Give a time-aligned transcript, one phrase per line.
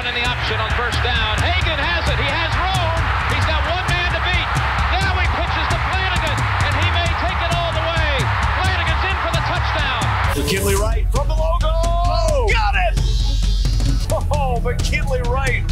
[0.00, 1.36] running the option on first down.
[1.44, 2.16] Hagan has it.
[2.16, 2.96] He has room.
[3.36, 4.48] He's got one man to beat.
[4.96, 8.08] Now he pitches to Flannigan, and he may take it all the way.
[8.56, 10.00] Flannigan's in for the touchdown.
[10.40, 11.68] McKinley Wright from the logo.
[11.68, 12.48] Oh.
[12.48, 12.96] Got it!
[14.32, 15.68] Oh, McKinley Wright.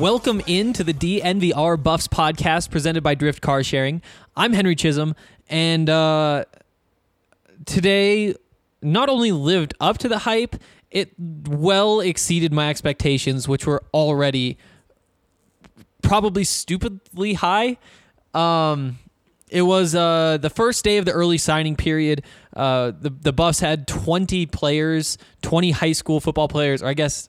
[0.00, 4.00] Welcome into the DNVR Buffs podcast presented by Drift Car Sharing.
[4.34, 5.14] I'm Henry Chisholm,
[5.50, 6.46] and uh,
[7.66, 8.34] today
[8.80, 10.56] not only lived up to the hype,
[10.90, 14.56] it well exceeded my expectations, which were already
[16.00, 17.76] probably stupidly high.
[18.32, 18.98] Um,
[19.50, 22.24] it was uh, the first day of the early signing period.
[22.56, 27.28] Uh, the the Buffs had 20 players, 20 high school football players, or I guess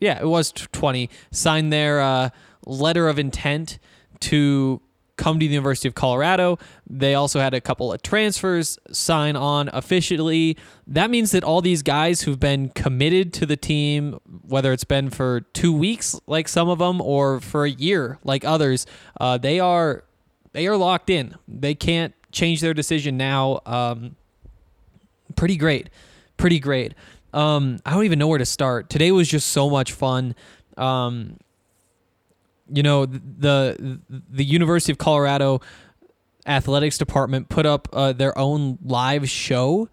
[0.00, 2.30] yeah, it was 20, signed their uh,
[2.66, 3.78] letter of intent
[4.20, 4.80] to
[5.16, 6.58] come to the University of Colorado.
[6.88, 10.56] They also had a couple of transfers sign on officially.
[10.86, 15.10] That means that all these guys who've been committed to the team, whether it's been
[15.10, 18.86] for two weeks, like some of them, or for a year, like others,
[19.20, 20.04] uh, they are
[20.52, 21.36] they are locked in.
[21.46, 23.60] They can't change their decision now.
[23.66, 24.16] Um,
[25.36, 25.90] pretty great
[26.40, 26.94] pretty great
[27.32, 28.90] um i don't even know where to start.
[28.90, 30.34] Today was just so much fun.
[30.76, 31.38] Um
[32.72, 35.60] you know the the university of colorado
[36.46, 39.88] athletics department put up uh, their own live show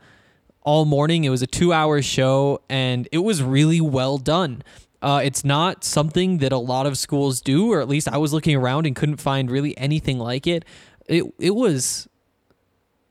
[0.62, 1.24] all morning.
[1.24, 4.64] It was a two hour show and it was really well done.
[5.02, 8.34] Uh, it's not something that a lot of schools do or at least i was
[8.34, 10.66] looking around and couldn't find really anything like it.
[11.06, 12.08] It, it was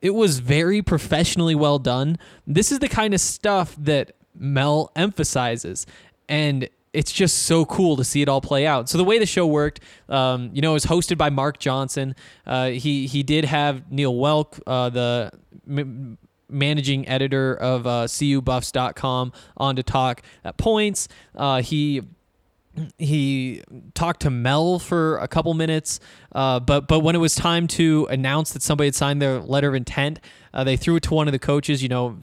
[0.03, 2.19] it was very professionally well done.
[2.47, 5.87] This is the kind of stuff that Mel emphasizes,
[6.29, 8.89] and it's just so cool to see it all play out.
[8.89, 12.15] So the way the show worked, um, you know, it was hosted by Mark Johnson.
[12.47, 15.31] Uh, he he did have Neill Woelk, uh, the
[15.69, 16.17] m-
[16.49, 21.09] managing editor of uh, CUBuffs.com, on to talk at points.
[21.35, 22.03] Uh, he
[22.99, 23.63] he
[23.95, 26.01] talked to Mel for a couple minutes,
[26.33, 29.69] uh, but but when it was time to announce that somebody had signed their letter
[29.69, 30.21] of intent,
[30.53, 31.83] uh, they threw it to one of the coaches.
[31.83, 32.19] You know,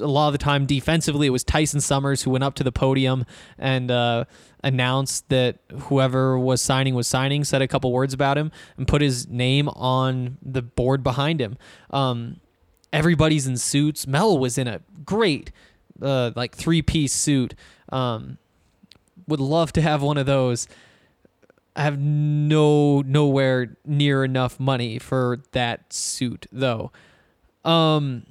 [0.00, 2.72] a lot of the time defensively, it was Tyson Summers who went up to the
[2.72, 3.24] podium
[3.58, 4.24] and uh,
[4.62, 9.02] announced that whoever was signing was signing, said a couple words about him, and put
[9.02, 11.56] his name on the board behind him.
[11.90, 12.40] Um,
[12.92, 14.06] everybody's in suits.
[14.06, 15.50] Mel was in a great,
[16.00, 17.54] uh, like three piece suit.
[17.90, 18.38] Um,
[19.26, 20.68] would love to have one of those.
[21.74, 26.92] I have no nowhere near enough money for that suit though.
[27.64, 28.26] Um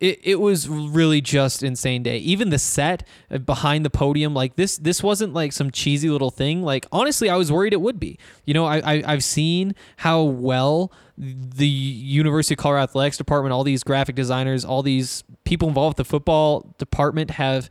[0.00, 2.16] it, it was really just insane day.
[2.18, 6.30] Even the set uh, behind the podium, like this this wasn't like some cheesy little
[6.30, 6.62] thing.
[6.62, 8.18] Like honestly, I was worried it would be.
[8.46, 13.62] You know, I, I I've seen how well the University of Colorado Athletics Department, all
[13.62, 17.68] these graphic designers, all these people involved with the football department have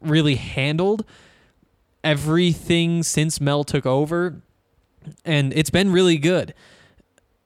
[0.00, 1.04] really handled
[2.04, 4.40] everything since Mel took over,
[5.24, 6.54] and it's been really good.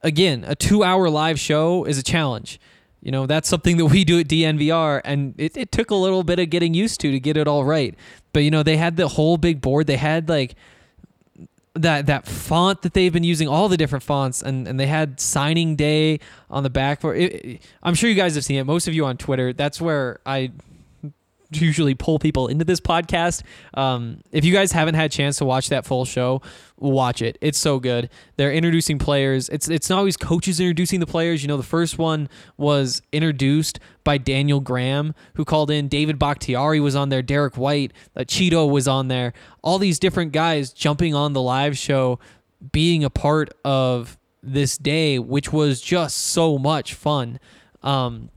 [0.03, 2.59] Again, a two hour live show is a challenge.
[3.01, 6.23] You know, that's something that we do at DNVR, and it, it took a little
[6.23, 7.95] bit of getting used to to get it all right.
[8.33, 9.87] But, you know, they had the whole big board.
[9.87, 10.55] They had like
[11.73, 15.19] that that font that they've been using, all the different fonts, and, and they had
[15.19, 16.19] signing day
[16.49, 17.01] on the back.
[17.01, 18.65] For it, it- I'm sure you guys have seen it.
[18.65, 19.51] Most of you on Twitter.
[19.53, 20.51] That's where I
[21.51, 23.43] usually pull people into this podcast.
[23.73, 26.41] Um, if you guys haven't had a chance to watch that full show,
[26.77, 27.37] watch it.
[27.41, 28.09] It's so good.
[28.37, 29.49] They're introducing players.
[29.49, 31.41] It's it's not always coaches introducing the players.
[31.41, 35.87] You know, the first one was introduced by Daniel Graham, who called in.
[35.87, 37.21] David Bakhtiari was on there.
[37.21, 39.33] Derrick White, uh, Cheeto was on there.
[39.61, 42.19] All these different guys jumping on the live show,
[42.71, 47.39] being a part of this day, which was just so much fun.
[47.83, 48.29] Um,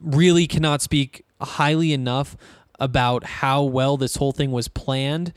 [0.00, 2.36] really cannot speak highly enough
[2.78, 5.32] about how well this whole thing was planned,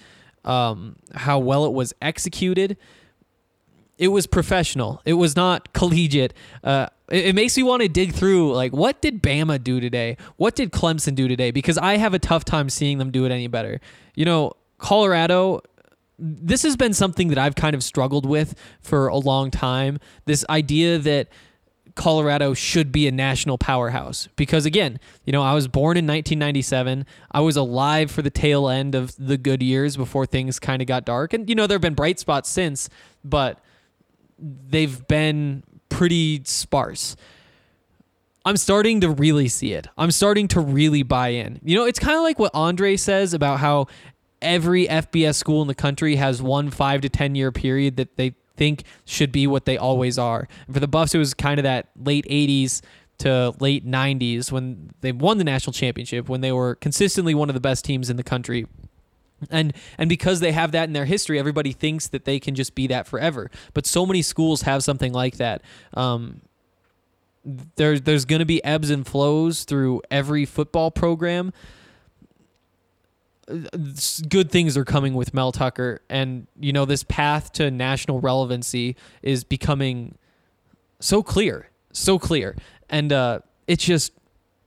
[0.45, 2.77] um, how well it was executed.
[3.97, 5.01] It was professional.
[5.05, 6.33] It was not collegiate.
[6.63, 10.17] Uh, it, it makes me want to dig through like what did Bama do today?
[10.37, 11.51] What did Clemson do today?
[11.51, 13.79] Because I have a tough time seeing them do it any better.
[14.15, 15.61] You know, Colorado
[16.19, 19.99] this has been something that I've kind of struggled with for a long time.
[20.25, 21.27] This idea that
[21.95, 27.05] Colorado should be a national powerhouse because again, you know, I was born in 1997.
[27.31, 30.87] I was alive for the tail end of the good years before things kind of
[30.87, 31.33] got dark.
[31.33, 32.89] And you know, there've been bright spots since,
[33.23, 33.59] but
[34.39, 37.15] they've been pretty sparse.
[38.45, 39.87] I'm starting to really see it.
[39.97, 41.59] I'm starting to really buy in.
[41.63, 43.87] You know, it's kind of like what Andre says about how
[44.41, 48.35] every FBS school in the country has one 5 to 10 year period that they
[48.55, 50.47] think should be what they always are.
[50.67, 52.81] And for the Buffs, it was kind of that late 80s
[53.19, 57.53] to late 90s when they won the national championship, when they were consistently one of
[57.53, 58.65] the best teams in the country.
[59.49, 62.75] And and because they have that in their history, everybody thinks that they can just
[62.75, 63.51] be that forever.
[63.73, 65.61] But so many schools have something like that.
[65.93, 66.41] Um,
[67.75, 71.51] there, there's going to be ebbs and flows through every football program
[74.29, 78.95] good things are coming with Mel Tucker, and you know this path to national relevancy
[79.21, 80.17] is becoming
[80.99, 82.55] so clear, so clear,
[82.89, 84.13] and uh, it's just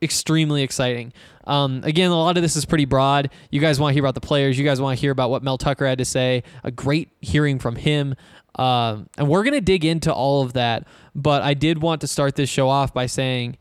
[0.03, 1.13] extremely exciting.
[1.45, 3.31] Um, again, a lot of this is pretty broad.
[3.51, 4.59] You guys want to hear about the players.
[4.59, 6.43] You guys want to hear about what Mel Tucker had to say.
[6.65, 8.15] A great hearing from him.
[8.57, 10.87] Um, and we're going to dig into all of that.
[11.15, 13.59] But I did want to start this show off by saying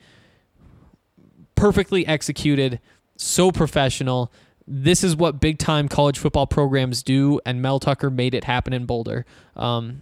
[1.56, 2.80] perfectly executed,
[3.18, 4.32] so professional
[4.68, 8.74] this is what big time college football programs do, and Mel Tucker made it happen
[8.74, 9.26] in Boulder.
[9.56, 10.02] Um,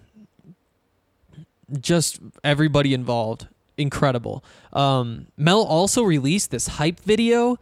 [1.79, 4.43] just everybody involved, incredible.
[4.71, 7.57] Um, Mel also released this hype video.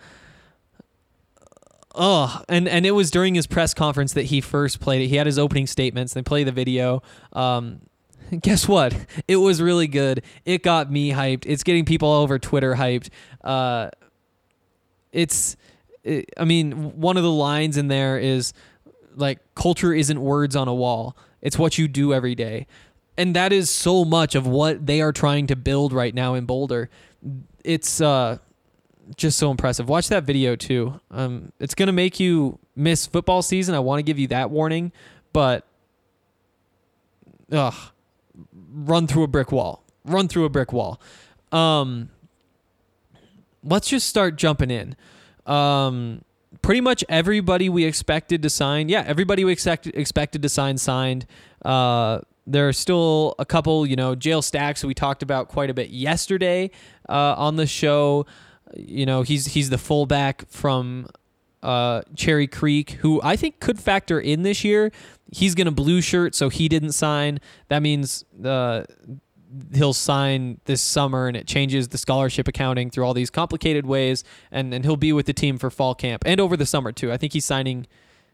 [1.94, 5.08] Oh, and and it was during his press conference that he first played it.
[5.08, 6.14] He had his opening statements.
[6.14, 7.02] They play the video.
[7.34, 7.82] Um,
[8.42, 8.96] guess what?
[9.28, 10.24] It was really good.
[10.46, 11.44] It got me hyped.
[11.46, 13.10] It's getting people all over Twitter hyped.
[13.44, 13.90] Uh,
[15.12, 15.58] it's
[16.06, 18.54] I mean, one of the lines in there is
[19.16, 21.16] like culture isn't words on a wall.
[21.42, 22.68] It's what you do every day.
[23.18, 26.46] And that is so much of what they are trying to build right now in
[26.46, 26.90] Boulder.
[27.64, 28.38] It's uh
[29.18, 29.90] just so impressive.
[29.90, 31.00] Watch that video too.
[31.12, 33.76] Um it's going to make you miss football season.
[33.76, 34.92] I want to give you that warning,
[35.34, 35.68] but
[37.52, 37.76] ugh
[38.74, 39.84] run through a brick wall.
[40.06, 41.00] Run through a brick wall.
[41.52, 42.10] Um
[43.64, 44.96] let's just start jumping in.
[45.52, 46.24] Um,
[46.62, 51.26] pretty much everybody we expected to sign, yeah, everybody we expect, expected to sign signed.
[51.64, 55.74] Uh, there are still a couple, you know, Jayle Stacks we talked about quite a
[55.74, 56.72] bit yesterday
[57.08, 58.26] uh, on the show.
[58.76, 61.08] You know, he's he's the fullback from
[61.62, 64.92] uh, Cherry Creek, who I think could factor in this year.
[65.32, 67.40] He's to blue shirt, so he didn't sign.
[67.70, 68.84] That means uh,
[69.74, 74.24] he'll sign this summer and it changes the scholarship accounting through all these complicated ways
[74.52, 77.12] and, and he'll be with the team for fall camp and over the summer too.
[77.12, 77.88] I think he's signing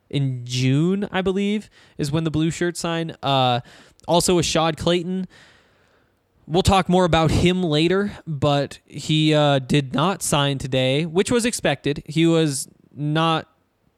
[0.09, 3.15] in June, I believe, is when the blue shirt sign.
[3.21, 3.61] Uh,
[4.07, 5.27] also, Ashaad Clayton.
[6.45, 11.45] We'll talk more about him later, but he uh, did not sign today, which was
[11.45, 12.03] expected.
[12.05, 13.49] He was not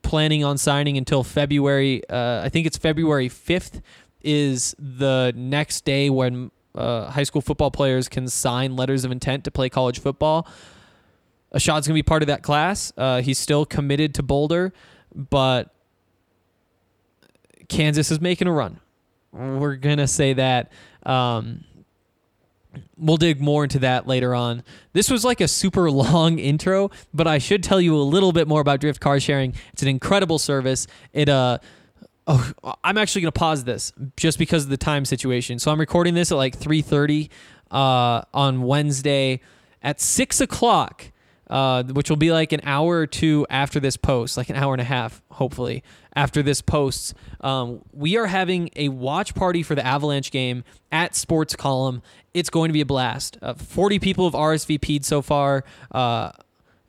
[0.01, 2.01] planning on signing until February.
[2.09, 3.81] Uh, I think it's February 5th
[4.21, 9.43] is the next day when uh, high school football players can sign letters of intent
[9.43, 10.47] to play college football.
[11.53, 12.93] Ashaad's going to be part of that class.
[12.95, 14.71] Uh, he's still committed to Boulder,
[15.13, 15.73] but
[17.67, 18.79] Kansas is making a run.
[19.31, 20.71] We're going to say that.
[21.03, 21.63] Um,
[22.97, 24.63] we'll dig more into that later on.
[24.93, 28.47] This was like a super long intro, but I should tell you a little bit
[28.47, 29.53] more about Drift Car Sharing.
[29.73, 30.87] It's an incredible service.
[31.13, 31.59] It uh
[32.31, 32.51] Oh,
[32.83, 35.57] I'm actually gonna pause this just because of the time situation.
[35.57, 37.29] So I'm recording this at like 3:30
[37.71, 39.41] uh, on Wednesday
[39.81, 41.11] at six o'clock,
[41.49, 44.75] uh, which will be like an hour or two after this post, like an hour
[44.75, 45.83] and a half, hopefully
[46.15, 47.15] after this posts.
[47.41, 52.03] Um, we are having a watch party for the Avalanche game at Sports Column.
[52.35, 53.39] It's going to be a blast.
[53.41, 55.63] Uh, 40 people have RSVP'd so far.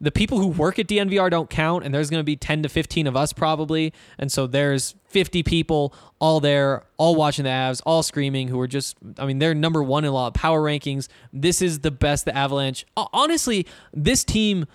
[0.01, 2.69] The people who work at DNVR don't count, and there's going to be 10 to
[2.69, 3.93] 15 of us probably.
[4.19, 8.67] And so there's 50 people all there, all watching the Avs, all screaming, who are
[8.67, 11.09] just, I mean, they're number one in a lot of power rankings.
[11.33, 12.87] This is the best the Avalanche.
[12.97, 14.67] Honestly, this team,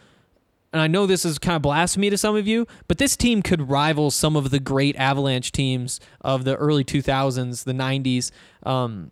[0.71, 3.41] and I know this is kind of blasphemy to some of you, but this team
[3.41, 8.29] could rival some of the great Avalanche teams of the early 2000s, the 90s.
[8.63, 9.11] Um,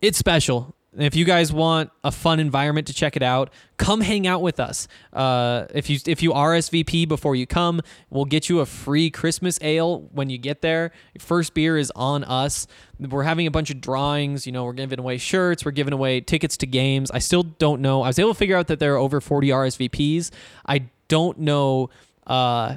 [0.00, 0.74] it's special.
[0.96, 4.60] If you guys want a fun environment to check it out, come hang out with
[4.60, 4.86] us.
[5.12, 9.58] Uh, if you if you RSVP before you come, we'll get you a free Christmas
[9.60, 10.92] ale when you get there.
[11.18, 12.66] First beer is on us.
[13.00, 14.46] We're having a bunch of drawings.
[14.46, 15.64] You know, we're giving away shirts.
[15.64, 17.10] We're giving away tickets to games.
[17.10, 18.02] I still don't know.
[18.02, 20.30] I was able to figure out that there are over 40 RSVPs.
[20.66, 21.90] I don't know.
[22.26, 22.76] Uh,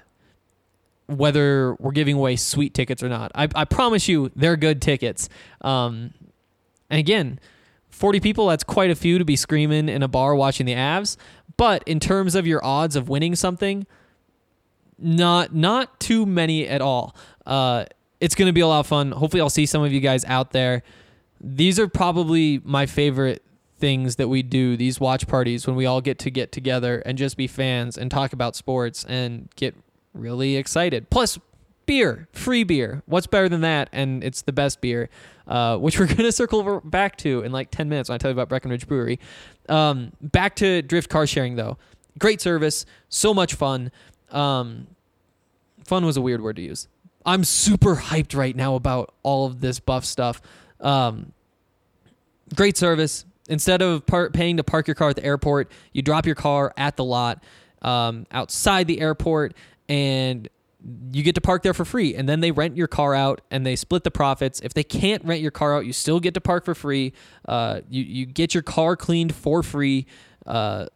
[1.08, 3.32] whether we're giving away sweet tickets or not.
[3.34, 5.30] I, I promise you, they're good tickets.
[5.62, 6.14] Um,
[6.90, 7.40] and again,
[7.98, 11.18] 40 people, that's quite a few to be screaming in a bar watching the Avs.
[11.58, 13.88] But in terms of your odds of winning something,
[15.00, 17.16] not not too many at all.
[17.46, 17.86] Uh,
[18.20, 19.12] it's going to be a lot of fun.
[19.12, 20.84] Hopefully, I'll see some of you guys out there.
[21.40, 23.44] These are probably my favorite
[23.78, 24.76] things that we do.
[24.76, 28.10] These watch parties when we all get to get together and just be fans and
[28.10, 29.76] talk about sports and get
[30.14, 31.10] really excited.
[31.10, 31.38] Plus,
[31.88, 33.02] beer, free beer.
[33.08, 33.90] What's better than that?
[33.92, 35.10] And it's the best beer,
[35.48, 38.34] uh, which we're to circle back to in like 10 minutes when I tell you
[38.34, 39.20] about Breckenridge Brewery.
[39.68, 41.78] Um, back to Drift Car Sharing, though.
[42.20, 43.92] Great service, so much fun.
[44.32, 44.88] Um,
[45.84, 46.88] fun was a weird word to use.
[47.26, 50.42] I'm super hyped right now about all of this buff stuff.
[50.80, 51.34] Um,
[52.56, 53.26] great service.
[53.50, 56.74] Instead of par- paying to park your car at the airport, you drop your car
[56.78, 57.44] at the lot
[57.82, 59.54] um, outside the airport,
[59.88, 60.50] and
[61.12, 62.16] you get to park there for free.
[62.16, 64.60] And then they rent your car out, and they split the profits.
[64.62, 67.14] If they can't rent your car out, you still get to park for free.
[67.48, 70.06] Uh, you you get your car cleaned for free.
[70.46, 70.88] Uh,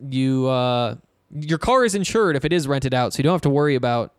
[0.00, 0.96] you uh,
[1.32, 3.74] your car is insured if it is rented out, so you don't have to worry
[3.74, 4.12] about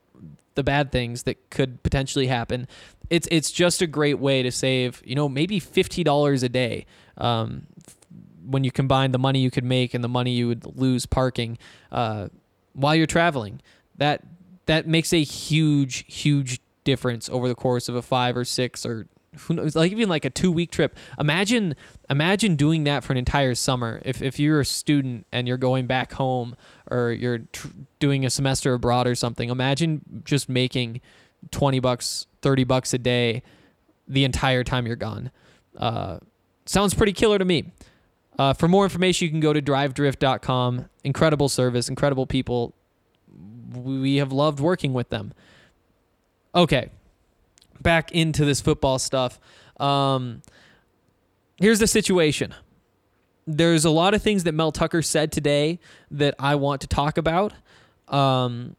[0.56, 2.68] the bad things that could potentially happen.
[3.10, 6.86] It's it's just a great way to save, you know, maybe fifty dollars a day.
[7.18, 7.68] Um,
[8.46, 11.58] when you combine the money you could make and the money you would lose parking
[11.92, 12.30] uh,
[12.72, 13.62] while you're traveling,
[13.98, 14.24] that
[14.68, 19.08] that makes a huge, huge difference over the course of a five or six or
[19.42, 20.96] who knows, like even like a two week trip.
[21.20, 21.76] Imagine,
[22.10, 24.02] imagine doing that for an entire summer.
[24.06, 26.56] If if you're a student and you're going back home
[26.90, 27.68] or you're tr-
[28.00, 31.02] doing a semester abroad or something, imagine just making
[31.52, 33.44] twenty bucks, thirty bucks a day
[34.08, 35.32] the entire time you're gone.
[35.76, 36.20] Uh,
[36.66, 37.72] sounds pretty killer to me.
[38.40, 40.86] Uh, for more information, you can go to drivedrift.com.
[41.04, 42.74] Incredible service, incredible people.
[43.74, 45.34] We have loved working with them.
[46.56, 46.90] Okay,
[47.82, 49.40] back into this football stuff.
[49.80, 50.42] Um,
[51.58, 52.54] here's the situation.
[53.46, 55.80] There's a lot of things that Mel Tucker said today
[56.12, 57.54] that I want to talk about.
[58.08, 58.76] Um,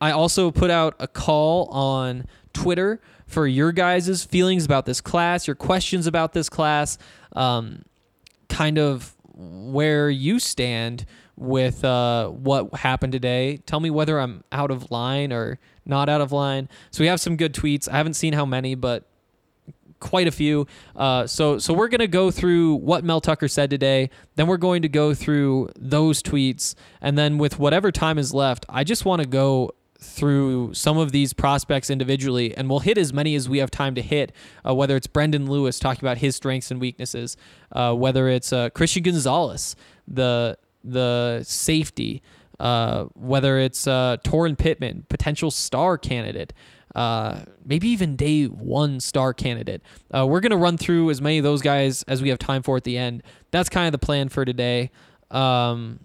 [0.00, 5.46] I also put out a call on Twitter for your guys' feelings about this class,
[5.46, 6.98] your questions about this class,
[7.32, 7.84] um,
[8.48, 13.58] kind of where you stand with uh, what happened today.
[13.66, 16.68] Tell me whether I'm out of line or not out of line.
[16.90, 17.88] So we have some good tweets.
[17.88, 19.06] I haven't seen how many, but
[20.00, 20.66] quite a few.
[20.94, 24.10] Uh, so so we're gonna go through what Mel Tucker said today.
[24.36, 28.66] Then we're going to go through those tweets, and then with whatever time is left,
[28.68, 33.12] I just want to go through some of these prospects individually, and we'll hit as
[33.12, 34.32] many as we have time to hit.
[34.66, 37.36] Uh, whether it's Brendon Lewis talking about his strengths and weaknesses,
[37.72, 39.74] uh, whether it's uh, Christian Gonzalez,
[40.06, 42.22] the the safety,
[42.60, 46.52] uh, whether it's uh, Torin Pittman, potential star candidate,
[46.94, 49.82] uh, maybe even day one star candidate.
[50.14, 52.62] Uh, we're going to run through as many of those guys as we have time
[52.62, 53.22] for at the end.
[53.50, 54.90] That's kind of the plan for today.
[55.30, 56.00] Um,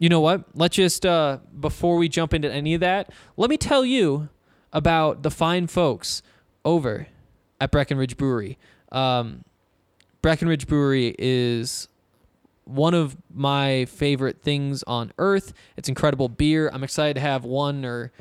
[0.00, 0.44] you know what?
[0.54, 4.28] Let's just, uh, before we jump into any of that, let me tell you
[4.72, 6.20] about the fine folks
[6.64, 7.06] over
[7.60, 8.58] at Breckenridge Brewery.
[8.90, 9.44] Um,
[10.20, 11.88] Breckenridge Brewery is
[12.64, 15.52] one of my favorite things on earth.
[15.76, 16.70] It's incredible beer.
[16.72, 18.12] I'm excited to have one or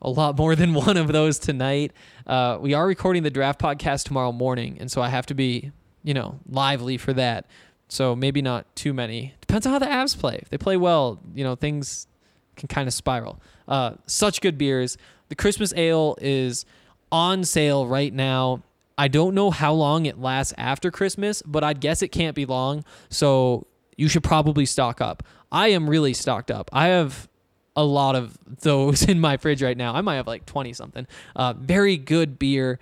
[0.00, 1.92] a lot more than one of those tonight.
[2.26, 5.72] Uh, we are recording the draft podcast tomorrow morning, and so I have to be,
[6.02, 7.46] you know, lively for that.
[7.88, 9.34] So maybe not too many.
[9.40, 10.38] Depends on how the Avs play.
[10.42, 12.08] If they play well, you know, things
[12.56, 13.40] can kind of spiral.
[13.68, 14.98] Uh, such good beers.
[15.28, 16.64] The Christmas Ale is
[17.12, 18.62] on sale right now.
[18.98, 22.46] I don't know how long it lasts after Christmas, but I'd guess it can't be
[22.46, 22.84] long.
[23.08, 25.22] So you should probably stock up.
[25.52, 26.70] I am really stocked up.
[26.72, 27.28] I have
[27.74, 29.94] a lot of those in my fridge right now.
[29.94, 31.06] I might have like 20 something.
[31.34, 32.78] Uh, very good beer.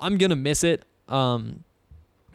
[0.00, 0.84] I'm going to miss it.
[1.08, 1.64] Um,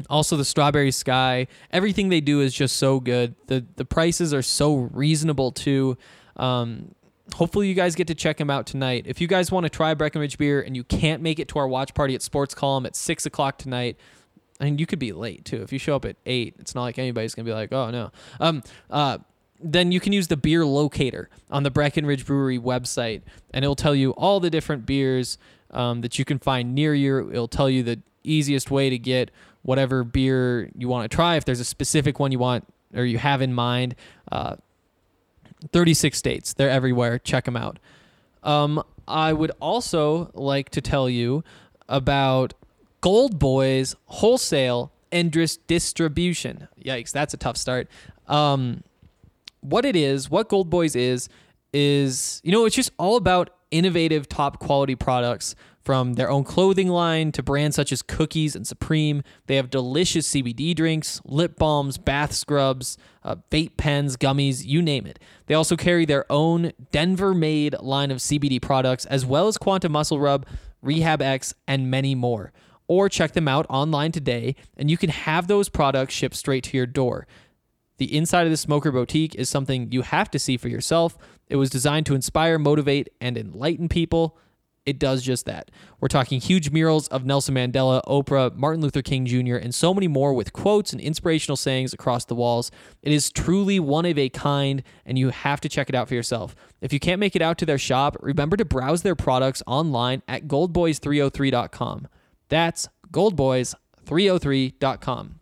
[0.10, 1.48] also, the Strawberry Sky.
[1.72, 3.36] Everything they do is just so good.
[3.48, 5.96] The the prices are so reasonable too.
[6.38, 6.96] Um,
[7.34, 9.06] hopefully, you guys get to check them out tonight.
[9.08, 11.68] If you guys want to try Breckenridge beer and you can't make it to our
[11.68, 13.98] watch party at Sports Column at six o'clock tonight,
[14.60, 15.62] I mean, you could be late too.
[15.62, 18.12] If you show up at eight, it's not like anybody's gonna be like, "Oh no."
[18.40, 19.18] Um, uh,
[19.64, 23.22] then you can use the beer locator on the Breckenridge Brewery website,
[23.54, 25.38] and it'll tell you all the different beers
[25.72, 27.30] um, that you can find near you.
[27.32, 29.32] It'll tell you the easiest way to get
[29.64, 31.36] whatever beer you want to try.
[31.36, 33.96] If there's a specific one you want or you have in mind,
[34.32, 34.56] uh,
[35.72, 37.20] 36 states, they're everywhere.
[37.20, 37.80] Check them out.
[38.44, 41.44] Um, I would also like to tell you
[41.88, 42.54] about
[43.02, 46.68] Gold Boys wholesale and dis- distribution.
[46.84, 47.88] Yikes, that's a tough start.
[48.28, 48.84] Um,
[49.60, 51.30] what it is, what Gold Boys is,
[51.74, 56.88] is, you know, it's just all about innovative, top quality products from their own clothing
[56.88, 59.24] line to brands such as Cookies and Supreme.
[59.48, 65.06] They have delicious CBD drinks, lip balms, bath scrubs, uh, vape pens, gummies, you name
[65.06, 65.20] it.
[65.48, 69.92] They also carry their own Denver made line of CBD products, as well as Quantum
[69.92, 70.46] Muscle Rub,
[70.82, 72.52] Rehab X, and many more.
[72.88, 76.78] Or check them out online today, and you can have those products shipped straight to
[76.78, 77.28] your door.
[77.98, 81.18] The inside of the Smoker Boutique is something you have to see for yourself.
[81.50, 84.38] It was designed to inspire, motivate, and enlighten people.
[84.86, 85.70] It does just that.
[86.00, 90.08] We're talking huge murals of Nelson Mandela, Oprah, Martin Luther King Jr., and so many
[90.08, 92.72] more with quotes and inspirational sayings across the walls.
[93.04, 96.16] It is truly one of a kind, and you have to check it out for
[96.16, 96.56] yourself.
[96.82, 100.24] If you can't make it out to their shop, remember to browse their products online
[100.28, 102.08] at goldboys303.com.
[102.50, 105.36] That's goldboys303.com.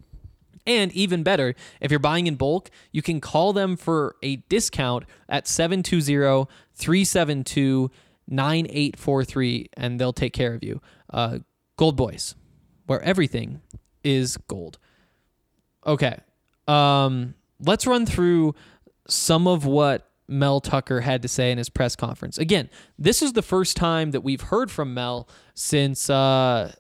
[0.68, 5.06] And even better, if you're buying in bulk, you can call them for a discount
[5.30, 7.90] at 720 372
[8.30, 10.82] 9843 and they'll take care of you.
[11.10, 11.40] Uh,
[11.78, 12.36] gold Boys,
[12.86, 13.62] where everything
[14.04, 14.78] is gold.
[15.86, 16.18] Okay.
[16.68, 18.56] Um, let's run through
[19.08, 22.38] some of what Mel Tucker had to say in his press conference.
[22.38, 26.74] Again, this is the first time that we've heard from Mel since uh,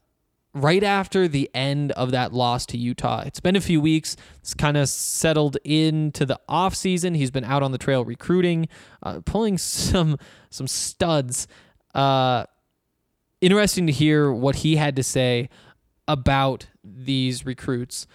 [0.53, 3.23] right after the end of that loss to Utah.
[3.25, 4.15] It's been a few weeks.
[4.39, 7.13] It's kind of settled into the off season.
[7.13, 8.67] He's been out on the trail recruiting,
[9.03, 10.17] uh, pulling some
[10.49, 11.47] some studs.
[11.93, 12.45] Uh,
[13.41, 15.49] interesting to hear what he had to say
[16.07, 18.07] about these recruits.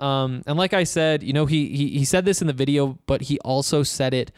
[0.00, 2.98] Um, and like I said, you know, he, he he said this in the video,
[3.06, 4.32] but he also said it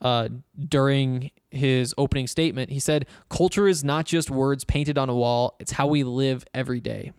[0.00, 0.28] uh,
[0.68, 2.70] during his opening statement.
[2.70, 6.44] He said, "Culture is not just words painted on a wall; it's how we live
[6.54, 7.12] every day."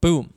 [0.00, 0.32] Boom,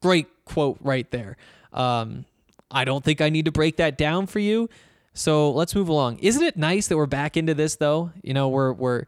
[0.00, 1.36] great quote right there.
[1.72, 2.24] Um,
[2.70, 4.68] I don't think I need to break that down for you.
[5.12, 6.18] So let's move along.
[6.20, 8.12] Isn't it nice that we're back into this though?
[8.22, 9.04] You know, we're we're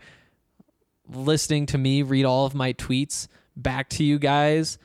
[1.08, 4.78] listening to me read all of my tweets back to you guys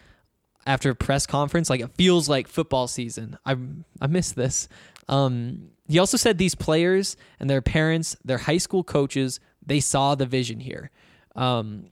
[0.66, 1.70] after a press conference.
[1.70, 3.38] Like it feels like football season.
[3.46, 3.56] I
[4.00, 4.70] I miss this.
[5.08, 10.15] Um, he also said these players and their parents, their high school coaches, they saw
[10.15, 10.91] the vision here.
[11.36, 11.91] Um,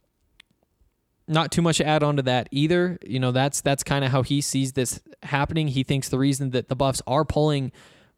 [1.28, 3.00] not too much to add on to that either.
[3.06, 5.70] You know, that's that's kind of how he sees this happening.
[5.70, 7.72] He thinks the reason that the Buffs are pulling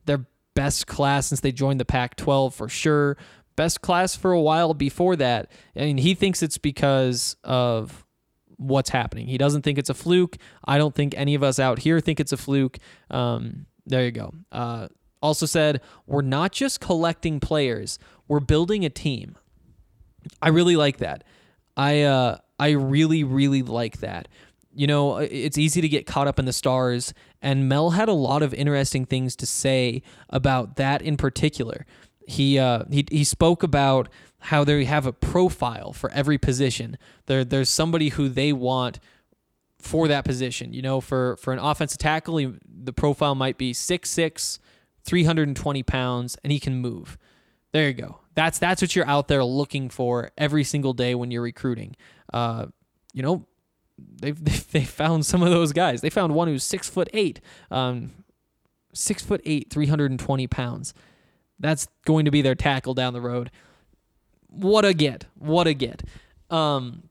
[0.05, 3.17] their best class since they joined the Pac-12 for sure,
[3.55, 5.51] best class for a while before that.
[5.75, 8.05] I mean, he thinks it's because of
[8.57, 9.27] what's happening.
[9.27, 10.37] He doesn't think it's a fluke.
[10.65, 12.77] I don't think any of us out here think it's a fluke.
[13.11, 14.33] Um, there you go.
[14.51, 14.87] Uh,
[15.21, 19.37] also said, we're not just collecting players, we're building a team.
[20.41, 21.23] I really like that.
[21.75, 24.27] I uh, I really really like that.
[24.73, 28.13] You know, it's easy to get caught up in the stars, and Mel had a
[28.13, 31.85] lot of interesting things to say about that in particular.
[32.27, 36.97] He uh, he he spoke about how they have a profile for every position.
[37.27, 38.99] There there's somebody who they want
[39.79, 40.73] for that position.
[40.73, 44.59] You know, for for an offensive tackle, he, the profile might be six six,
[45.07, 47.17] 320 pounds, and he can move.
[47.71, 48.19] There you go.
[48.35, 51.95] That's that's what you're out there looking for every single day when you're recruiting.
[52.31, 52.67] Uh,
[53.13, 53.47] you know,
[54.21, 56.01] they've they found some of those guys.
[56.01, 57.41] They found one who's six foot eight,
[57.71, 58.11] um,
[58.93, 60.93] six foot eight, 320 pounds.
[61.59, 63.49] That's going to be their tackle down the road.
[64.47, 65.25] What a get!
[65.35, 66.03] What a get!
[66.49, 67.09] Um,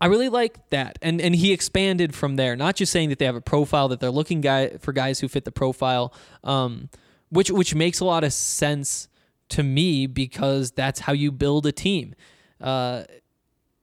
[0.00, 2.56] I really like that, and and he expanded from there.
[2.56, 5.28] Not just saying that they have a profile that they're looking guy for guys who
[5.28, 6.88] fit the profile, um,
[7.34, 9.08] which which makes a lot of sense
[9.50, 12.14] to me because that's how you build a team.
[12.60, 13.04] Uh,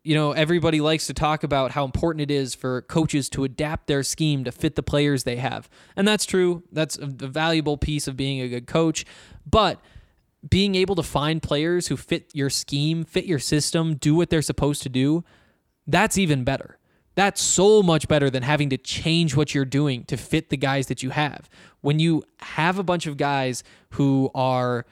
[0.03, 3.85] you know, everybody likes to talk about how important it is for coaches to adapt
[3.85, 5.69] their scheme to fit the players they have.
[5.95, 6.63] And that's true.
[6.71, 9.05] That's a, valuable piece of being a good coach.
[9.47, 9.79] But
[10.49, 14.41] being able to find players who fit your scheme, fit your system, do what they're
[14.41, 15.23] supposed to do,
[15.85, 16.79] that's even better.
[17.21, 20.87] That's so much better than having to change what you're doing to fit the guys
[20.87, 21.47] that you have.
[21.81, 24.87] When you have a bunch of guys who are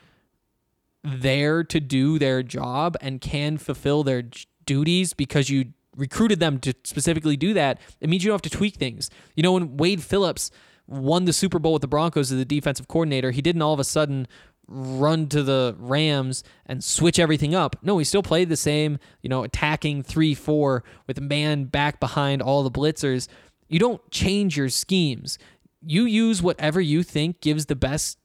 [1.04, 4.26] there to do their job and can fulfill their
[4.68, 8.56] duties because you recruited them to specifically do that, it means you don't have to
[8.56, 9.10] tweak things.
[9.36, 10.52] You know, when Wade Phillips
[10.86, 13.80] won the Super Bowl with the Broncos as the defensive coordinator, he didn't all of
[13.80, 14.28] a sudden
[14.70, 17.76] run to the Rams and switch everything up.
[17.82, 22.00] No, he still played the same, you know, attacking 3 4 with a man back
[22.00, 23.28] behind all the blitzers.
[23.68, 25.38] You don't change your schemes.
[25.82, 28.18] You use whatever you think gives the best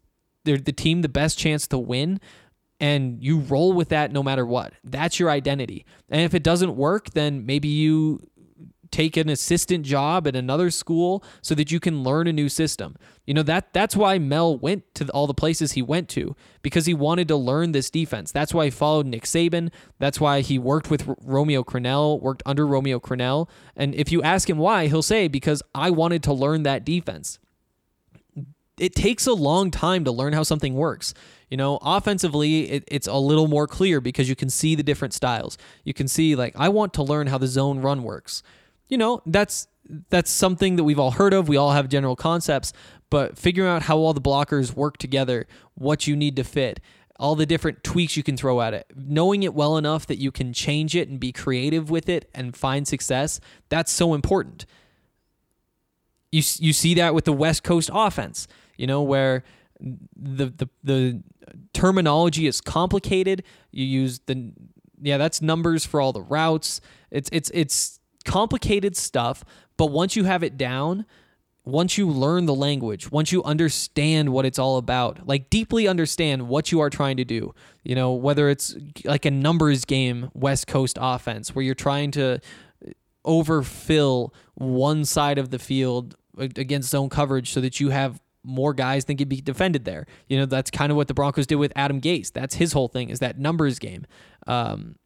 [0.44, 2.20] the team the best chance to win
[2.80, 4.74] and you roll with that no matter what.
[4.84, 5.86] That's your identity.
[6.10, 8.20] And if it doesn't work, then maybe you
[8.90, 12.96] take an assistant job at another school so that you can learn a new system.
[13.26, 16.86] You know that that's why Mel went to all the places he went to because
[16.86, 18.32] he wanted to learn this defense.
[18.32, 19.70] That's why he followed Nick Saban.
[19.98, 23.48] That's why he worked with Romeo Crennel, worked under Romeo Crennel.
[23.76, 27.38] And if you ask him why, he'll say because I wanted to learn that defense
[28.78, 31.14] it takes a long time to learn how something works.
[31.48, 35.14] You know, offensively, it, it's a little more clear because you can see the different
[35.14, 35.56] styles.
[35.84, 38.42] You can see like I want to learn how the zone run works.
[38.88, 39.68] You know, that's
[40.10, 41.48] that's something that we've all heard of.
[41.48, 42.72] We all have general concepts,
[43.10, 46.80] but figuring out how all the blockers work together, what you need to fit,
[47.18, 50.32] all the different tweaks you can throw at it, knowing it well enough that you
[50.32, 54.64] can change it and be creative with it and find success, that's so important.
[56.32, 59.44] You you see that with the West Coast offense you know, where
[59.80, 61.22] the the the
[61.72, 63.44] terminology is complicated.
[63.70, 64.52] You use the
[65.00, 66.80] yeah, that's numbers for all the routes.
[67.10, 67.93] It's it's it's
[68.24, 69.44] complicated stuff,
[69.76, 71.06] but once you have it down,
[71.64, 76.46] once you learn the language, once you understand what it's all about, like deeply understand
[76.48, 80.66] what you are trying to do, you know, whether it's like a numbers game, West
[80.66, 82.38] Coast offense, where you're trying to
[83.24, 89.06] overfill one side of the field against zone coverage so that you have more guys
[89.06, 90.06] than can be defended there.
[90.28, 92.30] You know, that's kind of what the Broncos did with Adam Gase.
[92.30, 94.06] That's his whole thing is that numbers game.
[94.46, 94.96] Um,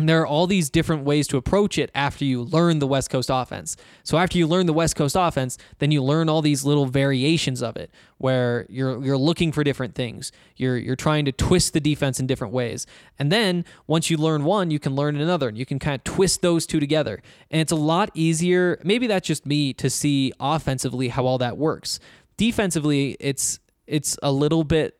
[0.00, 3.10] and there are all these different ways to approach it after you learn the West
[3.10, 3.76] Coast offense.
[4.02, 7.62] So after you learn the West Coast offense, then you learn all these little variations
[7.62, 10.32] of it where you're you're looking for different things.
[10.56, 12.86] You're you're trying to twist the defense in different ways.
[13.18, 16.04] And then once you learn one, you can learn another and you can kind of
[16.04, 17.22] twist those two together.
[17.50, 21.56] And it's a lot easier, maybe that's just me to see offensively how all that
[21.56, 22.00] works
[22.40, 24.96] defensively, it's it's a little bit.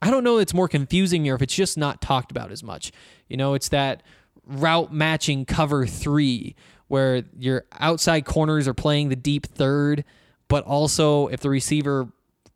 [0.00, 0.38] I don't know.
[0.38, 2.92] It's more confusing or if it's just not talked about as much.
[3.28, 4.02] You know, it's that
[4.46, 6.54] route matching cover three
[6.88, 10.04] where your outside corners are playing the deep third,
[10.48, 12.08] but also if the receiver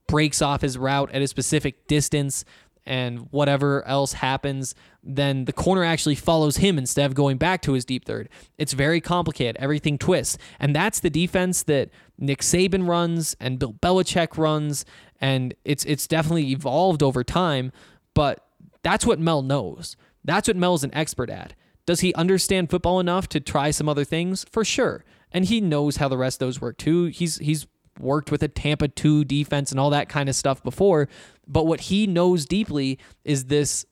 [0.06, 2.44] breaks off his route at a specific distance,
[2.88, 7.74] and whatever else happens, then the corner actually follows him instead of going back to
[7.74, 8.30] his deep third.
[8.56, 9.58] It's very complicated.
[9.58, 10.38] Everything twists.
[10.58, 14.86] And that's the defense that Nick Saban runs and Bill Belichick runs.
[15.20, 17.72] And it's it's definitely evolved over time,
[18.14, 18.46] but
[18.82, 19.94] that's what Mel knows.
[20.24, 21.54] That's what Mel's an expert at.
[21.86, 24.44] Does he understand football enough to try some other things?
[24.50, 25.04] For sure.
[25.32, 27.06] And he knows how the rest of those work too.
[27.06, 27.66] He's he's
[27.98, 31.08] worked with a Tampa 2 defense and all that kind of stuff before.
[31.46, 33.84] But what he knows deeply is this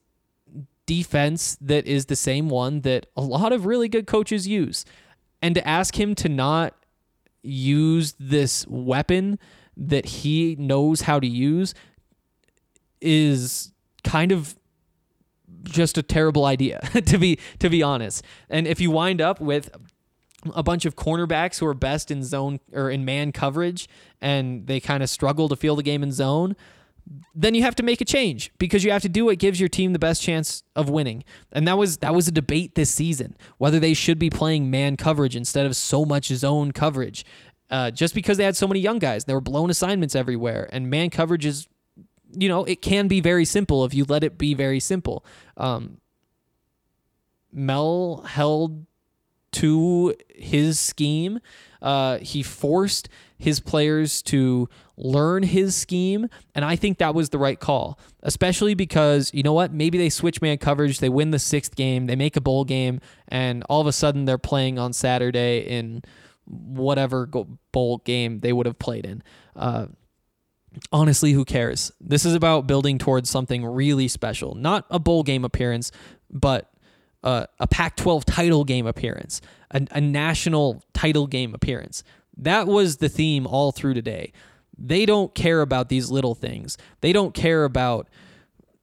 [0.86, 4.84] defense that is the same one that a lot of really good coaches use.
[5.42, 6.74] And to ask him to not
[7.42, 9.38] use this weapon
[9.76, 11.74] that he knows how to use
[13.00, 13.72] is
[14.04, 14.56] kind of
[15.66, 18.24] just a terrible idea to be to be honest.
[18.48, 19.70] And if you wind up with
[20.55, 23.88] a bunch of cornerbacks who are best in zone or in man coverage
[24.20, 26.57] and they kind of struggle to feel the game in zone,
[27.35, 29.68] then you have to make a change because you have to do what gives your
[29.68, 31.24] team the best chance of winning.
[31.52, 34.96] And that was that was a debate this season whether they should be playing man
[34.96, 37.24] coverage instead of so much zone coverage.
[37.68, 40.88] Uh, just because they had so many young guys, they were blown assignments everywhere, and
[40.88, 41.66] man coverage is,
[42.32, 45.24] you know, it can be very simple if you let it be very simple.
[45.56, 45.98] Um,
[47.52, 48.86] Mel held
[49.52, 51.40] to his scheme.
[51.80, 53.08] Uh, he forced
[53.38, 58.74] his players to learn his scheme, and I think that was the right call, especially
[58.74, 59.72] because you know what?
[59.72, 63.00] Maybe they switch man coverage, they win the sixth game, they make a bowl game,
[63.28, 66.02] and all of a sudden they're playing on Saturday in
[66.46, 67.28] whatever
[67.72, 69.22] bowl game they would have played in.
[69.54, 69.86] Uh,
[70.92, 71.92] honestly, who cares?
[72.00, 75.92] This is about building towards something really special, not a bowl game appearance,
[76.30, 76.70] but
[77.22, 82.04] uh, a Pac 12 title game appearance, a, a national title game appearance.
[82.36, 84.32] That was the theme all through today.
[84.78, 86.76] They don't care about these little things.
[87.00, 88.08] They don't care about,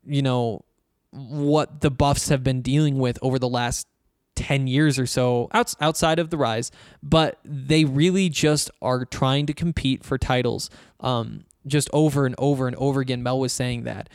[0.06, 0.66] you know,
[1.12, 3.88] what the Buffs have been dealing with over the last
[4.36, 6.72] 10 years or so outside of the rise,
[7.04, 12.68] but they really just are trying to compete for titles um, just over and over
[12.68, 13.24] and over again.
[13.24, 14.10] Mel was saying that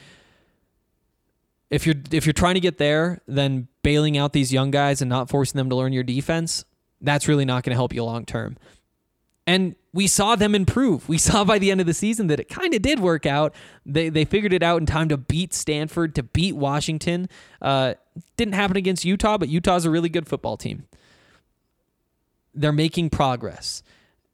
[1.71, 5.09] if you're if you're trying to get there, then bailing out these young guys and
[5.09, 6.65] not forcing them to learn your defense,
[7.01, 8.57] that's really not going to help you long term.
[9.47, 11.09] And we saw them improve.
[11.09, 13.55] We saw by the end of the season that it kind of did work out.
[13.85, 17.29] They they figured it out in time to beat Stanford, to beat Washington.
[17.61, 17.95] Uh,
[18.37, 20.87] didn't happen against Utah, but Utah's a really good football team.
[22.55, 23.83] They're making progress.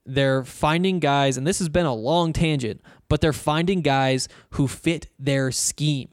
[0.07, 4.69] They're finding guys, and this has been a long tangent, but they're finding guys who
[4.69, 6.11] fit their scheme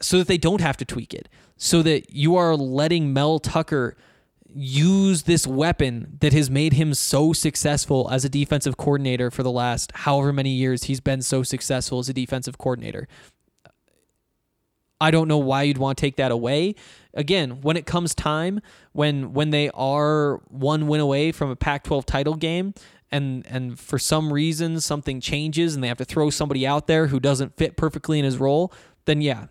[0.00, 3.96] so that they don't have to tweak it, so that you are letting Mel Tucker
[4.56, 9.50] use this weapon that has made him so successful as a defensive coordinator for the
[9.50, 13.08] last however many years he's been so successful as a defensive coordinator.
[15.00, 16.76] I don't know why you'd want to take that away.
[17.14, 18.60] Again, when it comes time,
[18.92, 22.74] when when they are one win away from a Pac-12 title game,
[23.14, 27.06] and and for some reason something changes and they have to throw somebody out there
[27.06, 28.72] who doesn't fit perfectly in his role,
[29.04, 29.46] then yeah,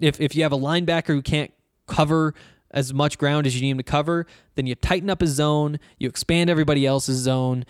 [0.00, 1.52] if if you have a linebacker who can't
[1.86, 2.34] cover
[2.70, 5.78] as much ground as you need him to cover, then you tighten up his zone,
[5.98, 7.64] you expand everybody else's zone,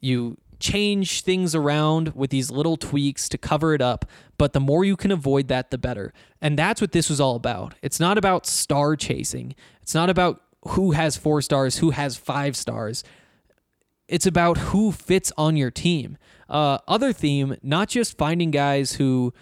[0.00, 4.04] you change things around with these little tweaks to cover it up,
[4.36, 6.12] but the more you can avoid that the better.
[6.40, 7.74] And that's what this was all about.
[7.82, 9.54] It's not about star chasing.
[9.82, 13.04] It's not about who has 4 stars, who has 5 stars.
[14.08, 16.16] It's about who fits on your team.
[16.48, 19.34] Uh, other theme, not just finding guys who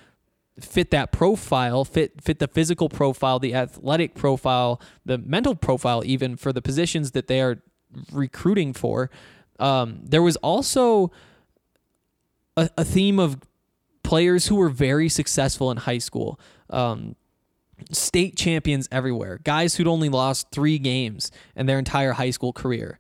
[0.61, 6.37] fit that profile, fit fit the physical profile, the athletic profile, the mental profile, even
[6.37, 7.63] for the positions that they are
[8.11, 9.11] recruiting for.
[9.59, 11.13] Um, there was also
[12.57, 13.39] a, a theme of
[14.03, 16.41] players who were very successful in high school.
[16.71, 17.17] Um,
[17.91, 22.99] state champions everywhere, guys who'd only lost three games in their entire high school career,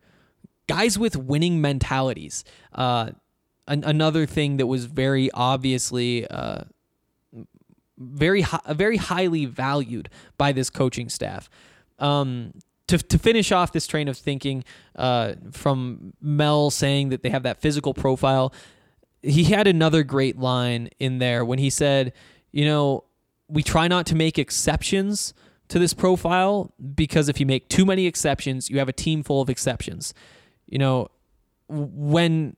[0.67, 2.45] guys with winning mentalities.
[2.73, 3.11] Uh,
[3.69, 6.65] an- another thing that was very obviously uh,
[7.99, 11.49] very hi- very highly valued by this coaching staff.
[11.99, 12.53] Um,
[12.89, 17.43] to, to finish off this train of thinking uh, from Mel saying that they have
[17.43, 18.53] that physical profile,
[19.23, 22.13] he had another great line in there when he said,
[22.53, 23.05] you know,
[23.49, 25.35] we try not to make exceptions
[25.69, 29.41] to this profile because if you make too many exceptions, you have a team full
[29.41, 30.15] of exceptions.
[30.67, 31.09] You know,
[31.69, 32.57] when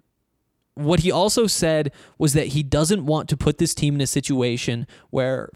[0.75, 4.07] what he also said was that he doesn't want to put this team in a
[4.07, 5.51] situation where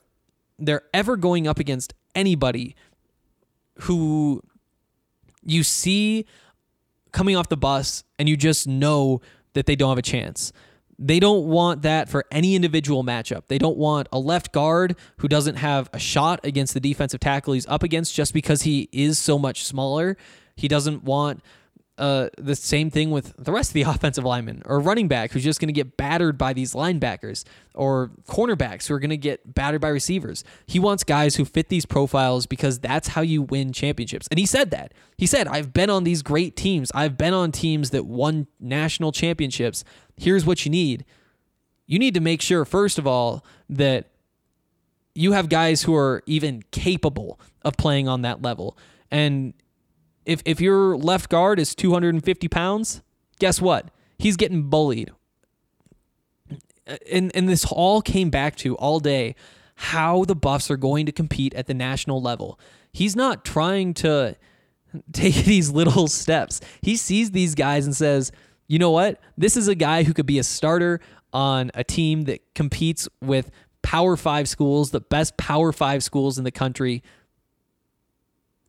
[0.59, 2.75] they're ever going up against anybody
[3.83, 4.43] who
[5.45, 6.27] you see
[7.13, 9.21] coming off the bus and you just know
[9.53, 10.53] that they don't have a chance.
[10.99, 13.49] They don't want that for any individual matchup.
[13.49, 17.55] They don't want a left guard who doesn't have a shot against the defensive tackle
[17.55, 20.17] he's up against just because he is so much smaller.
[20.57, 21.43] He doesn't want
[21.99, 25.45] uh, the same thing with the rest of the offensive linemen or running back who's
[25.45, 29.55] just going to get battered by these linebackers or cornerbacks who are going to get
[29.55, 30.43] battered by receivers.
[30.67, 34.27] He wants guys who fit these profiles because that's how you win championships.
[34.31, 34.93] And he said that.
[35.17, 36.91] He said, I've been on these great teams.
[36.95, 39.85] I've been on teams that won national championships.
[40.17, 41.05] Here's what you need.
[41.87, 44.09] You need to make sure, first of all, that
[45.15, 48.79] you have guys who are even capable of playing on that level.
[49.11, 49.53] And
[50.25, 53.03] if if your left guard is 250 pounds,
[53.39, 53.91] guess what?
[54.19, 55.11] He's getting bullied.
[57.11, 59.35] And and this all came back to all day
[59.75, 62.59] how the Buffs are going to compete at the national level.
[62.93, 64.37] He's not trying to
[65.13, 66.61] take these little steps.
[66.83, 68.33] He sees these guys and says,
[68.69, 69.21] "You know what?
[69.37, 71.01] This is a guy who could be a starter
[71.33, 73.51] on a team that competes with
[73.83, 77.03] Power 5 schools, the best Power 5 schools in the country."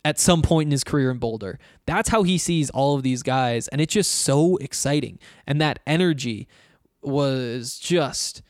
[0.06, 1.60] At some point in his career in Boulder.
[1.86, 3.68] That's how he sees all of these guys.
[3.70, 5.20] And it's just so exciting.
[5.48, 6.48] And that energy
[7.02, 8.42] was just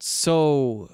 [0.00, 0.90] so.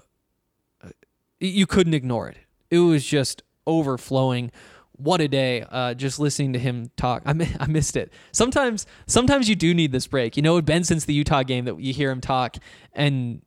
[1.41, 2.37] You couldn't ignore it.
[2.71, 4.53] It was just overflowing.
[4.93, 5.65] What a day!
[5.69, 8.13] Uh, just listening to him talk, I, mi- I missed it.
[8.31, 10.37] Sometimes, sometimes you do need this break.
[10.37, 12.57] You know, it's been since the Utah game that you hear him talk,
[12.93, 13.43] and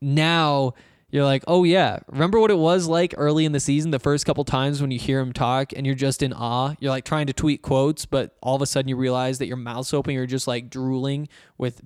[0.00, 0.74] now
[1.16, 4.26] you're like, oh yeah, remember what it was like early in the season, the first
[4.26, 6.74] couple times when you hear him talk and you're just in awe.
[6.78, 9.56] You're like trying to tweet quotes, but all of a sudden you realize that your
[9.56, 11.80] mouth's open, you're just like drooling with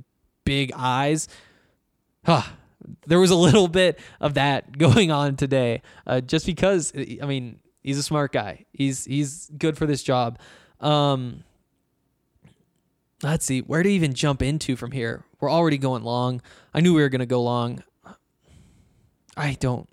[0.45, 1.29] big eyes.
[2.25, 2.43] Huh.
[3.07, 6.93] There was a little bit of that going on today, uh, just because.
[6.97, 8.65] I mean, he's a smart guy.
[8.73, 10.41] He's he's good for this job.
[10.81, 11.45] Um,
[13.23, 15.25] let's see where to even jump into from here.
[15.39, 16.43] We're already going long.
[16.75, 17.85] I knew we were gonna go long.
[19.37, 19.89] I don't.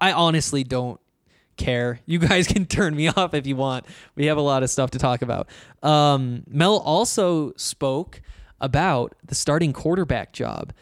[0.00, 1.00] I honestly don't
[1.56, 2.00] care.
[2.06, 3.86] You guys can turn me off if you want.
[4.14, 5.48] We have a lot of stuff to talk about.
[5.82, 8.20] Um, Mel also spoke
[8.60, 10.72] about the starting quarterback job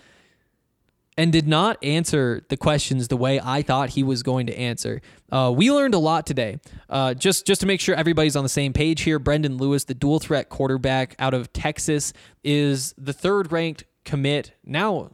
[1.16, 5.00] and did not answer the questions the way I thought he was going to answer.
[5.30, 6.58] Uh, we learned a lot today.
[6.88, 9.94] Uh, just just to make sure everybody's on the same page here, Brendon Lewis, the
[9.94, 15.10] dual threat quarterback out of Texas, is the third ranked commit now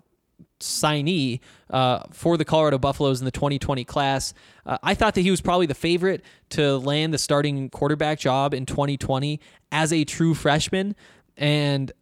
[0.61, 4.33] signee uh, for the Colorado Buffaloes in the 2020 class.
[4.64, 8.55] Uh, I thought that he was probably the favorite to land the starting quarterback job
[8.55, 9.40] in 2020
[9.73, 10.94] as a true freshman,
[11.37, 11.92] and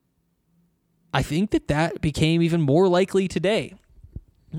[1.13, 3.75] I think that that became even more likely today.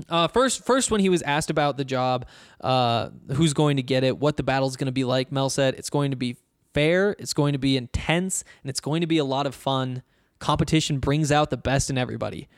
[0.08, 2.26] Uh, first, first when he was asked about the job,
[2.60, 5.74] uh, who's going to get it, what the battle's going to be like, Mel said
[5.74, 6.36] it's going to be
[6.74, 10.02] fair, it's going to be intense, and it's going to be a lot of fun.
[10.38, 12.48] Competition brings out the best in everybody.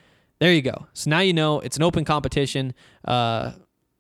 [0.43, 0.89] There you go.
[0.93, 2.75] So now you know it's an open competition.
[3.05, 3.53] Uh,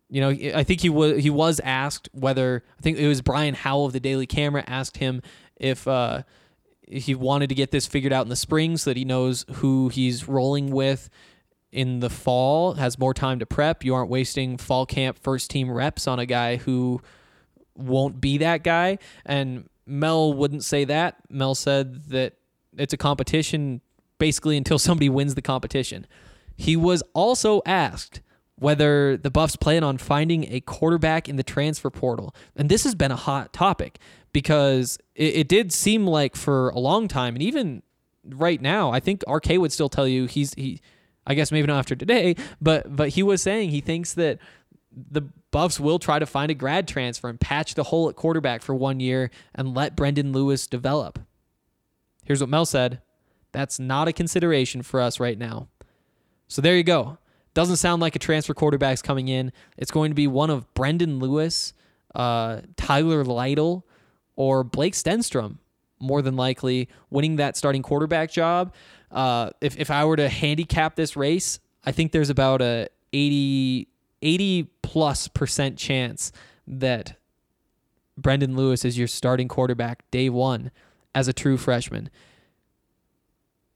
[0.08, 3.54] you know, I think he was he was asked whether I think it was Brian
[3.54, 5.22] Howell of the Daily Camera asked him
[5.54, 6.22] if uh,
[6.84, 9.88] he wanted to get this figured out in the spring so that he knows who
[9.88, 11.10] he's rolling with
[11.70, 13.84] in the fall, has more time to prep.
[13.84, 17.00] You aren't wasting fall camp first team reps on a guy who
[17.76, 18.98] won't be that guy.
[19.24, 21.18] And Mel wouldn't say that.
[21.30, 22.32] Mel said that
[22.76, 23.80] it's a competition
[24.18, 26.04] basically until somebody wins the competition.
[26.62, 28.20] He was also asked
[28.54, 32.32] whether the Buffs plan on finding a quarterback in the transfer portal.
[32.54, 33.98] And this has been a hot topic
[34.32, 37.82] because it, it did seem like for a long time, and even
[38.24, 40.80] right now, I think RK would still tell you he's he.
[41.26, 44.38] I guess maybe not after today, but but he was saying he thinks that
[44.92, 48.62] the Buffs will try to find a grad transfer and patch the hole at quarterback
[48.62, 51.18] for one year and let Brendon Lewis develop.
[52.24, 53.00] Here's what Mel said.
[53.50, 55.68] That's not a consideration for us right now.
[56.52, 57.16] So there you go.
[57.54, 59.52] Doesn't sound like a transfer quarterback's coming in.
[59.78, 61.72] It's going to be one of Brendon Lewis,
[62.14, 63.86] uh, Tyler Lytle,
[64.36, 65.56] or Blake Stenstrom,
[65.98, 68.74] more than likely winning that starting quarterback job.
[69.10, 73.88] Uh, if, if I were to handicap this race, I think there's about a 80,
[74.20, 76.32] 80 plus percent chance
[76.66, 77.18] that
[78.18, 80.70] Brendon Lewis is your starting quarterback day one
[81.14, 82.10] as a true freshman.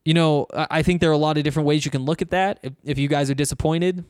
[0.07, 2.31] You know, I think there are a lot of different ways you can look at
[2.31, 2.61] that.
[2.63, 4.05] If, if you guys are disappointed,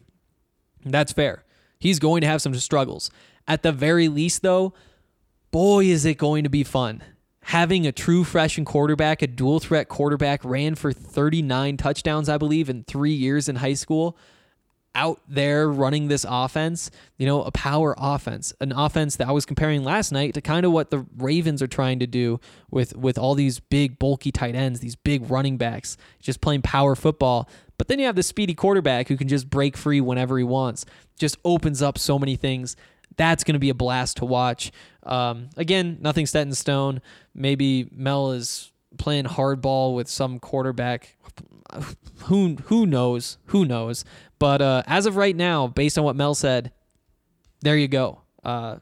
[0.85, 1.43] that's fair.
[1.79, 3.11] He's going to have some struggles.
[3.49, 4.75] At the very least, though,
[5.51, 7.03] boy, is it going to be fun.
[7.45, 12.69] Having a true freshman quarterback, a dual threat quarterback, ran for 39 touchdowns, I believe,
[12.69, 14.19] in three years in high school,
[14.97, 19.45] out there running this offense, you know, a power offense, an offense that I was
[19.45, 23.19] comparing last night to kind of what the Ravens are trying to do with with
[23.19, 27.49] all these big bulky tight ends, these big running backs, just playing power football.
[27.79, 30.87] But then you have the speedy quarterback who can just break free whenever he wants.
[31.19, 32.75] Just opens up so many things.
[33.17, 34.73] That's going to be a blast to watch.
[35.03, 37.03] Um, again, nothing set in stone.
[37.35, 41.17] Maybe Mel is playing hardball with some quarterback.
[42.25, 43.39] Who who knows?
[43.47, 44.05] Who knows?
[44.39, 46.73] But uh, as of right now, based on what Mel said,
[47.63, 48.23] there you go.
[48.45, 48.77] Uh,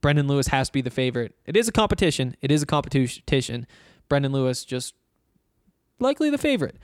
[0.00, 1.34] Brendon Lewis has to be the favorite.
[1.46, 2.36] It is a competition.
[2.40, 3.66] It is a competition.
[4.08, 4.94] Brendon Lewis just
[5.98, 6.76] likely the favorite.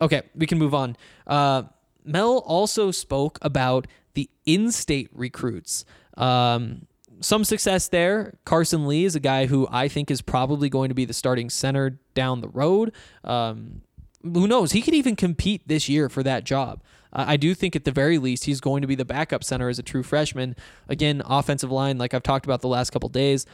[0.00, 0.96] Okay, we can move on.
[1.26, 1.64] Uh,
[2.04, 5.84] Mel also spoke about the in-state recruits.
[6.16, 6.86] Um,
[7.20, 8.38] some success there.
[8.44, 11.48] Carson Lee is a guy who I think is probably going to be the starting
[11.48, 12.92] center down the road.
[13.22, 13.82] Um,
[14.22, 14.72] who knows?
[14.72, 16.82] He could even compete this year for that job.
[17.12, 19.68] Uh, I do think at the very least he's going to be the backup center
[19.68, 20.56] as a true freshman.
[20.88, 23.46] Again, offensive line, like I've talked about the last couple days.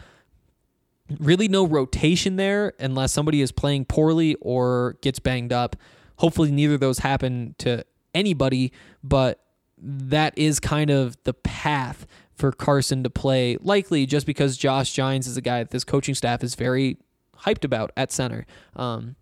[1.19, 5.77] Really, no rotation there unless somebody is playing poorly or gets banged up.
[6.17, 9.41] Hopefully, neither of those happen to anybody, but
[9.79, 15.27] that is kind of the path for Carson to play, likely just because Josh Gines
[15.27, 16.99] is a guy that this coaching staff is very
[17.41, 18.47] hyped about at center.
[18.77, 19.17] Um,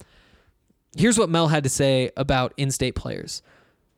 [0.96, 3.42] here's what Mel had to say about in state players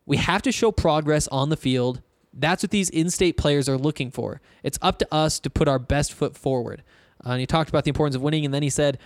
[0.08, 2.00] we have to show progress on the field.
[2.32, 4.40] That's what these in state players are looking for.
[4.62, 6.82] It's up to us to put our best foot forward.
[7.24, 8.98] Uh, and he talked about the importance of winning, and then he said,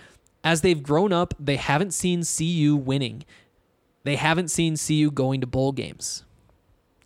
[0.45, 3.25] as they've grown up, they haven't seen CU winning.
[4.03, 6.23] They haven't seen CU going to bowl games.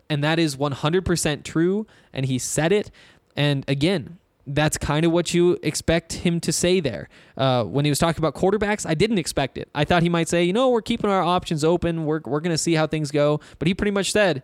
[0.10, 1.88] And that is 100% true.
[2.14, 2.92] And he said it.
[3.36, 7.10] And again, that's kind of what you expect him to say there.
[7.36, 9.70] Uh, when he was talking about quarterbacks, I didn't expect it.
[9.76, 12.06] I thought he might say, you know, we're keeping our options open.
[12.06, 13.42] We're, we're going to see how things go.
[13.60, 14.44] But he pretty much said,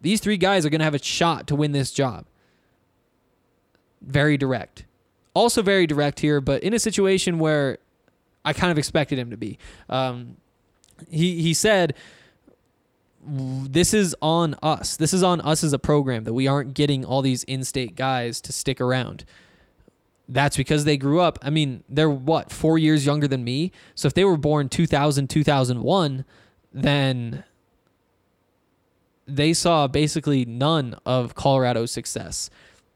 [0.00, 2.24] these three guys are going to have a shot to win this job.
[4.00, 4.86] Very direct.
[5.34, 7.78] Also, very direct here, but in a situation where
[8.44, 9.58] I kind of expected him to be.
[9.90, 10.38] Um,
[11.10, 11.94] he, he said,
[13.22, 14.96] this is on us.
[14.96, 18.40] This is on us as a program that we aren't getting all these in-state guys
[18.42, 19.24] to stick around.
[20.28, 21.38] That's because they grew up.
[21.42, 23.72] I mean, they're what, 4 years younger than me?
[23.94, 26.24] So if they were born 2000, 2001,
[26.72, 27.44] then
[29.26, 32.48] they saw basically none of Colorado's success.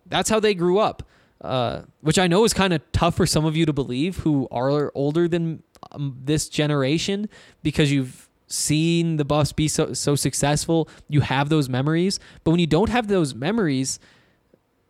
[0.06, 1.02] That's how they grew up.
[1.40, 4.48] Uh, which I know is kind of tough for some of you to believe who
[4.50, 5.62] are older than
[5.92, 7.28] um, this generation
[7.62, 12.20] because you've seen the Buffs be so so successful, you have those memories.
[12.42, 13.98] But when you don't have those memories,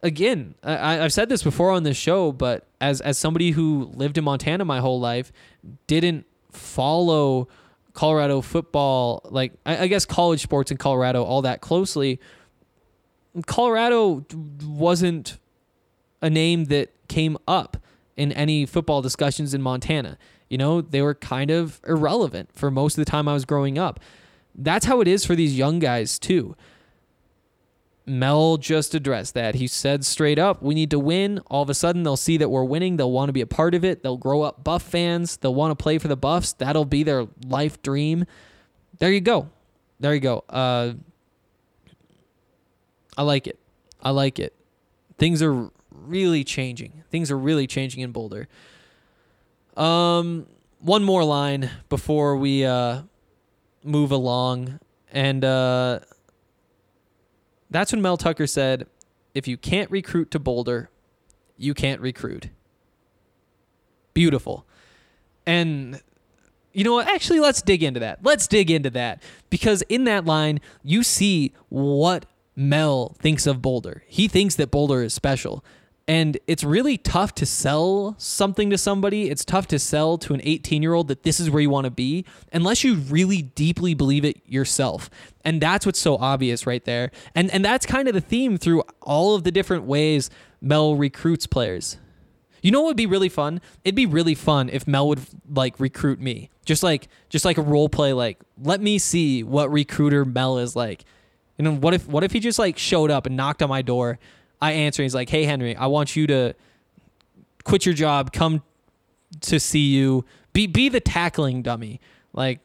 [0.03, 4.19] again, I, I've said this before on this show, but as as somebody who lived
[4.19, 5.33] in Montana my whole life,
[5.87, 7.49] didn't follow
[7.95, 12.21] Colorado football, like I, I guess college sports in Colorado, all that closely.
[13.47, 14.25] Colorado
[14.65, 15.39] wasn't
[16.23, 17.77] a name that came up
[18.17, 20.19] in any football discussions in Montana.
[20.55, 23.77] You know, they were kind of irrelevant for most of the time I was growing
[23.77, 23.99] up.
[24.55, 26.55] That's how it is for these young guys, too.
[28.07, 29.57] Mel just addressed that.
[29.57, 31.41] He said straight up, we need to win.
[31.47, 32.99] All of a sudden, they'll see that we're winning.
[32.99, 34.05] They'll want to be a part of it.
[34.05, 35.39] They'll grow up Buff fans.
[35.39, 36.53] They'll want to play for the Buffs.
[36.53, 38.25] That'll be their life dream.
[39.01, 39.51] There you go.
[39.99, 40.45] There you go.
[40.49, 40.93] Uh,
[43.19, 43.59] I like it.
[44.01, 44.55] I like it.
[45.19, 47.03] Things are really changing.
[47.11, 48.47] Things are really changing in Boulder.
[49.77, 50.47] Um,
[50.79, 53.03] one more line before we uh,
[53.83, 54.79] move along,
[55.13, 56.01] and uh,
[57.71, 58.87] that's when Mel Tucker said,
[59.35, 60.91] "If you can't recruit to Boulder,
[61.57, 62.51] you can't recruit."
[64.13, 64.65] Beautiful,
[65.47, 66.01] and
[66.73, 67.09] you know what?
[67.09, 68.19] Actually, let's dig into that.
[68.23, 74.03] Let's dig into that because in that line, you see what Mel thinks of Boulder.
[74.07, 75.65] He thinks that Boulder is special.
[76.07, 79.31] And it's really tough to sell something to somebody.
[79.31, 81.87] It's tough to sell to an 18 year old that this is where you want
[81.87, 85.09] to be unless you really deeply believe it yourself.
[85.45, 87.11] And that's what's so obvious right there.
[87.35, 90.29] And and that's kind of the theme through all of the different ways
[90.61, 91.97] Mel recruits players.
[92.61, 93.61] You know what would be really fun?
[93.85, 96.51] It'd be really fun if Mel would like recruit me.
[96.67, 100.77] Just like just like a role play like let me see what recruiter Mel is
[100.77, 101.05] like.
[101.57, 104.19] Know, what if what if he just like showed up and knocked on my door?
[104.65, 105.03] I answer.
[105.03, 106.55] He's like, "Hey Henry, I want you to
[107.65, 108.63] quit your job, come
[109.43, 112.01] to CU, be be the tackling dummy.
[112.33, 112.61] Like,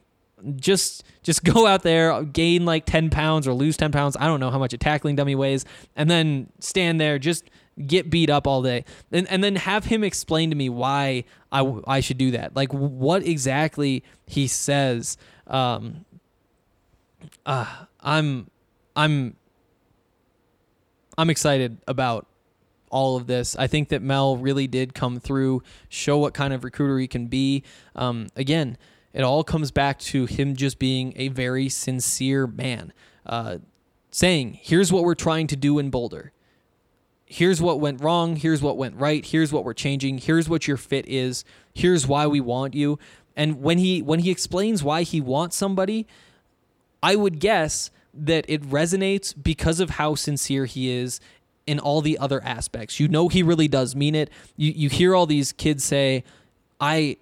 [0.55, 4.15] just just go out there, gain like ten pounds or lose ten pounds.
[4.17, 7.49] I don't know how much a tackling dummy weighs, and then stand there, just
[7.85, 11.81] get beat up all day, and and then have him explain to me why I
[11.85, 12.55] I should do that.
[12.55, 15.17] Like, what exactly he says.
[15.47, 16.05] Um,
[17.45, 17.65] uh,
[17.99, 18.49] I'm
[18.95, 19.35] I'm
[21.19, 22.27] I'm excited about
[22.89, 23.53] all of this.
[23.57, 27.27] I think that Mel really did come through, show what kind of recruiter he can
[27.27, 27.63] be.
[27.93, 28.77] Um, again,
[29.11, 32.93] it all comes back to him just being a very sincere man,
[33.25, 33.57] uh,
[34.11, 36.31] saying, "Here's what we're trying to do in Boulder.
[37.25, 38.37] Here's what went wrong.
[38.37, 39.25] Here's what went right.
[39.25, 40.19] Here's what we're changing.
[40.19, 41.43] Here's what your fit is.
[41.73, 42.97] Here's why we want you."
[43.35, 46.07] And when he when he explains why he wants somebody,
[47.03, 51.19] I would guess that it resonates because of how sincere he is
[51.69, 52.99] in all the other aspects.
[52.99, 54.31] You know he really does mean it.
[54.57, 56.23] You you hear all these kids say,
[56.81, 57.17] "I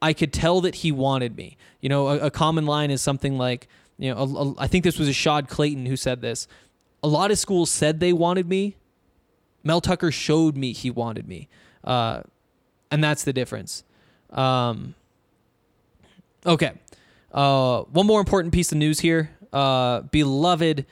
[0.00, 3.36] I could tell that he wanted me." You know, a, a common line is something
[3.36, 3.66] like,
[3.98, 6.46] you know, a, a, I think this was Ashaad Clayton who said this.
[7.02, 8.76] A lot of schools said they wanted me.
[9.64, 11.48] Mel Tucker showed me he wanted me,
[11.82, 12.22] uh,
[12.90, 13.82] and that's the difference.
[14.30, 14.94] Um,
[16.46, 16.72] okay,
[17.32, 20.84] uh, one more important piece of news here uh, beloved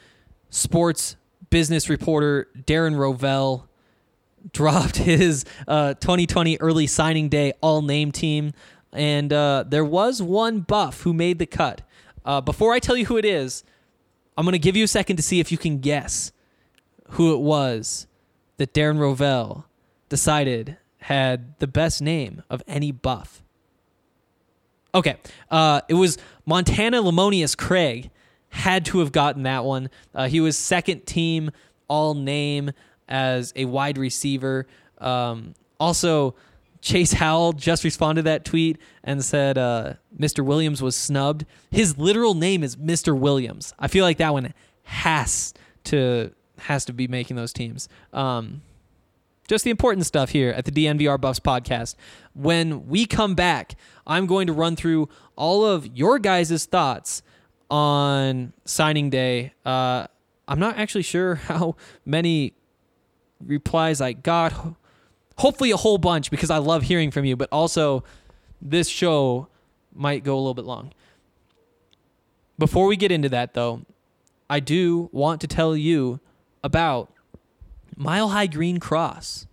[0.49, 1.17] sports
[1.51, 3.69] business reporter Darren Rovell
[4.53, 8.53] dropped his uh, 2020 early signing day all name team.
[8.93, 11.83] And uh, there was one buff who made the cut.
[12.25, 13.65] Uh, before I tell you who it is,
[14.37, 16.33] I'm going to give you a second to see if you can guess
[17.11, 18.07] who it was
[18.59, 19.65] that Darren Rovell
[20.09, 23.43] decided had the best name of any buff.
[24.95, 25.17] Okay,
[25.51, 28.11] uh, it was Montana Lemonious Craig
[28.53, 29.89] had to have gotten that one.
[30.15, 31.51] Uh, he was second team
[31.89, 32.71] all name
[33.09, 34.67] as a wide receiver.
[34.99, 36.35] Um, also,
[36.83, 40.45] Chase Howell just responded to that tweet and said uh, Mr.
[40.45, 41.47] Williams was snubbed.
[41.71, 43.19] His literal name is Mr.
[43.19, 43.73] Williams.
[43.79, 44.53] I feel like that one
[44.85, 47.89] has to has to be making those teams.
[48.13, 48.61] Um,
[49.49, 51.97] just the important stuff here at the DNVR Buffs podcast.
[52.35, 53.77] When we come back,
[54.07, 57.23] I'm going to run through all of your guys' thoughts
[57.73, 59.55] on signing day.
[59.65, 60.07] Uh,
[60.47, 62.53] I'm not actually sure how many
[63.45, 64.53] replies I got.
[65.39, 68.05] Hopefully, a whole bunch because I love hearing from you, but also
[68.61, 69.49] this show
[69.95, 70.93] might go a little bit long.
[72.59, 73.83] Before we get into that, though,
[74.49, 76.21] I do want to tell you
[76.63, 77.11] about
[77.97, 79.47] Mile High Green Cross.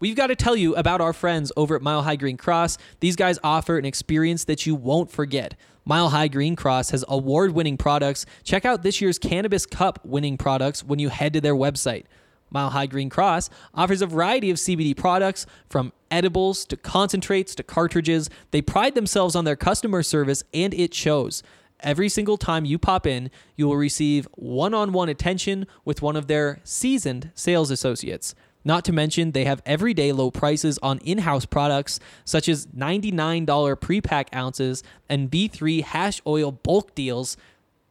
[0.00, 2.78] We've got to tell you about our friends over at Mile High Green Cross.
[3.00, 5.54] These guys offer an experience that you won't forget.
[5.90, 8.24] Mile High Green Cross has award winning products.
[8.44, 12.04] Check out this year's Cannabis Cup winning products when you head to their website.
[12.48, 17.64] Mile High Green Cross offers a variety of CBD products from edibles to concentrates to
[17.64, 18.30] cartridges.
[18.52, 21.42] They pride themselves on their customer service and it shows.
[21.80, 26.14] Every single time you pop in, you will receive one on one attention with one
[26.14, 28.36] of their seasoned sales associates.
[28.64, 33.80] Not to mention, they have everyday low prices on in house products such as $99
[33.80, 37.36] pre pack ounces and B3 hash oil bulk deals,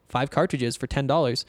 [0.08, 1.46] five cartridges for $10.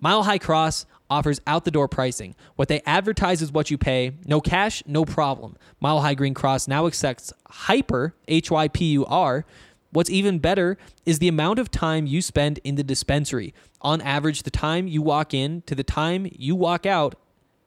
[0.00, 2.34] Mile High Cross offers out the door pricing.
[2.56, 4.12] What they advertise is what you pay.
[4.26, 5.56] No cash, no problem.
[5.80, 9.44] Mile High Green Cross now accepts Hypur, H Y P U R.
[9.90, 10.76] What's even better
[11.06, 13.54] is the amount of time you spend in the dispensary.
[13.80, 17.14] On average, the time you walk in to the time you walk out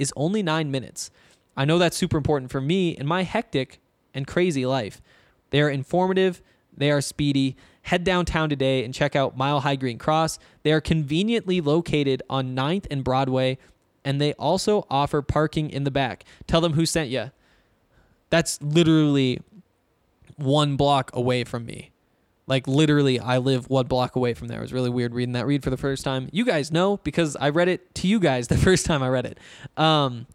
[0.02, 1.12] is only nine minutes.
[1.56, 3.80] I know that's super important for me in my hectic
[4.16, 5.00] and crazy life.
[5.52, 6.42] They are informative,
[6.76, 7.56] they are speedy.
[7.84, 10.40] Head downtown today and check out Mile High Green Cross.
[10.64, 13.58] They are conveniently located on 9th and Broadway,
[14.04, 16.24] and they also offer parking in the back.
[16.48, 17.32] Tell them who sent you.
[18.30, 19.40] That's literally
[20.36, 21.91] one block away from me.
[22.48, 24.60] Like literally, I live one block away from there.
[24.60, 26.30] It was really weird reading that read for the first time.
[26.32, 29.26] You guys know because I read it to you guys the first time I read
[29.26, 29.38] it.
[29.78, 30.28] Um,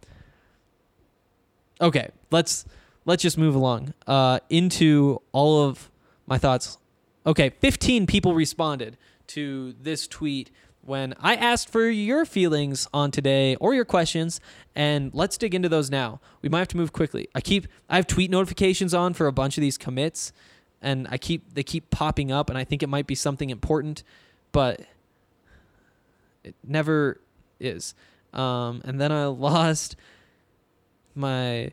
[1.81, 2.65] okay, let's
[3.05, 5.91] let's just move along uh, into all of
[6.27, 6.79] my thoughts.
[7.27, 8.97] Okay, 15 people responded
[9.29, 10.51] to this tweet
[10.87, 14.41] when I asked for your feelings on today or your questions,
[14.75, 16.21] and let's dig into those now.
[16.43, 17.29] We might have to move quickly.
[17.35, 20.33] I keep I have tweet notifications on for a bunch of these commits,
[20.83, 24.03] and I keep they keep popping up, and I think it might be something important,
[24.53, 24.81] but
[26.45, 27.21] it never
[27.61, 27.95] is.
[28.33, 29.97] Um, and then I lost
[31.15, 31.73] my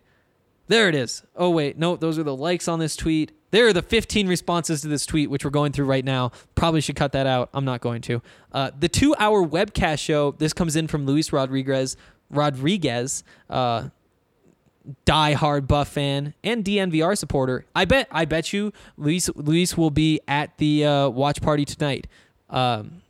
[0.67, 1.23] there it is.
[1.35, 3.31] Oh wait, no, those are the likes on this tweet.
[3.51, 6.31] There are the 15 responses to this tweet, which we're going through right now.
[6.55, 7.49] Probably should cut that out.
[7.53, 8.21] I'm not going to.
[8.51, 10.31] Uh, the two-hour webcast show.
[10.31, 11.95] This comes in from Luis Rodriguez.
[12.31, 13.89] Rodriguez, uh,
[15.05, 17.65] die-hard Buff fan and DNVR supporter.
[17.75, 18.07] I bet.
[18.11, 19.29] I bet you, Luis.
[19.35, 22.07] Luis will be at the uh, watch party tonight.
[22.49, 23.01] Um,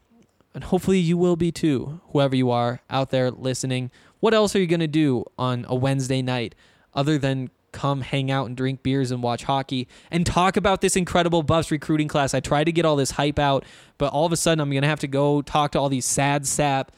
[0.54, 3.90] and hopefully you will be too, whoever you are out there listening.
[4.20, 6.56] What else are you to do on a Wednesday night
[6.94, 10.96] other than come hang out and drink beers and watch hockey and talk about this
[10.96, 12.34] incredible Buffs recruiting class?
[12.34, 13.66] I tried to get all this hype out,
[13.98, 16.46] but all of a sudden I'm to have to go talk to all these sad
[16.46, 16.92] sap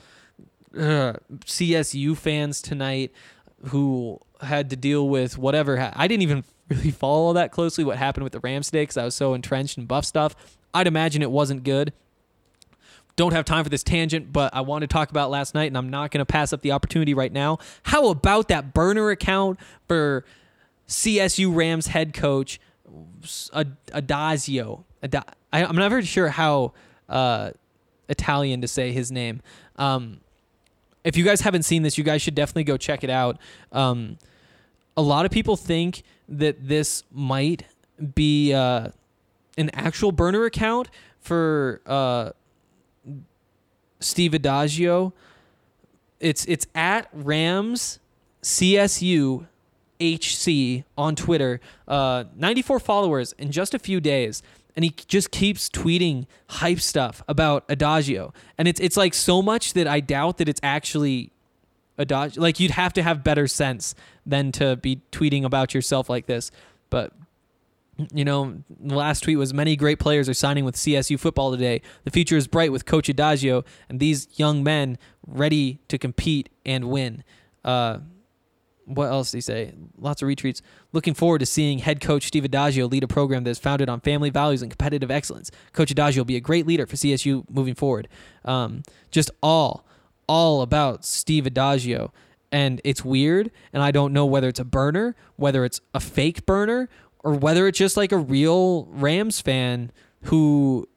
[0.77, 3.11] ugh, CSU fans tonight
[3.67, 5.77] who had to deal with whatever.
[5.77, 8.97] Ha- I didn't even really follow that closely what happened with the Rams today because
[8.97, 10.35] I was so entrenched in Buff stuff.
[10.73, 11.93] I'd imagine it wasn't good
[13.15, 15.77] don't have time for this tangent, but I want to talk about last night, and
[15.77, 17.59] I'm not going to pass up the opportunity right now.
[17.83, 20.25] How about that burner account for
[20.87, 22.59] CSU Rams head coach
[23.53, 24.83] Ad- Addazio?
[25.01, 25.15] Ad-
[25.53, 26.73] I, I'm never sure how
[27.07, 27.51] uh,
[28.09, 29.41] Italian to say his name.
[29.77, 30.19] Um,
[31.05, 33.37] if you guys haven't seen this, you guys should definitely go check it out.
[33.71, 34.17] Um,
[34.97, 37.63] a lot of people think that this might
[38.13, 38.89] be uh,
[39.57, 40.89] an actual burner account
[41.21, 41.79] for.
[41.85, 42.31] Uh,
[43.99, 45.13] Steve Addazio.
[46.19, 47.99] It's it's at Rams
[48.41, 49.47] CSU
[49.99, 51.59] HC on Twitter.
[51.87, 54.41] Uh, 94 followers in just a few days.
[54.75, 58.33] And he just keeps tweeting hype stuff about Addazio.
[58.57, 61.31] And it's it's like so much that I doubt that it's actually
[61.97, 62.39] Addazio.
[62.39, 63.95] Like you'd have to have better sense
[64.25, 66.51] than to be tweeting about yourself like this.
[66.89, 67.13] But
[68.13, 71.81] you know, the last tweet was many great players are signing with CSU football today.
[72.03, 76.89] The future is bright with Coach Addazio and these young men ready to compete and
[76.89, 77.23] win.
[77.63, 77.99] Uh,
[78.85, 79.73] what else did he say?
[79.97, 80.61] Lots of retweets.
[80.93, 83.99] Looking forward to seeing head coach Steve Addazio lead a program that is founded on
[83.99, 85.51] family values and competitive excellence.
[85.73, 88.07] Coach Addazio will be a great leader for CSU moving forward.
[88.43, 89.85] Um, just all,
[90.27, 92.11] all about Steve Addazio.
[92.51, 96.45] And it's weird, and I don't know whether it's a burner, whether it's a fake
[96.45, 96.87] burner,
[97.23, 99.91] or whether it's just like a real Rams fan
[100.25, 100.87] who,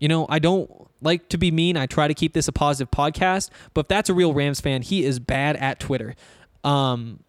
[0.00, 0.68] you know, I don't
[1.02, 1.76] like to be mean.
[1.76, 4.82] I try to keep this a positive podcast, but if that's a real Rams fan,
[4.82, 6.14] he is bad at Twitter.
[6.66, 7.20] Um,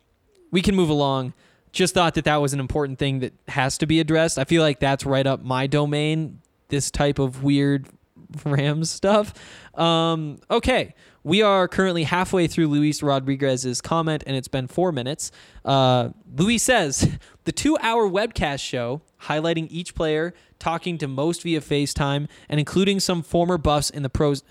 [0.51, 1.33] we can move along.
[1.71, 4.39] Just thought that that was an important thing that has to be addressed.
[4.39, 6.41] I feel like that's right up my domain.
[6.69, 7.87] This type of weird
[8.45, 9.33] Rams stuff.
[9.75, 15.31] Um, okay, we are currently halfway through Luis Rodriguez's comment, and it's been four minutes.
[15.63, 22.27] Uh, Luis says the two-hour webcast show highlighting each player, talking to most via FaceTime,
[22.49, 24.43] and including some former buffs in the pros.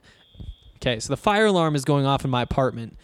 [0.76, 2.96] Okay, so the fire alarm is going off in my apartment.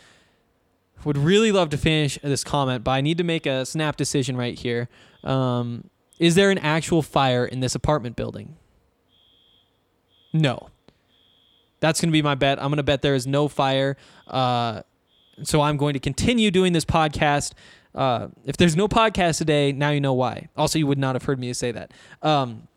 [1.04, 4.36] Would really love to finish this comment, but I need to make a snap decision
[4.36, 4.88] right here.
[5.24, 8.56] Um, is there an actual fire in this apartment building?
[10.32, 10.68] No.
[11.80, 12.58] That's going to be my bet.
[12.60, 13.96] I'm going to bet there is no fire.
[14.28, 14.82] Uh,
[15.42, 17.54] so I'm going to continue doing this podcast.
[17.94, 20.48] Uh, if there's no podcast today, now you know why.
[20.56, 21.92] Also, you would not have heard me say that.
[22.22, 22.68] Um,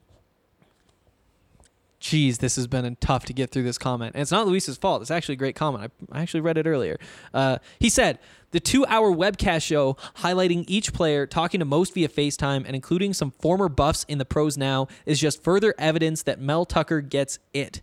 [2.05, 4.13] Jeez, this has been tough to get through this comment.
[4.13, 5.01] And it's not Luis's fault.
[5.01, 5.91] It's actually a great comment.
[6.11, 6.99] I, I actually read it earlier.
[7.33, 8.19] Uh, he said,
[8.51, 13.15] the two hour webcast show highlighting each player, talking to most via FaceTime, and including
[13.15, 17.39] some former buffs in the pros now is just further evidence that Mel Tucker gets
[17.55, 17.81] it.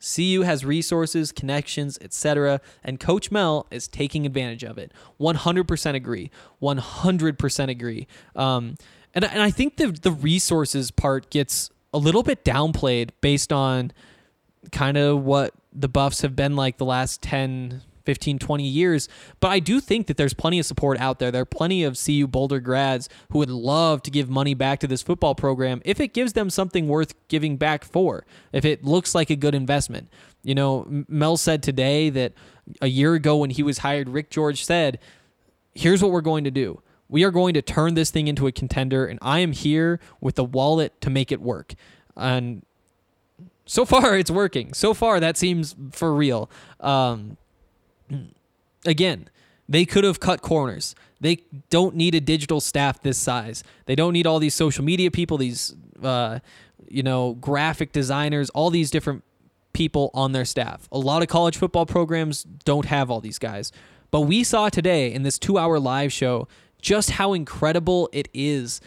[0.00, 4.92] CU has resources, connections, etc., and Coach Mel is taking advantage of it.
[5.20, 6.30] 100% agree.
[6.62, 8.06] 100% agree.
[8.34, 8.76] Um,
[9.14, 13.92] and, and I think the the resources part gets a little bit downplayed based on
[14.70, 19.08] kind of what the Buffs have been like the last 10, 15, 20 years.
[19.40, 21.30] But I do think that there's plenty of support out there.
[21.30, 24.86] There are plenty of CU Boulder grads who would love to give money back to
[24.86, 29.14] this football program if it gives them something worth giving back for, if it looks
[29.14, 30.08] like a good investment.
[30.42, 32.32] You know, Mel said today that
[32.80, 34.98] a year ago when he was hired, Rick George said,
[35.74, 36.82] here's what we're going to do.
[37.12, 40.36] We are going to turn this thing into a contender, and I am here with
[40.36, 41.74] the wallet to make it work.
[42.16, 42.64] And
[43.66, 44.72] so far, it's working.
[44.72, 46.50] So far, that seems for real.
[46.80, 47.36] Um,
[48.86, 49.28] again,
[49.68, 50.94] they could have cut corners.
[51.20, 53.62] They don't need a digital staff this size.
[53.84, 56.38] They don't need all these social media people, these uh,
[56.88, 59.22] you know, graphic designers, all these different
[59.74, 60.88] people on their staff.
[60.90, 63.70] A lot of college football programs don't have all these guys.
[64.10, 66.48] But we saw today in this 2-hour live show
[66.82, 68.80] just how incredible it is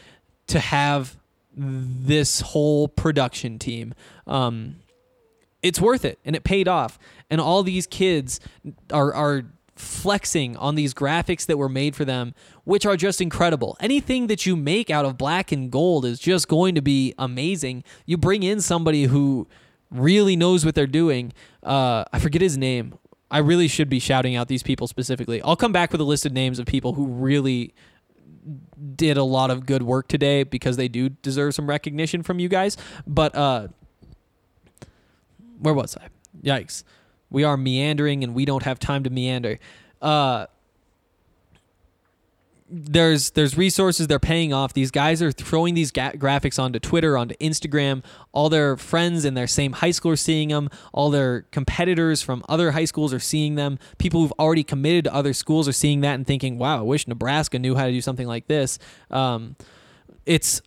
[0.48, 1.18] to have
[1.58, 3.96] this whole production team.
[4.28, 4.76] Um,
[5.64, 7.00] it's worth it and it paid off.
[7.30, 8.40] And all these kids
[8.92, 9.44] are are
[9.76, 12.34] flexing on these graphics that were made for them
[12.64, 13.76] which are just incredible.
[13.80, 17.84] Anything that you make out of black and gold is just going to be amazing.
[18.06, 19.48] You bring in somebody who
[19.92, 21.34] really knows what they're doing.
[21.64, 22.98] Uh, i forget his name
[23.32, 26.26] i really should be shouting out these people specifically i'll come back with a list
[26.26, 27.74] of names of people who really
[28.96, 32.48] did a lot of good work today because they do deserve some recognition from you
[32.48, 33.68] guys but uh
[35.60, 36.08] where was I?
[36.44, 36.84] Yikes.
[37.30, 39.60] We are meandering and we don't have time to meander.
[40.02, 40.46] Uh,
[42.68, 44.74] there's there's resources they're paying off.
[44.74, 48.04] These guys are throwing these ga- graphics onto Twitter, onto Instagram.
[48.32, 50.70] All their friends in their same high school are seeing them.
[50.92, 53.78] All their competitors from other high schools are seeing them.
[54.00, 57.08] People who've already committed to other schools are seeing that and thinking, "Wow, I wish
[57.08, 58.80] Nebraska knew how to do something like this."
[59.12, 59.56] Um,
[60.26, 60.62] it's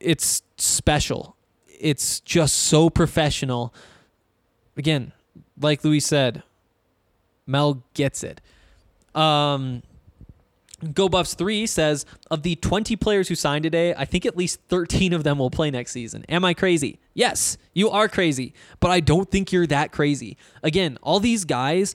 [0.00, 1.36] it's special.
[1.78, 3.74] It's just so professional
[4.76, 5.12] again,
[5.60, 6.42] like Louis said,
[7.46, 8.40] Mel gets it.
[9.14, 9.82] Um,
[10.94, 14.60] Go Buffs 3 says of the 20 players who signed today, I think at least
[14.68, 16.24] 13 of them will play next season.
[16.28, 16.98] Am I crazy?
[17.14, 20.36] Yes, you are crazy, but I don't think you're that crazy.
[20.62, 21.94] Again, all these guys,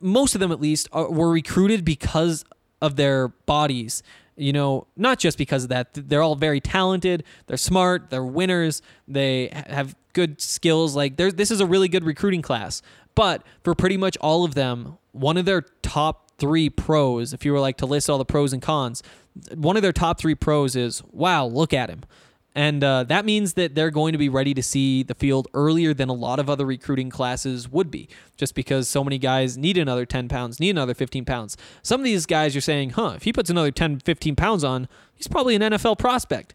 [0.00, 2.44] most of them at least, are, were recruited because
[2.80, 4.02] of their bodies.
[4.38, 5.88] You know, not just because of that.
[5.94, 7.24] They're all very talented.
[7.46, 8.10] They're smart.
[8.10, 8.82] They're winners.
[9.08, 10.94] They have good skills.
[10.94, 12.82] Like, this is a really good recruiting class.
[13.14, 17.52] But for pretty much all of them, one of their top three pros, if you
[17.52, 19.02] were like to list all the pros and cons,
[19.54, 22.02] one of their top three pros is, wow, look at him.
[22.56, 25.92] And uh, that means that they're going to be ready to see the field earlier
[25.92, 28.08] than a lot of other recruiting classes would be,
[28.38, 31.58] just because so many guys need another 10 pounds, need another 15 pounds.
[31.82, 34.88] Some of these guys you're saying, huh, if he puts another 10, 15 pounds on,
[35.14, 36.54] he's probably an NFL prospect.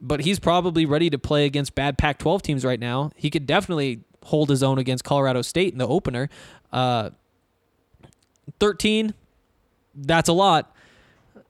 [0.00, 3.10] But he's probably ready to play against bad Pac 12 teams right now.
[3.14, 6.30] He could definitely hold his own against Colorado State in the opener.
[6.72, 7.10] Uh,
[8.60, 9.14] 13,
[9.94, 10.74] that's a lot.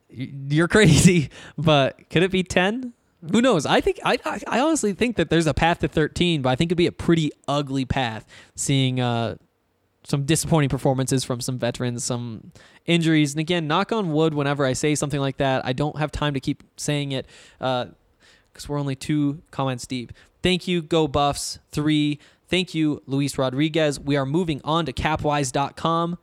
[0.09, 2.93] You're crazy, but could it be 10?
[3.33, 3.67] Who knows?
[3.67, 6.69] I think I, I honestly think that there's a path to 13, but I think
[6.69, 8.25] it'd be a pretty ugly path.
[8.55, 9.37] Seeing uh,
[10.05, 12.53] some disappointing performances from some veterans, some
[12.85, 14.35] injuries, and again, knock on wood.
[14.35, 17.27] Whenever I say something like that, I don't have time to keep saying it
[17.59, 20.13] because we're only two comments deep.
[20.43, 22.21] Thank you, Go Buffs three.
[22.49, 23.99] Thank you, Luis Rodriguez.
[23.99, 26.19] We are moving on to Capwise.com.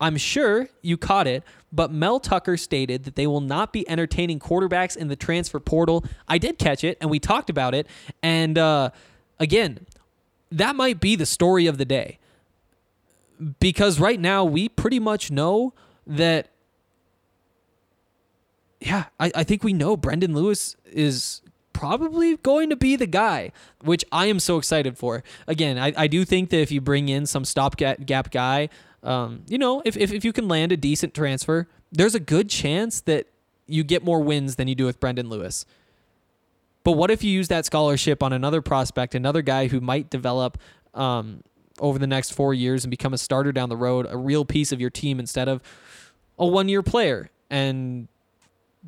[0.00, 1.42] I'm sure you caught it,
[1.72, 6.04] but Mel Tucker stated that they will not be entertaining quarterbacks in the transfer portal.
[6.28, 7.86] I did catch it, and we talked about it.
[8.22, 8.90] And uh,
[9.38, 9.86] again,
[10.50, 12.18] that might be the story of the day.
[13.60, 15.72] Because right now, we pretty much know
[16.06, 16.48] that,
[18.80, 21.42] yeah, I, I think we know Brendon Lewis is
[21.72, 25.22] probably going to be the guy, which I am so excited for.
[25.46, 28.68] Again, I, I do think that if you bring in some stopgap guy,
[29.02, 32.48] um, you know, if, if, if you can land a decent transfer, there's a good
[32.48, 33.26] chance that
[33.66, 35.64] you get more wins than you do with Brendon Lewis.
[36.84, 40.58] But what if you use that scholarship on another prospect, another guy who might develop
[40.94, 41.42] um,
[41.78, 44.72] over the next four years and become a starter down the road, a real piece
[44.72, 45.62] of your team instead of
[46.38, 47.30] a one year player?
[47.50, 48.08] And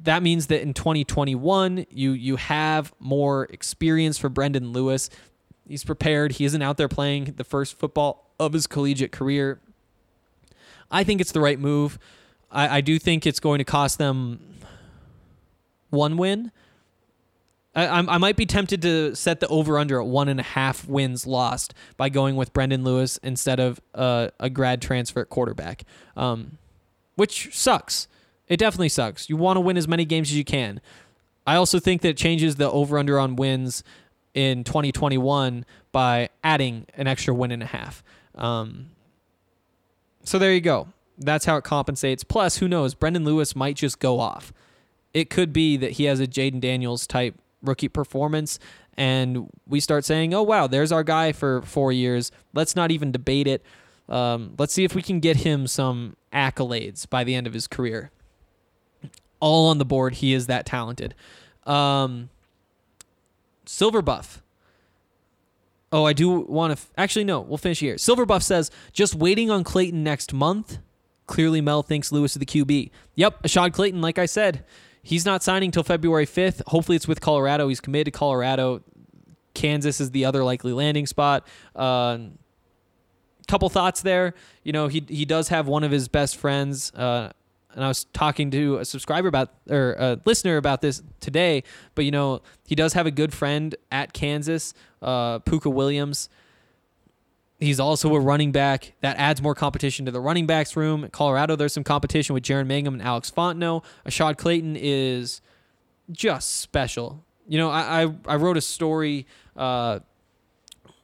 [0.02, 5.10] that means that in 2021, you you have more experience for Brendon Lewis.
[5.68, 6.32] He's prepared.
[6.32, 9.60] He isn't out there playing the first football of his collegiate career.
[10.90, 11.98] I think it's the right move.
[12.50, 14.40] I, I do think it's going to cost them
[15.90, 16.52] one win.
[17.74, 20.88] I, I might be tempted to set the over under at one and a half
[20.88, 25.84] wins lost by going with Brendon Lewis instead of a grad transfer quarterback,
[26.16, 26.58] um,
[27.14, 28.08] which sucks.
[28.48, 29.28] It definitely sucks.
[29.28, 30.80] You want to win as many games as you can.
[31.46, 33.84] I also think that changes the over under on wins
[34.34, 38.02] in 2021 by adding an extra win and a half.
[38.34, 38.86] Um,
[40.30, 40.86] so there you go.
[41.18, 42.22] That's how it compensates.
[42.22, 42.94] Plus, who knows?
[42.94, 44.52] Brendon Lewis might just go off.
[45.12, 48.60] It could be that he has a Jayden Daniels type rookie performance,
[48.96, 53.10] and we start saying, "Oh wow, there's our guy for four years." Let's not even
[53.10, 53.64] debate it.
[54.08, 57.66] Um, let's see if we can get him some accolades by the end of his
[57.66, 58.12] career.
[59.40, 60.14] All on the board.
[60.14, 61.16] He is that talented.
[61.66, 62.30] Um,
[63.66, 64.44] Silver Buff.
[65.92, 66.80] Oh, I do want to.
[66.80, 67.98] F- Actually, no, we'll finish here.
[67.98, 70.78] Silver Buff says, just waiting on Clayton next month.
[71.26, 72.90] Clearly, Mel thinks Lewis is the QB.
[73.16, 74.64] Yep, Ashaad Clayton, like I said,
[75.02, 76.62] he's not signing till February 5th.
[76.68, 77.68] Hopefully, it's with Colorado.
[77.68, 78.82] He's committed to Colorado.
[79.54, 81.46] Kansas is the other likely landing spot.
[81.74, 82.18] Uh,
[83.48, 84.34] couple thoughts there.
[84.62, 86.92] You know, he he does have one of his best friends.
[86.94, 87.30] Uh,
[87.74, 91.62] and I was talking to a subscriber about or a listener about this today.
[91.94, 96.28] But you know, he does have a good friend at Kansas, uh, Pooka Williams.
[97.58, 98.94] He's also a running back.
[99.02, 101.08] That adds more competition to the running backs room.
[101.12, 103.84] Colorado, there's some competition with Jaren Mangham and Alex Fontenot.
[104.06, 105.42] Ashaad Clayton is
[106.10, 107.24] just special.
[107.46, 110.00] You know, I I, I wrote a story uh,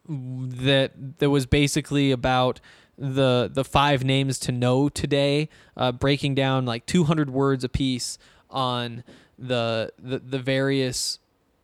[0.08, 2.60] that that was basically about
[2.98, 8.18] the the five names to know today, uh, breaking down like 200 words a piece
[8.50, 9.04] on
[9.38, 11.18] the, the the various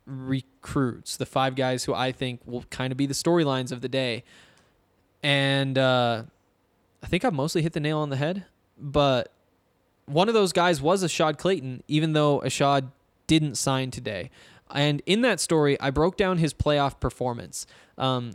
[0.05, 3.89] recruits, the five guys who I think will kind of be the storylines of the
[3.89, 4.23] day.
[5.21, 6.23] And uh,
[7.01, 8.45] I think I mostly hit the nail on the head,
[8.77, 9.31] but
[10.05, 12.91] one of those guys was Ashaad Clayton, even though Ashaad
[13.27, 14.29] didn't sign today.
[14.69, 17.65] And in that story, I broke down his playoff performance.
[17.97, 18.33] Um,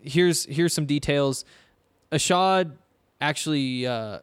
[0.00, 1.44] here's here's some details.
[2.12, 2.72] Ashaad
[3.20, 4.20] actually, uh,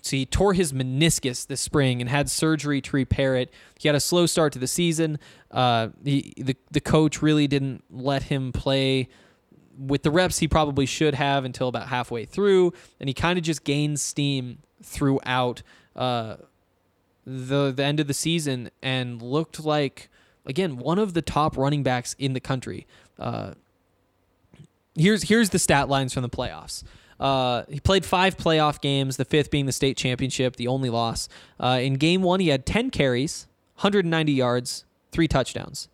[0.00, 3.52] see, tore his meniscus this spring and had surgery to repair it.
[3.78, 5.18] He had a slow start to the season.
[5.50, 9.08] Uh, he, the the coach really didn't let him play
[9.76, 13.44] with the reps he probably should have until about halfway through, and he kind of
[13.44, 15.62] just gained steam throughout
[15.96, 16.36] uh,
[17.26, 20.08] the the end of the season and looked like
[20.46, 22.86] again one of the top running backs in the country.
[23.18, 23.52] Uh,
[24.94, 26.82] here's here's the stat lines from the playoffs.
[27.20, 31.28] Uh, he played five playoff games, the fifth being the state championship, the only loss.
[31.60, 35.88] Uh, in game one, he had 10 carries, 190 yards, three touchdowns.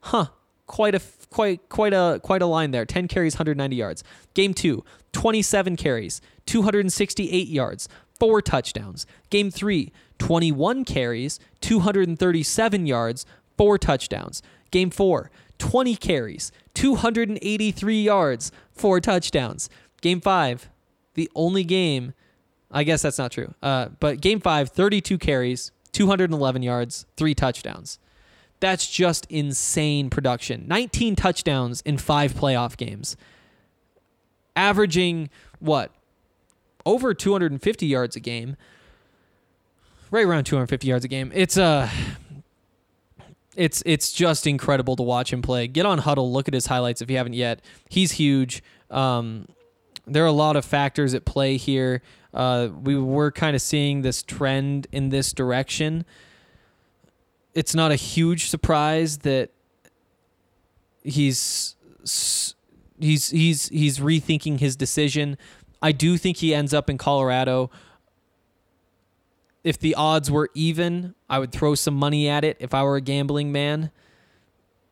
[0.00, 0.28] Huh.
[0.66, 1.00] Quite a
[1.30, 2.84] quite quite a quite a line there.
[2.84, 4.02] 10 carries, 190 yards.
[4.34, 9.06] Game 2, 27 carries, 268 yards, four touchdowns.
[9.30, 14.42] Game 3, 21 carries, 237 yards, four touchdowns.
[14.70, 19.68] Game 4, 20 carries, 283 yards, four touchdowns.
[20.00, 20.70] Game 5,
[21.14, 22.12] the only game
[22.70, 23.54] I guess that's not true.
[23.62, 27.98] Uh, but game 5, 32 carries, 211 yards, three touchdowns.
[28.60, 30.66] That's just insane production.
[30.66, 33.16] 19 touchdowns in five playoff games.
[34.54, 35.92] Averaging what?
[36.84, 38.56] Over 250 yards a game.
[40.10, 41.32] Right around 250 yards a game.
[41.34, 41.88] It's uh
[43.56, 45.66] it's it's just incredible to watch him play.
[45.66, 47.60] Get on Hudl, look at his highlights if you haven't yet.
[47.88, 48.62] He's huge.
[48.90, 49.46] Um,
[50.06, 52.02] there are a lot of factors at play here.
[52.32, 56.04] Uh, we were kind of seeing this trend in this direction
[57.56, 59.50] it's not a huge surprise that
[61.02, 61.74] he's
[63.00, 65.38] he's he's he's rethinking his decision.
[65.80, 67.70] I do think he ends up in Colorado.
[69.66, 72.94] If the odds were even, I would throw some money at it if I were
[72.94, 73.90] a gambling man.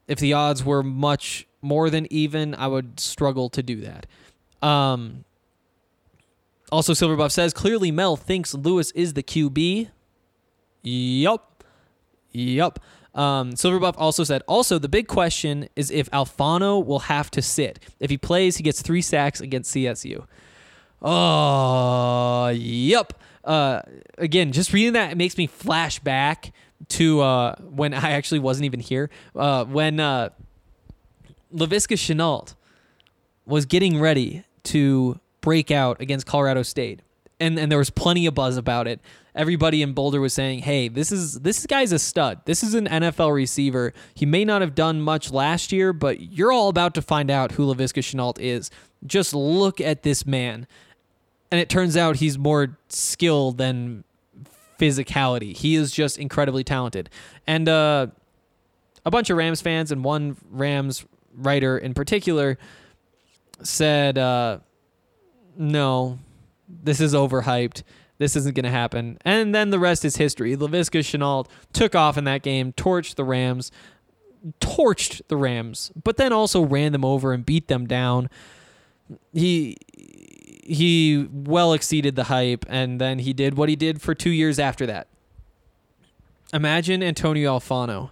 [0.09, 4.07] If the odds were much more than even, I would struggle to do that.
[4.67, 5.25] Um,
[6.73, 9.91] also, Silverbuff says clearly Mel thinks Lewis is the QB.
[10.83, 11.63] Yup.
[12.33, 12.81] Yup.
[13.15, 17.79] Um, Silverbuff also said, also, the big question is if Alfano will have to sit.
[18.01, 20.27] If he plays, he gets three sacks against CSU.
[21.01, 23.15] Oh, yup.
[23.45, 23.83] Uh,
[24.19, 26.53] again, just reading that it makes me flash back
[26.89, 29.11] to uh, when I actually wasn't even here.
[29.35, 30.31] Uh, when uh,
[31.55, 32.55] Laviska Shenault
[33.47, 37.01] was getting ready to break out against Colorado State.
[37.39, 39.01] And, and there was plenty of buzz about it.
[39.35, 42.43] Everybody in Boulder was saying, "Hey, this is this guy's a stud.
[42.45, 43.93] This is an NFL receiver.
[44.15, 47.53] He may not have done much last year, but you're all about to find out
[47.53, 48.71] who Laviska Shenault is.
[49.05, 50.69] Just look at this man."
[51.51, 54.05] And it turns out he's more skilled than
[54.79, 55.57] physicality.
[55.57, 57.11] He is just incredibly talented.
[57.47, 58.09] And uh,
[59.05, 62.59] a bunch of Rams fans and one Rams writer in particular
[63.63, 64.59] said, uh,
[65.57, 66.19] no,
[66.69, 67.83] this is overhyped.
[68.19, 69.19] This isn't going to happen.
[69.25, 70.57] And then the rest is history.
[70.57, 73.73] Laviska Shenault took off in that game, torched the Rams,
[74.61, 78.29] torched the Rams, but then also ran them over and beat them down.
[79.33, 79.77] He
[80.67, 84.59] he well exceeded the hype, and then he did what he did for two years
[84.59, 85.09] after that.
[86.53, 88.11] Imagine Antonio Alfano.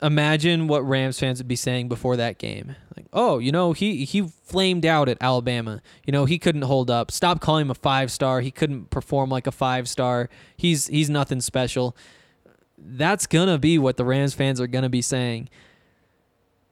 [0.00, 2.74] Imagine what Rams fans would be saying before that game.
[2.96, 5.80] Like, oh, you know, he he flamed out at Alabama.
[6.04, 7.10] You know, he couldn't hold up.
[7.10, 8.40] Stop calling him a five star.
[8.40, 10.28] He couldn't perform like a five star.
[10.56, 11.96] He's he's nothing special.
[12.76, 15.48] That's gonna be what the Rams fans are gonna be saying.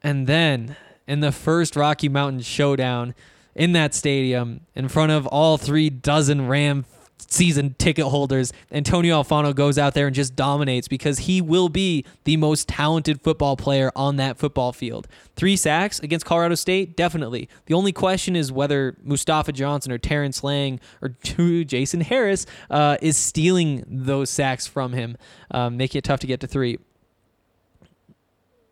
[0.02, 3.14] And then in the first Rocky Mountain showdown
[3.55, 6.84] in that stadium, in front of all three dozen Ram
[7.28, 12.05] season ticket holders, Antonio Alfano goes out there and just dominates because he will be
[12.24, 15.07] the most talented football player on that football field.
[15.36, 17.48] Three sacks against Colorado State, definitely.
[17.66, 21.09] The only question is whether Mustafa Johnson or Terrance Lang or
[21.64, 25.16] Jason Harris uh, is stealing those sacks from him,
[25.51, 26.78] um, making it tough to get to three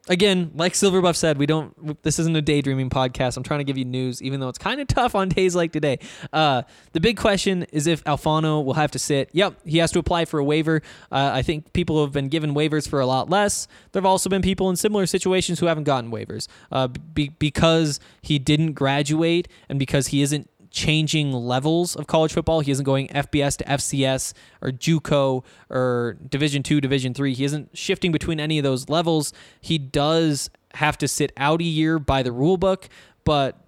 [0.08, 2.02] again, like Silverbuff said, we don't.
[2.02, 3.36] This isn't a daydreaming podcast.
[3.36, 5.72] I'm trying to give you news, even though it's kind of tough on days like
[5.72, 5.98] today.
[6.32, 9.30] Uh, the big question is if Alfano will have to sit.
[9.32, 10.82] Yep, he has to apply for a waiver.
[11.12, 13.68] Uh, I think people have been given waivers for a lot less.
[13.92, 18.00] There have also been people in similar situations who haven't gotten waivers uh, be- because
[18.22, 20.48] he didn't graduate and because he isn't
[20.78, 22.60] changing levels of college football.
[22.60, 27.34] He isn't going FBS to FCS or JUCO or Division Two, Division Three.
[27.34, 29.32] He isn't shifting between any of those levels.
[29.60, 32.88] He does have to sit out a year by the rule book,
[33.24, 33.58] but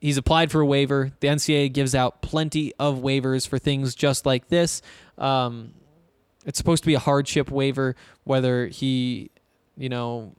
[0.00, 1.12] he's applied for a waiver.
[1.20, 4.80] The NCAA gives out plenty of waivers for things just like this.
[5.18, 5.74] Um,
[6.46, 7.94] it's supposed to be a hardship waiver,
[8.24, 9.30] whether he,
[9.76, 10.34] you know,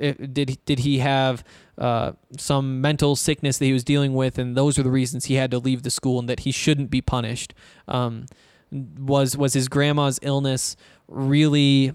[0.00, 1.44] it, did did he have
[1.78, 5.34] uh, some mental sickness that he was dealing with, and those are the reasons he
[5.34, 7.54] had to leave the school, and that he shouldn't be punished.
[7.88, 8.26] Um,
[8.70, 10.76] was was his grandma's illness
[11.08, 11.92] really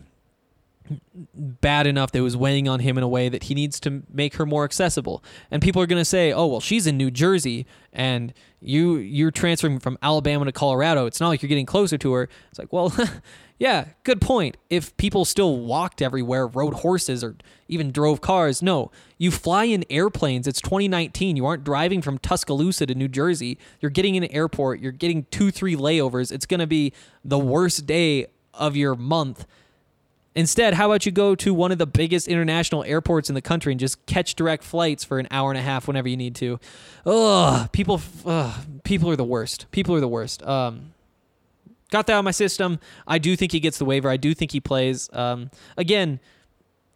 [1.34, 4.04] bad enough that it was weighing on him in a way that he needs to
[4.12, 5.24] make her more accessible.
[5.50, 9.32] And people are going to say, "Oh, well, she's in New Jersey and you you're
[9.32, 11.06] transferring from Alabama to Colorado.
[11.06, 12.94] It's not like you're getting closer to her." It's like, "Well,
[13.58, 14.58] yeah, good point.
[14.70, 17.36] If people still walked everywhere, rode horses or
[17.68, 18.92] even drove cars, no.
[19.18, 20.48] You fly in airplanes.
[20.48, 21.38] It's 2019.
[21.38, 23.58] You aren't driving from Tuscaloosa to New Jersey.
[23.80, 24.80] You're getting in an airport.
[24.80, 26.32] You're getting 2-3 layovers.
[26.32, 26.94] It's going to be
[27.24, 29.46] the worst day of your month
[30.36, 33.72] Instead, how about you go to one of the biggest international airports in the country
[33.72, 36.60] and just catch direct flights for an hour and a half whenever you need to?
[37.06, 38.54] Ugh, people, ugh,
[38.84, 39.66] people are the worst.
[39.72, 40.44] People are the worst.
[40.44, 40.94] Um,
[41.92, 42.80] got that out of my system.
[43.08, 44.10] I do think he gets the waiver.
[44.10, 45.10] I do think he plays.
[45.14, 46.20] Um, again,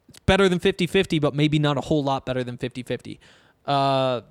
[0.08, 3.20] it's better than 50 50, but maybe not a whole lot better than 50 50.
[3.66, 4.22] Uh,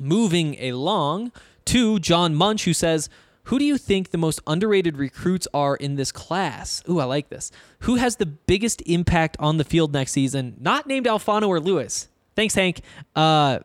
[0.00, 1.32] moving along
[1.66, 3.08] to John Munch, who says,
[3.44, 6.82] who do you think the most underrated recruits are in this class?
[6.88, 7.50] Ooh, I like this.
[7.80, 10.56] Who has the biggest impact on the field next season?
[10.58, 12.08] Not named Alfano or Lewis.
[12.34, 12.80] Thanks, Hank.
[13.14, 13.58] Uh,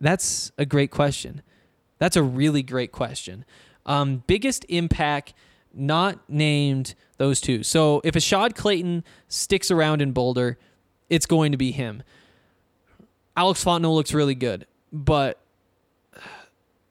[0.00, 1.42] that's a great question.
[1.98, 3.46] That's a really great question.
[3.88, 5.32] Um, biggest impact,
[5.72, 7.62] not named those two.
[7.64, 10.58] So if Ashaad Clayton sticks around in Boulder,
[11.08, 12.02] it's going to be him.
[13.36, 15.40] Alex Fontenot looks really good, but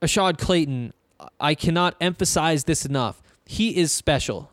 [0.01, 0.93] Ashaad Clayton,
[1.39, 3.21] I cannot emphasize this enough.
[3.45, 4.51] He is special.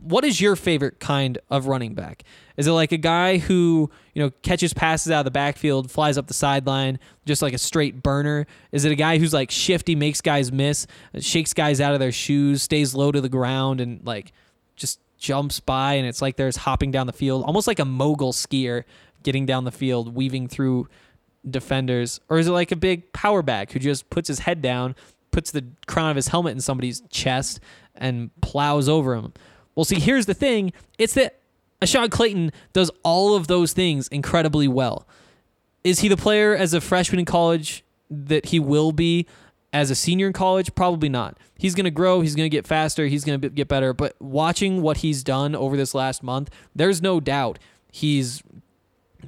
[0.00, 2.24] What is your favorite kind of running back?
[2.56, 6.18] Is it like a guy who, you know, catches passes out of the backfield, flies
[6.18, 8.46] up the sideline, just like a straight burner?
[8.72, 10.86] Is it a guy who's like shifty, makes guys miss,
[11.20, 14.32] shakes guys out of their shoes, stays low to the ground, and like
[14.76, 18.32] just jumps by and it's like there's hopping down the field, almost like a mogul
[18.32, 18.84] skier
[19.22, 20.88] getting down the field, weaving through
[21.48, 22.20] defenders?
[22.28, 24.94] Or is it like a big power back who just puts his head down,
[25.30, 27.60] puts the crown of his helmet in somebody's chest
[27.94, 29.32] and plows over him.
[29.78, 31.38] Well, see, here's the thing it's that
[31.80, 35.06] Ashaad Clayton does all of those things incredibly well.
[35.84, 39.24] Is he the player as a freshman in college that he will be
[39.72, 40.74] as a senior in college?
[40.74, 41.38] Probably not.
[41.56, 43.92] He's going to grow, he's going to get faster, he's going to get better.
[43.92, 47.60] But watching what he's done over this last month, there's no doubt
[47.92, 48.42] he's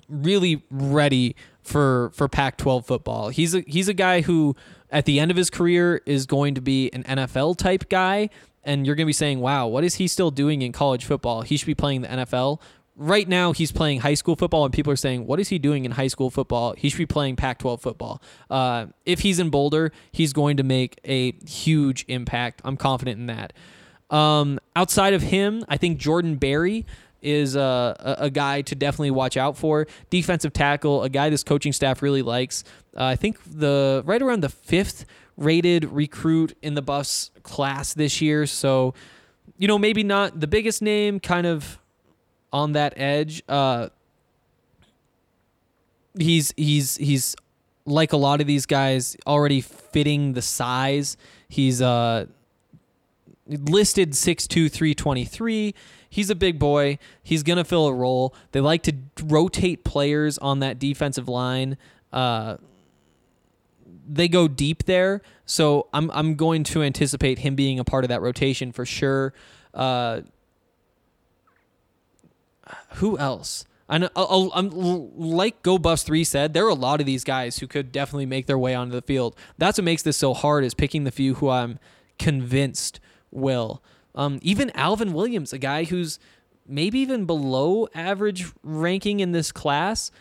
[0.09, 3.29] really ready for for Pac-12 football.
[3.29, 4.57] He's a he's a guy who
[4.91, 8.31] at the end of his career is going to be an NFL type guy
[8.65, 11.43] and you're going to be saying, "Wow, what is he still doing in college football?
[11.43, 12.61] He should be playing the NFL."
[13.01, 15.85] right now he's playing high school football, and people are saying, "What is he doing
[15.85, 16.75] in high school football?
[16.77, 21.01] He should be playing Pac-12 football." Uh, if he's in Boulder, he's going to make
[21.05, 22.61] a huge impact.
[22.65, 23.53] I'm confident in that.
[24.11, 26.85] Um, outside of him, I think Jordan Berry
[27.23, 29.87] is a, a guy to definitely watch out for.
[30.11, 32.65] Defensive tackle, a guy this coaching staff really likes.
[32.97, 35.05] Uh, I think the right around the fifth
[35.37, 38.47] rated recruit in the Buffs class this year.
[38.47, 38.95] So,
[39.59, 41.79] you know, maybe not the biggest name, kind of
[42.53, 43.43] on that edge.
[43.49, 43.89] Uh,
[46.19, 47.37] he's he's he's
[47.87, 51.17] like a lot of these guys already fitting the size.
[51.49, 52.27] He's uh
[53.47, 55.75] listed 6'2", 323.
[56.09, 56.99] He's a big boy.
[57.23, 58.35] He's gonna fill a role.
[58.53, 61.77] They like to rotate players on that defensive line.
[62.13, 62.57] Uh,
[64.13, 68.09] they go deep there, so I'm I'm going to anticipate him being a part of
[68.09, 69.33] that rotation for sure.
[69.73, 70.23] Uh,
[72.95, 73.65] who else?
[73.89, 74.09] I know,
[74.55, 74.71] I'm
[75.17, 76.55] like Go Buffs three said.
[76.55, 79.03] There are a lot of these guys who could definitely make their way onto the
[79.03, 79.35] field.
[79.59, 81.81] That's what makes this so hard is picking the few who I'm
[82.19, 83.01] convinced
[83.33, 83.83] will.
[84.15, 86.21] Um, even Alvin Williams, a guy who's
[86.67, 90.13] maybe even below average ranking in this class,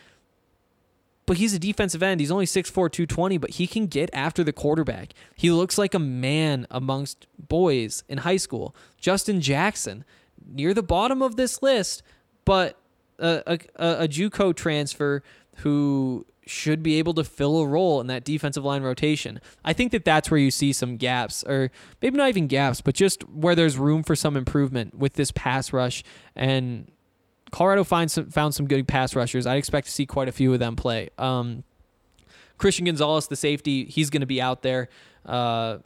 [1.26, 2.20] but he's a defensive end.
[2.20, 5.12] He's only 6'4", 220, but he can get after the quarterback.
[5.36, 8.74] He looks like a man amongst boys in high school.
[8.98, 10.04] Justin Jackson,
[10.44, 12.02] near the bottom of this list,
[12.44, 12.76] but
[13.18, 15.22] a, a, a, JUCO transfer
[15.56, 19.40] who should be able to fill a role in that defensive line rotation.
[19.64, 21.70] I think that that's where you see some gaps, or
[22.02, 25.72] maybe not even gaps, but just where there's room for some improvement with this pass
[25.72, 26.02] rush.
[26.34, 26.90] And
[27.50, 29.46] Colorado finds some, found some good pass rushers.
[29.46, 31.10] I expect to see quite a few of them play.
[31.18, 31.64] Um,
[32.58, 34.88] Christian Gonzalez, the safety, he's going to be out there.
[35.24, 35.78] Uh,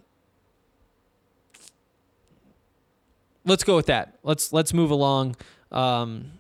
[3.45, 4.19] let's go with that.
[4.23, 5.37] Let's let's move along.
[5.71, 6.33] Um,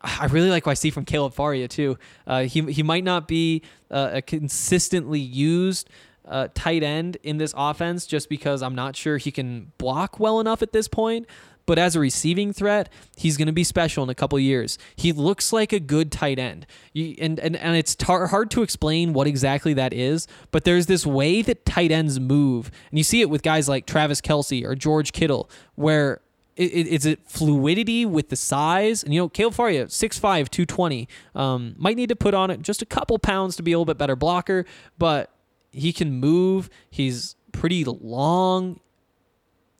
[0.00, 1.98] I really like what I see from Caleb Fauria too.
[2.26, 5.88] Uh, he he might not be uh, a consistently used
[6.26, 10.40] uh, tight end in this offense, just because I'm not sure he can block well
[10.40, 11.26] enough at this point.
[11.66, 14.78] But as a receiving threat, he's going to be special in a couple years.
[14.94, 19.12] He looks like a good tight end, and and and it's tar- hard to explain
[19.12, 20.26] what exactly that is.
[20.52, 23.86] But there's this way that tight ends move, and you see it with guys like
[23.86, 26.20] Travis Kelce or George Kittle, where
[26.56, 29.04] it, it, it's fluidity with the size.
[29.04, 32.82] And, you know, Caleb Fauria, 6'5", 220, um, might need to put on it just
[32.82, 34.64] a couple pounds to be a little bit better blocker,
[34.98, 35.30] but
[35.70, 36.70] he can move.
[36.90, 38.80] He's pretty long.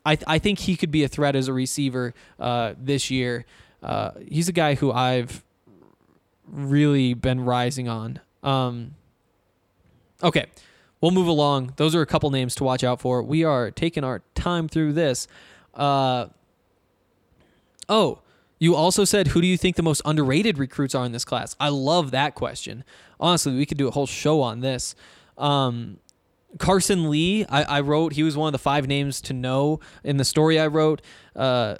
[0.07, 3.45] I, th- I think he could be a threat as a receiver uh, this year.
[3.83, 5.43] Uh, he's a guy who I've
[6.49, 8.21] really been rising on.
[8.43, 8.95] Um,
[10.23, 10.47] okay,
[11.01, 11.75] we'll move along.
[11.77, 13.23] Those are a couple names to watch out for.
[13.23, 15.29] We are taking our time through this.
[15.75, 16.29] Uh,
[17.89, 18.21] Oh,
[18.59, 21.55] you also said who do you think the most underrated recruits are in this class?
[21.61, 22.85] I love that question.
[23.21, 24.95] Honestly, we could do a whole show on this.
[25.39, 25.99] Um,
[26.59, 30.17] Carson Lee, I, I wrote, he was one of the five names to know in
[30.17, 31.03] the story I wrote.
[31.35, 31.77] Uh,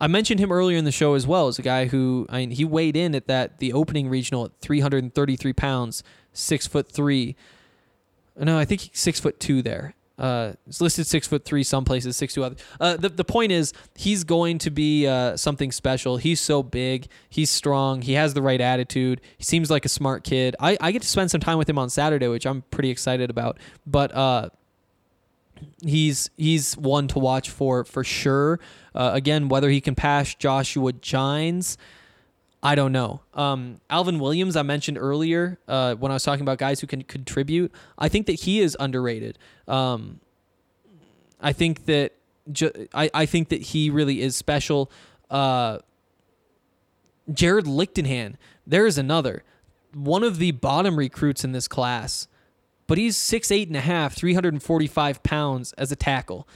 [0.00, 2.50] I mentioned him earlier in the show as well as a guy who, I mean,
[2.50, 6.02] he weighed in at that, the opening regional at 333 pounds,
[6.32, 7.34] six foot three.
[8.38, 9.94] No, I think six foot two there.
[10.18, 12.56] Uh, it's listed six foot three some places, six two other.
[12.80, 16.16] Uh, the the point is he's going to be uh, something special.
[16.16, 19.20] He's so big, he's strong, he has the right attitude.
[19.36, 20.56] He seems like a smart kid.
[20.58, 23.28] I, I get to spend some time with him on Saturday, which I'm pretty excited
[23.28, 23.58] about.
[23.86, 24.48] But uh,
[25.84, 28.58] he's he's one to watch for for sure.
[28.94, 31.76] Uh, again, whether he can pass Joshua Gines.
[32.62, 33.20] I don't know.
[33.34, 37.02] Um, Alvin Williams, I mentioned earlier uh, when I was talking about guys who can
[37.02, 37.70] contribute.
[37.98, 39.38] I think that he is underrated.
[39.68, 40.20] Um,
[41.40, 42.12] I think that
[42.50, 44.90] ju- I, I think that he really is special.
[45.30, 45.78] Uh,
[47.32, 48.34] Jared Lichtenhan,
[48.66, 49.44] there is another
[49.92, 52.28] one of the bottom recruits in this class,
[52.86, 55.96] but he's six eight and a half, three hundred and forty five pounds as a
[55.96, 56.46] tackle.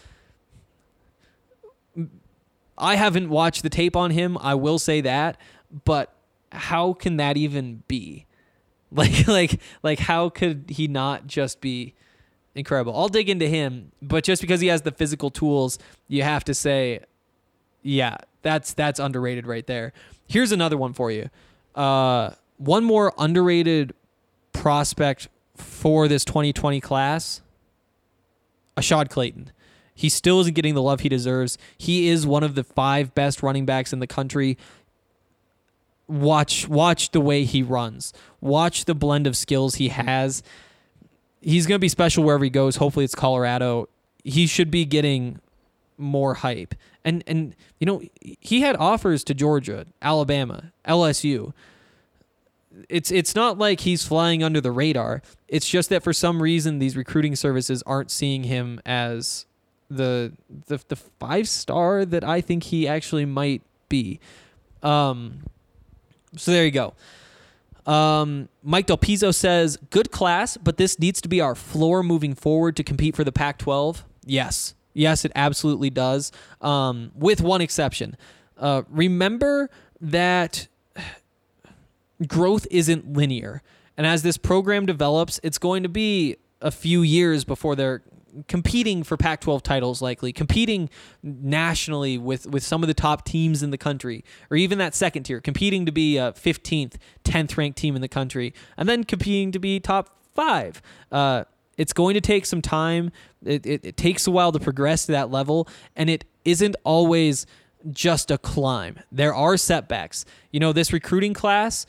[2.76, 4.38] I haven't watched the tape on him.
[4.38, 5.36] I will say that,
[5.84, 6.12] but
[6.52, 8.26] how can that even be?
[8.92, 11.94] Like like like how could he not just be
[12.56, 12.92] incredible?
[12.96, 16.54] I'll dig into him, but just because he has the physical tools, you have to
[16.54, 16.98] say
[17.82, 19.92] yeah, that's that's underrated right there.
[20.26, 21.30] Here's another one for you.
[21.76, 23.94] Uh one more underrated
[24.52, 27.42] prospect for this 2020 class,
[28.76, 29.52] Ashaad Clayton.
[29.94, 31.58] He still isn't getting the love he deserves.
[31.76, 34.56] He is one of the five best running backs in the country
[36.10, 38.12] watch watch the way he runs.
[38.40, 40.42] Watch the blend of skills he has.
[41.40, 42.76] He's going to be special wherever he goes.
[42.76, 43.88] Hopefully it's Colorado.
[44.24, 45.40] He should be getting
[45.96, 46.74] more hype.
[47.04, 51.52] And and you know, he had offers to Georgia, Alabama, LSU.
[52.88, 55.22] It's it's not like he's flying under the radar.
[55.48, 59.46] It's just that for some reason these recruiting services aren't seeing him as
[59.88, 60.32] the
[60.66, 64.20] the the five star that I think he actually might be.
[64.82, 65.42] Um
[66.36, 66.94] so there you go.
[67.86, 72.34] Um, Mike Del Pizzo says, "Good class, but this needs to be our floor moving
[72.34, 76.30] forward to compete for the Pac-12." Yes, yes, it absolutely does.
[76.60, 78.16] Um, with one exception.
[78.58, 79.70] Uh, remember
[80.00, 80.68] that
[82.26, 83.62] growth isn't linear,
[83.96, 88.02] and as this program develops, it's going to be a few years before they're
[88.48, 90.88] competing for Pac-12 titles likely competing
[91.22, 95.24] nationally with with some of the top teams in the country or even that second
[95.24, 99.52] tier competing to be a 15th 10th ranked team in the country and then competing
[99.52, 100.80] to be top 5
[101.12, 101.44] uh,
[101.80, 103.10] it's going to take some time.
[103.42, 105.66] It, it, it takes a while to progress to that level
[105.96, 107.46] and it isn't always
[107.90, 108.98] just a climb.
[109.10, 110.26] There are setbacks.
[110.50, 111.86] You know this recruiting class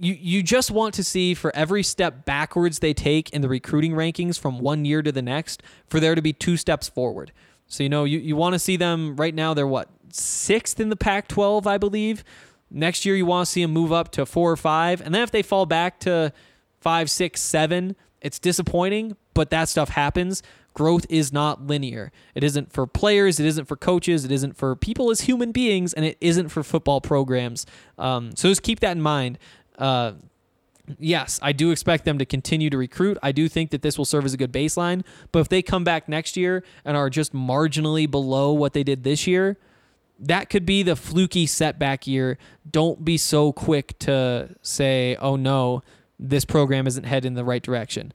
[0.00, 3.92] you you just want to see for every step backwards they take in the recruiting
[3.92, 7.32] rankings from one year to the next for there to be two steps forward.
[7.66, 10.88] So you know you, you want to see them right now they're what sixth in
[10.88, 12.24] the Pac-12 I believe.
[12.70, 15.22] Next year you want to see them move up to four or five, and then
[15.22, 16.32] if they fall back to
[16.80, 19.16] five, six, seven, it's disappointing.
[19.34, 20.42] But that stuff happens.
[20.74, 22.12] Growth is not linear.
[22.34, 23.40] It isn't for players.
[23.40, 24.24] It isn't for coaches.
[24.24, 27.66] It isn't for people as human beings, and it isn't for football programs.
[27.98, 29.38] Um, so just keep that in mind.
[29.78, 30.12] Uh,
[30.98, 33.16] yes, I do expect them to continue to recruit.
[33.22, 35.04] I do think that this will serve as a good baseline.
[35.32, 39.04] But if they come back next year and are just marginally below what they did
[39.04, 39.56] this year,
[40.18, 42.38] that could be the fluky setback year.
[42.68, 45.82] Don't be so quick to say, oh no,
[46.18, 48.12] this program isn't heading in the right direction.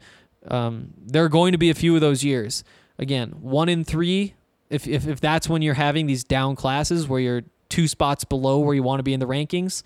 [0.49, 2.65] Um, there are going to be a few of those years.
[2.99, 4.33] Again, one in three,
[4.69, 8.59] if, if, if that's when you're having these down classes where you're two spots below
[8.59, 9.83] where you want to be in the rankings,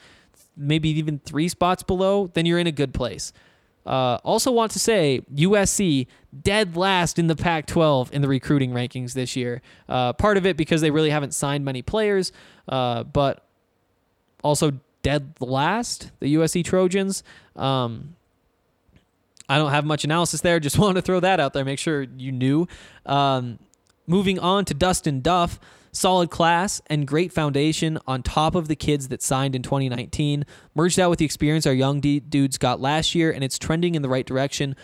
[0.58, 3.32] maybe even three spots below, then you're in a good place.
[3.86, 6.08] Uh, also, want to say USC
[6.42, 9.62] dead last in the Pac 12 in the recruiting rankings this year.
[9.88, 12.34] Uh, part of it because they really haven't signed many players,
[12.68, 13.46] uh, but
[14.44, 17.24] also dead last, the USC Trojans.
[17.56, 18.16] Um,
[19.48, 20.60] I don't have much analysis there.
[20.68, 21.64] Just wanted to throw that out there.
[21.64, 22.68] Make sure you knew.
[23.06, 23.58] Um,
[24.06, 25.60] moving on to Dustin Duff.
[25.98, 30.46] Solid class and great foundation on top of the kids that signed in 2019.
[30.76, 33.96] Merged out with the experience our young d- dudes got last year, and it's trending
[33.96, 34.76] in the right direction.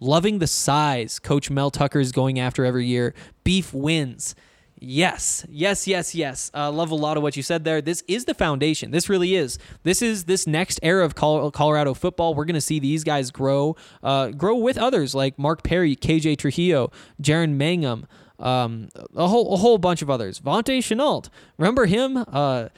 [0.00, 3.12] Loving the size Coach Mel Tucker is going after every year.
[3.44, 4.34] Beef wins.
[4.80, 6.50] Yes, yes, yes, yes.
[6.54, 7.82] Uh, love a lot of what you said there.
[7.82, 8.92] This is the foundation.
[8.92, 9.58] This really is.
[9.82, 12.34] This is this next era of Colorado football.
[12.34, 16.38] We're going to see these guys grow, uh, grow with others like Mark Perry, KJ
[16.38, 18.06] Trujillo, Jaren Mangham,
[18.42, 20.40] um, a whole a whole bunch of others.
[20.40, 21.24] Vontae Chenault.
[21.56, 22.16] Remember him?
[22.16, 22.68] Uh,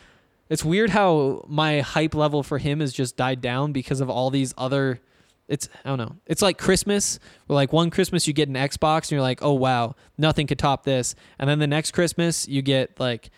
[0.51, 4.31] it's weird how my hype level for him has just died down because of all
[4.31, 5.01] these other.
[5.49, 6.17] It's I don't know.
[6.27, 7.19] It's like Christmas.
[7.47, 10.59] Where like one Christmas you get an Xbox and you're like, oh wow, nothing could
[10.59, 11.15] top this.
[11.39, 13.31] And then the next Christmas you get like,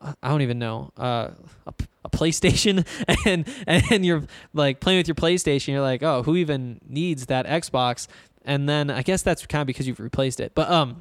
[0.00, 1.30] I don't even know, uh,
[1.66, 1.74] a,
[2.04, 2.86] a PlayStation,
[3.26, 4.24] and and you're
[4.54, 5.68] like playing with your PlayStation.
[5.68, 8.06] You're like, oh, who even needs that Xbox?
[8.46, 10.52] And then I guess that's kind of because you've replaced it.
[10.54, 11.00] But um,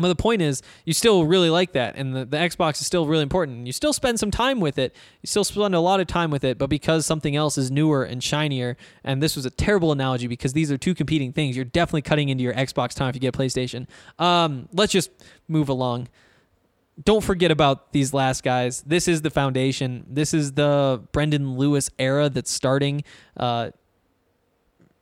[0.00, 3.06] but the point is, you still really like that, and the, the Xbox is still
[3.06, 3.66] really important.
[3.66, 4.94] You still spend some time with it.
[5.22, 8.04] You still spend a lot of time with it, but because something else is newer
[8.04, 11.64] and shinier, and this was a terrible analogy because these are two competing things, you're
[11.64, 13.86] definitely cutting into your Xbox time if you get a PlayStation.
[14.18, 15.10] Um, let's just
[15.48, 16.08] move along.
[17.02, 18.82] Don't forget about these last guys.
[18.82, 20.04] This is the foundation.
[20.08, 23.04] This is the Brendon Lewis era that's starting.
[23.36, 23.70] Uh,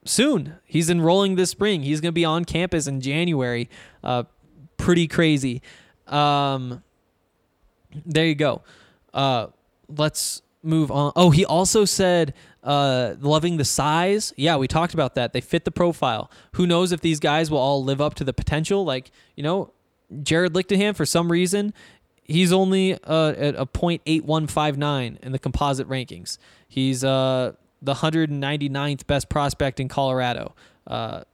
[0.08, 0.54] soon.
[0.64, 1.82] He's enrolling this spring.
[1.82, 3.68] He's going to be on campus in January.
[4.02, 4.24] Uh,
[4.88, 5.60] pretty crazy.
[6.06, 6.82] Um,
[8.06, 8.62] there you go.
[9.12, 9.48] Uh,
[9.86, 11.12] let's move on.
[11.14, 14.32] Oh, he also said uh, loving the size.
[14.38, 15.34] Yeah, we talked about that.
[15.34, 16.30] They fit the profile.
[16.52, 18.82] Who knows if these guys will all live up to the potential?
[18.82, 19.74] Like, you know,
[20.22, 21.74] Jared Lichtenham, for some reason,
[22.24, 26.38] he's only uh, at a .8159 in the composite rankings.
[26.66, 27.52] He's uh,
[27.82, 30.54] the 199th best prospect in Colorado.
[30.86, 31.24] Uh,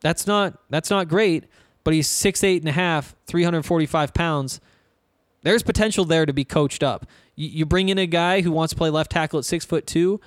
[0.00, 1.46] that's not that's not great,
[1.84, 4.60] but he's six eight and a half, 345 pounds.
[5.42, 7.06] There's potential there to be coached up.
[7.36, 9.86] You, you bring in a guy who wants to play left tackle at six foot
[9.86, 10.20] two.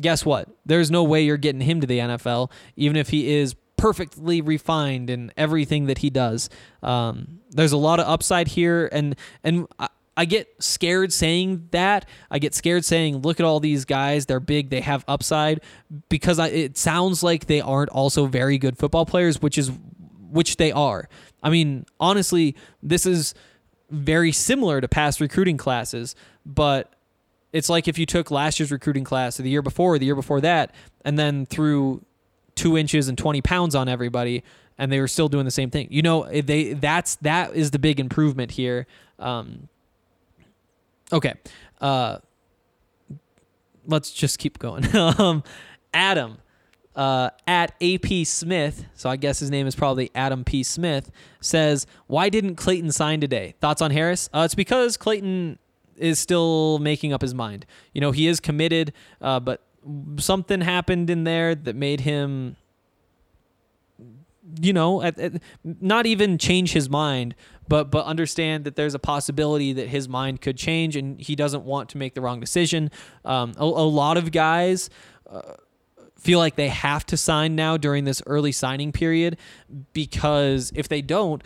[0.00, 0.48] Guess what?
[0.66, 5.10] There's no way you're getting him to the NFL, even if he is perfectly refined
[5.10, 6.48] in everything that he does.
[6.82, 9.14] Um, there's a lot of upside here, and
[9.44, 12.08] and I, I get scared saying that.
[12.30, 15.60] I get scared saying, "Look at all these guys; they're big, they have upside,"
[16.08, 19.70] because I, it sounds like they aren't also very good football players, which is
[20.34, 21.08] which they are.
[21.44, 23.34] I mean, honestly, this is
[23.88, 26.92] very similar to past recruiting classes, but
[27.52, 30.06] it's like if you took last year's recruiting class or the year before or the
[30.06, 30.74] year before that
[31.04, 32.04] and then threw
[32.56, 34.42] two inches and 20 pounds on everybody
[34.76, 35.86] and they were still doing the same thing.
[35.88, 38.88] You know they that's that is the big improvement here.
[39.20, 39.68] Um,
[41.12, 41.34] okay
[41.80, 42.18] uh,
[43.86, 44.84] let's just keep going.
[44.94, 45.44] Um,
[45.92, 46.38] adam
[46.96, 50.62] uh, at ap smith so i guess his name is probably adam p.
[50.62, 51.10] Smith
[51.40, 53.54] says why didn't clayton sign today?
[53.60, 54.28] Thoughts on harris?
[54.32, 55.58] Uh, it's because clayton
[55.96, 57.66] is still making up his mind.
[57.92, 59.62] You know he is committed uh, but
[60.18, 62.56] something happened in there that made him
[64.60, 67.34] you know at, at- not even change his mind
[67.68, 71.64] but but understand that there's a possibility that his mind could change and he doesn't
[71.64, 72.90] want to make the wrong decision.
[73.24, 74.90] Um, a, a lot of guys
[75.30, 75.54] uh,
[76.24, 79.36] feel like they have to sign now during this early signing period
[79.92, 81.42] because if they don't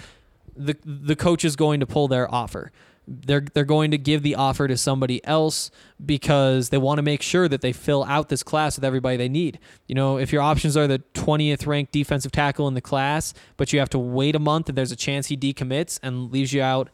[0.57, 2.71] the the coach is going to pull their offer
[3.09, 5.71] they're they're going to give the offer to somebody else
[6.05, 9.31] because they want to make sure that they fill out this class with everybody they
[9.31, 9.59] need.
[9.87, 13.73] You know, if your options are the 20th ranked defensive tackle in the class, but
[13.73, 16.61] you have to wait a month and there's a chance he decommits and leaves you
[16.61, 16.91] out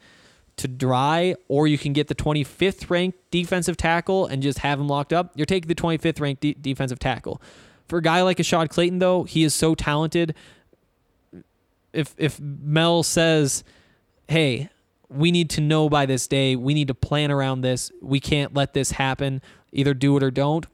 [0.57, 4.87] to dry, or you can get the 25th ranked defensive tackle and just have him
[4.87, 7.41] locked up, you're taking the 25th ranked de- defensive tackle.
[7.95, 10.35] For a guy like Ashaad Clayton, though, he is so talented.
[11.93, 13.63] If if Mel says,
[14.27, 14.69] "Hey,
[15.09, 16.57] we need to know by this day.
[16.57, 17.93] We need to plan around this.
[18.03, 19.43] We can't let this happen.
[19.71, 20.67] Either do it or don't."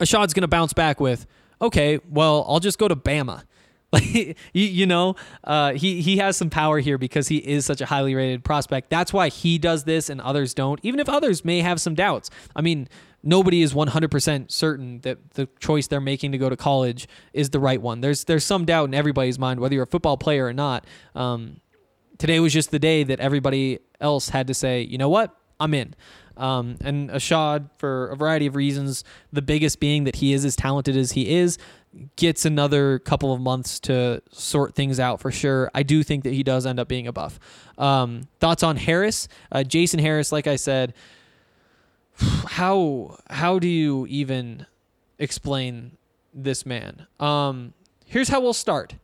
[0.00, 1.28] Ashaad's to bounce back with,
[1.62, 3.44] "Okay, well, I'll just go to Bama."
[3.92, 7.80] Like you, you know, uh, he he has some power here because he is such
[7.80, 8.90] a highly rated prospect.
[8.90, 10.80] That's why he does this and others don't.
[10.82, 12.28] Even if others may have some doubts.
[12.56, 12.88] I mean,
[13.26, 17.60] nobody is 100% certain that the choice they're making to go to college is the
[17.60, 18.00] right one.
[18.00, 20.86] There's there's some doubt in everybody's mind whether you're a football player or not.
[21.14, 21.60] Um,
[22.18, 25.74] today was just the day that everybody else had to say, you know what, I'm
[25.74, 25.94] in.
[26.36, 30.54] Um, and Ashaad, for a variety of reasons, the biggest being that he is as
[30.54, 31.58] talented as he is,
[32.16, 35.70] gets another couple of months to sort things out for sure.
[35.74, 37.40] I do think that he does end up being a buff.
[37.78, 39.28] Um, thoughts on Harris?
[39.50, 40.92] Uh, Jason Harris, like I said,
[42.18, 44.66] how how do you even
[45.18, 45.92] explain
[46.32, 47.06] this man?
[47.20, 47.74] Um,
[48.06, 48.94] here's how we'll start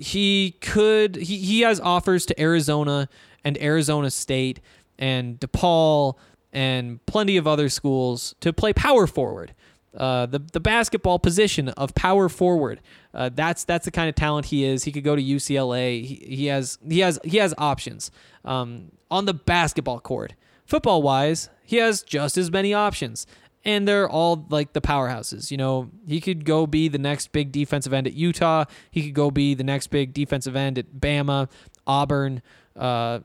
[0.00, 3.08] he could he, he has offers to Arizona
[3.44, 4.60] and Arizona State
[4.98, 6.14] and DePaul
[6.52, 9.54] and plenty of other schools to play power forward.
[9.94, 12.80] Uh, the the basketball position of power forward.
[13.12, 14.84] Uh, that's that's the kind of talent he is.
[14.84, 16.04] He could go to UCLA.
[16.04, 18.10] He, he has he has he has options
[18.44, 20.34] um, on the basketball court.
[20.70, 23.26] Football wise, he has just as many options
[23.64, 25.50] and they're all like the powerhouses.
[25.50, 28.66] You know, he could go be the next big defensive end at Utah.
[28.88, 31.50] He could go be the next big defensive end at Bama,
[31.88, 32.40] Auburn,
[32.76, 33.18] uh,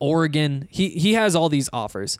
[0.00, 0.66] Oregon.
[0.68, 2.18] He he has all these offers.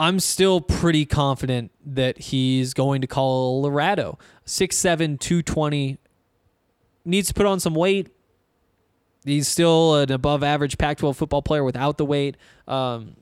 [0.00, 4.18] I'm still pretty confident that he's going to Colorado.
[4.44, 5.96] 6'7", 220.
[7.04, 8.08] Needs to put on some weight.
[9.26, 12.36] He's still an above average Pac 12 football player without the weight.
[12.66, 13.16] Um,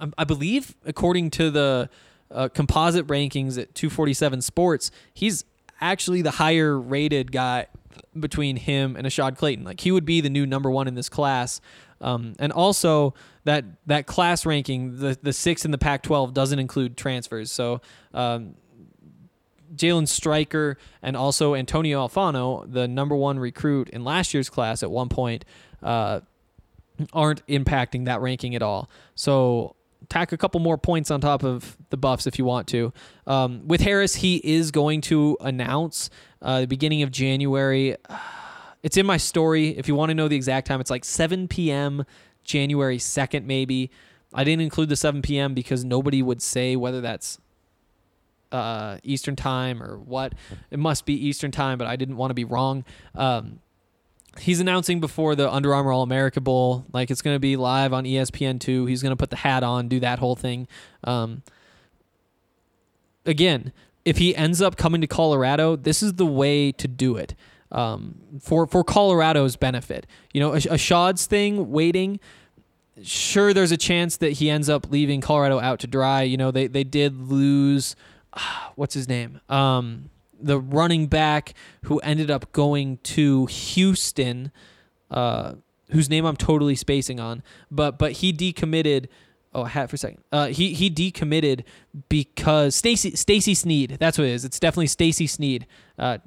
[0.00, 1.90] I- I believe, according to the
[2.30, 5.44] uh, composite rankings at 247 Sports, he's
[5.80, 7.66] actually the higher rated guy
[8.18, 9.64] between him and Ashaad Clayton.
[9.64, 11.60] Like he would be the new number one in this class.
[12.00, 13.14] Um, and also
[13.44, 17.52] that that class ranking, the the six in the Pac-12 doesn't include transfers.
[17.52, 17.80] So
[18.14, 18.54] um,
[19.74, 24.90] Jalen Stryker and also Antonio Alfano, the number one recruit in last year's class at
[24.90, 25.44] one point,
[25.82, 26.20] uh,
[27.12, 28.90] aren't impacting that ranking at all.
[29.14, 29.76] So
[30.08, 32.92] tack a couple more points on top of the buffs if you want to.
[33.26, 36.10] Um, with Harris, he is going to announce
[36.42, 37.96] uh, the beginning of January.
[38.82, 39.76] It's in my story.
[39.76, 42.06] If you want to know the exact time, it's like 7 p.m.
[42.44, 43.90] January 2nd, maybe.
[44.32, 45.52] I didn't include the 7 p.m.
[45.52, 47.38] because nobody would say whether that's
[48.52, 50.34] uh, Eastern time or what.
[50.70, 52.84] It must be Eastern time, but I didn't want to be wrong.
[53.14, 53.60] Um,
[54.38, 57.92] he's announcing before the Under Armour All America Bowl, like it's going to be live
[57.92, 58.88] on E ESPN2.
[58.88, 60.68] He's going to put the hat on, do that whole thing.
[61.04, 61.42] Um,
[63.26, 63.72] again,
[64.04, 67.34] if he ends up coming to Colorado, this is the way to do it
[67.72, 70.06] um, for for Colorado's benefit.
[70.32, 72.20] You know, a, Shad's thing, waiting.
[73.02, 76.22] Sure, there's a chance that he ends up leaving Colorado out to dry.
[76.22, 77.96] You know, they they did lose.
[78.74, 79.40] What's his name?
[79.48, 81.54] Um, the running back
[81.84, 84.52] who ended up going to Houston,
[85.10, 85.54] uh,
[85.90, 89.06] whose name I'm totally spacing on, but but he decommitted.
[89.52, 90.22] Oh, I had for a second.
[90.30, 91.64] Uh, he he decommitted
[92.08, 93.96] because Stacy Stacy Sneed.
[93.98, 94.44] That's what it is.
[94.44, 95.66] It's definitely Stacy Sneed.
[95.98, 96.18] Uh,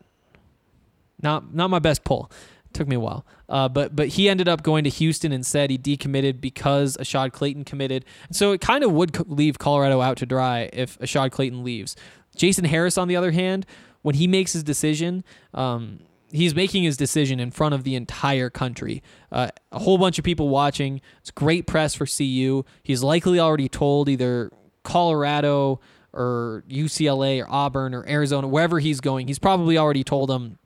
[1.21, 2.29] not not my best pull.
[2.73, 5.69] Took me a while, uh, but but he ended up going to Houston and said
[5.69, 8.05] he decommitted because Ashaad Clayton committed.
[8.31, 11.95] So it kind of would leave Colorado out to dry if Ashaad Clayton leaves.
[12.35, 13.65] Jason Harris, on the other hand,
[14.01, 15.99] when he makes his decision, um,
[16.31, 19.03] he's making his decision in front of the entire country.
[19.31, 20.99] Uh, a whole bunch of people watching.
[21.19, 22.63] It's great press for CU.
[22.81, 24.51] He's likely already told either
[24.83, 25.79] Colorado
[26.11, 29.27] or UCLA or Auburn or Arizona, wherever he's going.
[29.27, 30.59] He's probably already told them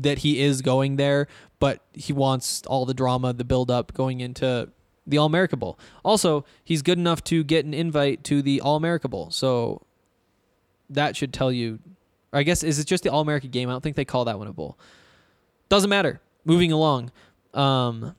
[0.00, 1.28] that he is going there,
[1.58, 4.68] but he wants all the drama, the build up going into
[5.06, 5.78] the All America Bowl.
[6.04, 9.30] Also, he's good enough to get an invite to the All America Bowl.
[9.30, 9.82] So
[10.90, 11.78] that should tell you.
[12.34, 13.68] I guess is it just the All America game?
[13.68, 14.78] I don't think they call that one a bowl.
[15.68, 16.20] Doesn't matter.
[16.44, 17.10] Moving along.
[17.52, 18.14] Um,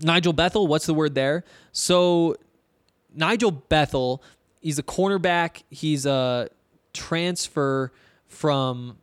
[0.00, 1.44] Nigel Bethel, what's the word there?
[1.72, 2.36] So
[3.14, 4.22] Nigel Bethel,
[4.60, 5.64] he's a cornerback.
[5.70, 6.48] He's a
[6.92, 7.92] transfer
[8.28, 8.98] from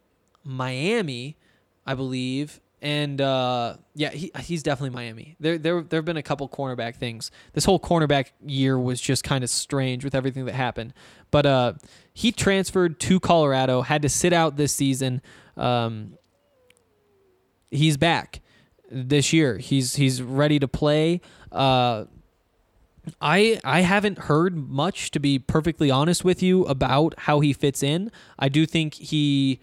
[0.47, 1.37] Miami,
[1.85, 2.61] I believe.
[2.81, 5.35] And uh, yeah, he, he's definitely Miami.
[5.39, 7.31] There, there, there have been a couple cornerback things.
[7.53, 10.93] This whole cornerback year was just kind of strange with everything that happened.
[11.31, 11.73] But uh,
[12.13, 15.21] he transferred to Colorado, had to sit out this season.
[15.57, 16.17] Um,
[17.71, 18.41] he's back
[18.89, 19.57] this year.
[19.57, 21.21] He's he's ready to play.
[21.51, 22.05] Uh,
[23.21, 27.81] I I haven't heard much to be perfectly honest with you about how he fits
[27.83, 28.11] in.
[28.37, 29.59] I do think he,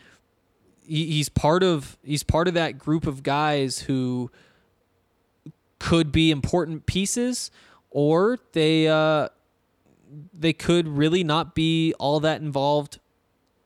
[0.86, 4.30] he he's part of he's part of that group of guys who
[5.78, 7.50] could be important pieces
[7.90, 9.28] or they uh
[10.32, 12.98] they could really not be all that involved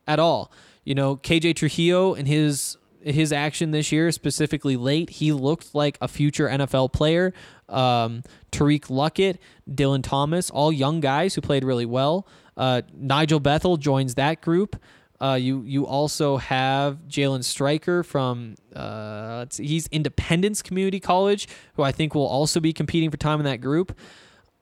[0.07, 0.51] at all.
[0.85, 5.97] You know, KJ Trujillo and his his action this year, specifically late, he looked like
[6.01, 7.33] a future NFL player.
[7.69, 9.39] Um, Tariq Luckett,
[9.71, 12.27] Dylan Thomas, all young guys who played really well.
[12.57, 14.81] Uh, Nigel Bethel joins that group.
[15.21, 21.91] Uh, you you also have Jalen Stryker from uh, he's Independence Community College, who I
[21.91, 23.99] think will also be competing for time in that group.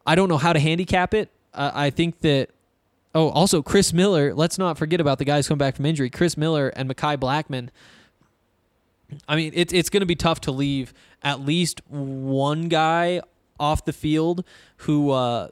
[0.07, 1.31] I don't know how to handicap it.
[1.53, 2.51] Uh, I think that.
[3.15, 4.35] Oh, also Chris Miller.
[4.35, 6.11] Let's not forget about the guys coming back from injury.
[6.11, 7.71] Chris Miller and Mekhi Blackmon.
[9.29, 10.93] I mean, it's it's going to be tough to leave
[11.23, 13.21] at least one guy
[13.59, 14.45] off the field
[14.79, 15.49] who uh,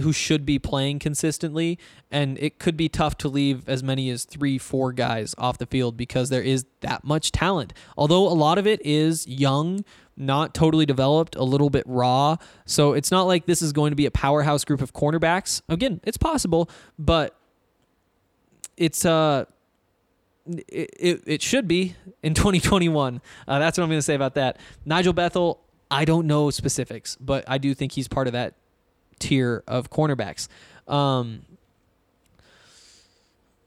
[0.00, 1.78] who should be playing consistently,
[2.10, 5.66] and it could be tough to leave as many as three, four guys off the
[5.66, 7.72] field because there is that much talent.
[7.96, 9.84] Although a lot of it is young,
[10.16, 12.36] not totally developed, a little bit raw.
[12.64, 15.62] So it's not like this is going to be a powerhouse group of cornerbacks.
[15.68, 16.68] Again, it's possible,
[16.98, 17.36] but
[18.76, 19.44] it's uh
[20.68, 23.20] it, it, it should be in 2021.
[23.46, 24.58] Uh, that's what I'm going to say about that.
[24.84, 25.60] Nigel Bethel,
[25.90, 28.54] I don't know specifics, but I do think he's part of that
[29.18, 30.48] tier of cornerbacks.
[30.86, 31.42] Um,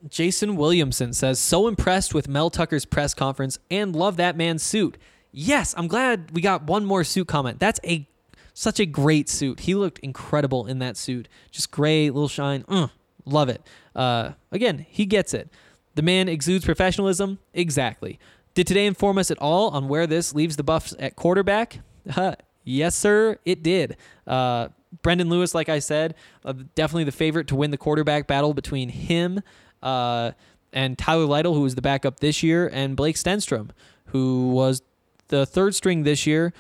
[0.07, 4.97] Jason Williamson says, so impressed with Mel Tucker's press conference and love that man's suit.
[5.31, 7.59] Yes, I'm glad we got one more suit comment.
[7.59, 8.07] That's a
[8.53, 9.61] such a great suit.
[9.61, 11.27] He looked incredible in that suit.
[11.51, 12.63] Just gray, little shine.
[12.63, 12.89] Mm,
[13.25, 13.61] love it.
[13.95, 15.49] Uh, again, he gets it.
[15.93, 17.37] The man exudes professionalism.
[17.53, 18.19] Exactly.
[18.55, 21.81] Did today inform us at all on where this leaves the Buffs at quarterback?
[22.63, 23.95] yes, sir, it did.
[24.25, 24.69] Uh,
[25.01, 26.15] Brendon Lewis, like I said,
[26.45, 29.41] uh, definitely the favorite to win the quarterback battle between him
[29.81, 30.31] uh,
[30.73, 33.69] and Tyler Lytle, who was the backup this year, and Blake Stenstrom,
[34.07, 34.81] who was
[35.27, 36.53] the third string this year.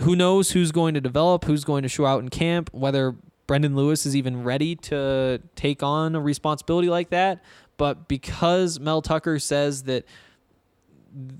[0.00, 3.14] Who knows who's going to develop, who's going to show out in camp, whether
[3.46, 7.42] Brendon Lewis is even ready to take on a responsibility like that.
[7.76, 10.04] But because Mel Tucker says that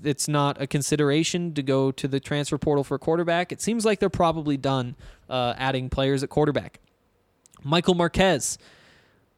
[0.03, 3.99] it's not a consideration to go to the transfer portal for quarterback, it seems like
[3.99, 4.95] they're probably done
[5.29, 6.79] uh, adding players at quarterback.
[7.63, 8.57] Michael Marquez.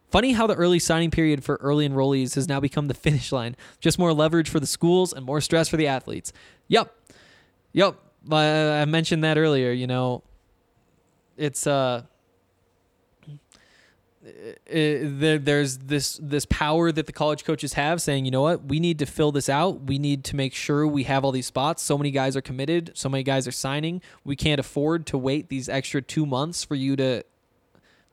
[0.10, 3.56] Funny how the early signing period for early enrollees has now become the finish line.
[3.80, 6.32] Just more leverage for the schools and more stress for the athletes.
[6.68, 6.94] Yep.
[7.74, 7.96] Yep.
[8.32, 9.72] I mentioned that earlier.
[9.72, 10.24] You know,
[11.36, 12.04] it's uh,
[14.66, 18.80] there, there's this this power that the college coaches have saying, you know what, we
[18.80, 19.82] need to fill this out.
[19.82, 21.84] We need to make sure we have all these spots.
[21.84, 22.92] So many guys are committed.
[22.96, 24.02] So many guys are signing.
[24.24, 27.24] We can't afford to wait these extra two months for you to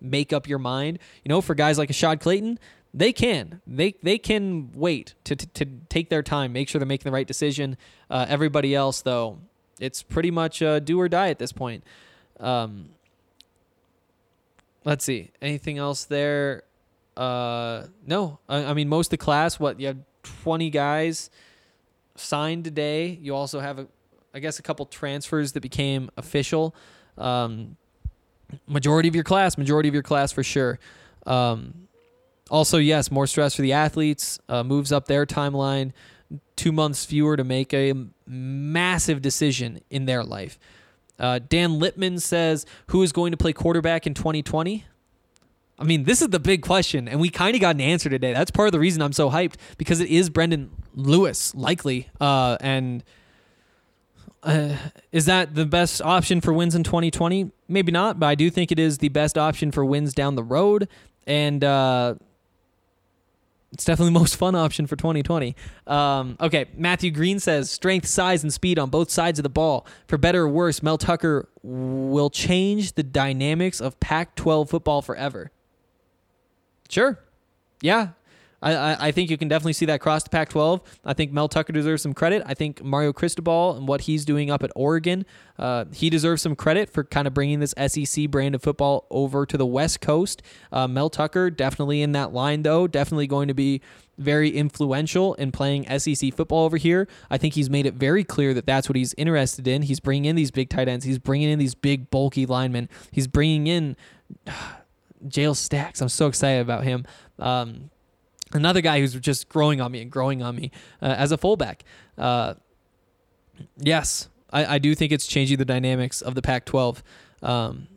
[0.01, 0.99] make up your mind.
[1.25, 2.59] You know, for guys like Ashaad Clayton,
[2.93, 3.61] they can.
[3.67, 7.15] They they can wait to, to, to take their time, make sure they're making the
[7.15, 7.77] right decision.
[8.09, 9.39] Uh, everybody else, though,
[9.79, 11.85] it's pretty much uh, do or die at this point.
[12.41, 12.91] Um,
[14.85, 15.31] let's see.
[15.41, 16.63] Anything else there?
[17.17, 18.39] Uh, no.
[18.49, 19.61] I, I mean, most of the class.
[19.61, 21.31] What you have twenty guys
[22.17, 23.19] signed today.
[23.21, 23.87] You also have a,
[24.35, 26.75] I guess, a couple transfers that became official.
[27.19, 27.77] Um,
[28.67, 29.59] majority of your class.
[29.59, 30.79] Majority of your class for sure.
[31.27, 31.89] Um,
[32.51, 34.39] also, yes, more stress for the athletes.
[34.49, 35.93] Uh, moves up their timeline.
[36.57, 37.95] two months fewer to make a
[38.27, 40.59] massive decision in their life.
[41.21, 44.85] Uh, Dan Littman says, Who is going to play quarterback in 2020?
[45.79, 48.35] I mean, this is the big question, and we kind of got an answer today.
[48.35, 52.11] That's part of the reason I'm so hyped because it is Brendon Lewis, likely.
[52.21, 53.03] Uh, and
[54.43, 54.77] uh,
[55.11, 57.51] is that the best option for wins in 2020?
[57.69, 60.45] Maybe not, but I do think it is the best option for wins down the
[60.45, 60.87] road.
[61.27, 62.17] And uh,
[63.73, 65.55] it's definitely the most fun option for 2020.
[65.87, 69.87] Um, okay, Matthew Green says strength, size, and speed on both sides of the ball.
[70.09, 75.53] For better or worse, Mel Tucker will change the dynamics of Pac 12 football forever.
[76.89, 77.21] Sure.
[77.81, 78.11] Yeah.
[78.63, 80.81] I, I, I think you can definitely see that cross to Pac 12.
[81.05, 82.43] I think Mel Tucker deserves some credit.
[82.47, 85.25] I think Mario Cristobal and what he's doing up at Oregon,
[85.59, 89.47] uh, he deserves some credit for kind of bringing this SEC brand of football over
[89.47, 90.43] to the West Coast.
[90.73, 93.81] Uh, Mel Tucker, definitely in that line, though, definitely going to be
[94.19, 97.09] very influential in playing SEC football over here.
[97.31, 99.83] I think he's made it very clear that that's what he's interested in.
[99.83, 103.27] He's bringing in these big tight ends, he's bringing in these big, bulky linemen, he's
[103.27, 103.97] bringing in.
[105.27, 106.01] Jayle Stacks.
[106.01, 107.05] I'm so excited about him.
[107.39, 107.91] Um,
[108.53, 110.71] another guy who's just growing on me and growing on me
[111.03, 111.85] uh, as a fullback.
[112.19, 112.55] Uh,
[113.79, 117.03] yes, I, I, do think it's changing the dynamics of the Pac-12.
[117.43, 117.89] Um,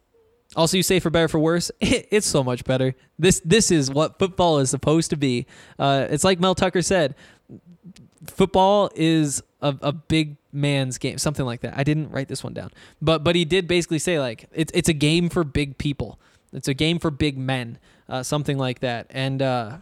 [0.56, 2.96] also, you say for better for worse, it, it's so much better.
[3.18, 5.46] This this is what football is supposed to be.
[5.80, 7.16] Uh, it's like Mel Tucker said,
[8.28, 11.78] football is a, a big man's game, something like that.
[11.78, 12.72] I didn't write this one down,
[13.02, 16.20] but but he did basically say like it's it's a game for big people.
[16.52, 19.08] It's a game for big men, uh, something like that.
[19.10, 19.78] And uh,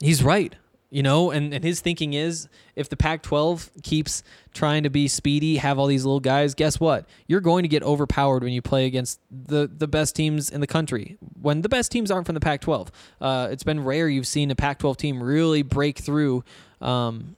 [0.00, 0.54] he's right,
[0.90, 1.30] you know.
[1.30, 4.22] And, and his thinking is, if the Pac-12 keeps
[4.52, 7.06] trying to be speedy, have all these little guys, guess what?
[7.26, 10.66] You're going to get overpowered when you play against the the best teams in the
[10.66, 11.16] country.
[11.40, 12.88] When the best teams aren't from the Pac-12,
[13.20, 16.44] uh, it's been rare you've seen a Pac-12 team really break through.
[16.80, 17.36] Um,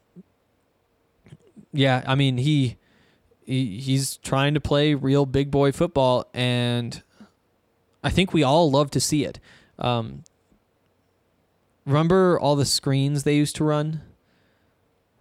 [1.73, 2.77] yeah, I mean he,
[3.45, 7.03] he he's trying to play real big boy football and
[8.05, 9.41] I think we all love to see it.
[9.79, 10.23] Um,
[11.87, 14.03] remember all the screens they used to run?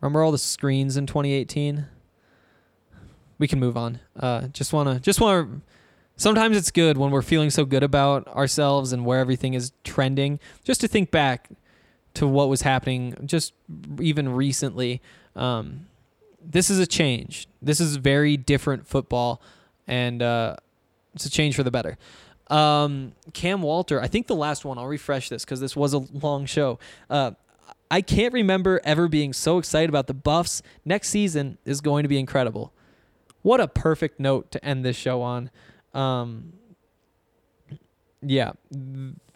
[0.01, 1.85] Remember all the screens in 2018?
[3.39, 3.99] We can move on.
[4.17, 5.61] Uh, just wanna, just wanna.
[6.15, 10.39] Sometimes it's good when we're feeling so good about ourselves and where everything is trending,
[10.63, 11.49] just to think back
[12.13, 13.53] to what was happening just
[13.99, 15.01] even recently.
[15.35, 15.87] Um,
[16.45, 17.47] this is a change.
[17.61, 19.41] This is very different football,
[19.87, 20.57] and uh,
[21.15, 21.97] it's a change for the better.
[22.47, 25.99] Um, Cam Walter, I think the last one, I'll refresh this because this was a
[25.99, 26.77] long show.
[27.09, 27.31] Uh,
[27.89, 30.61] I can't remember ever being so excited about the Buffs.
[30.83, 32.73] Next season is going to be incredible.
[33.43, 35.51] What a perfect note to end this show on.
[35.93, 36.53] Um,
[38.21, 38.53] yeah,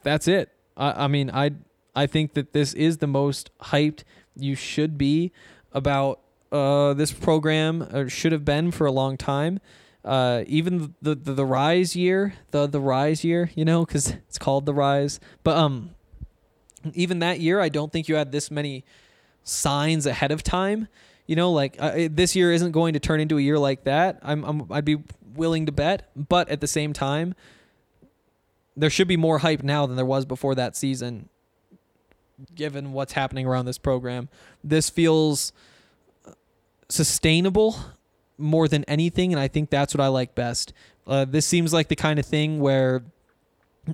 [0.03, 0.49] that's it.
[0.75, 1.51] I, I mean, I
[1.95, 4.03] I think that this is the most hyped
[4.35, 5.31] you should be
[5.71, 6.19] about
[6.51, 9.59] uh, this program, or should have been for a long time
[10.07, 14.37] uh, even the, the the rise year, the the rise year, you know, because it's
[14.37, 15.19] called the rise.
[15.43, 15.91] But um,
[16.93, 18.85] even that year, I don't think you had this many
[19.43, 20.87] signs ahead of time.
[21.25, 24.19] You know, like uh, this year isn't going to turn into a year like that.
[24.23, 24.97] I'm, I'm I'd be
[25.35, 27.35] willing to bet, but at the same time,
[28.77, 31.27] there should be more hype now than there was before that season.
[32.55, 34.29] Given what's happening around this program,
[34.63, 35.51] this feels
[36.87, 37.77] sustainable
[38.37, 40.73] more than anything, and I think that's what I like best.
[41.05, 43.03] Uh, this seems like the kind of thing where,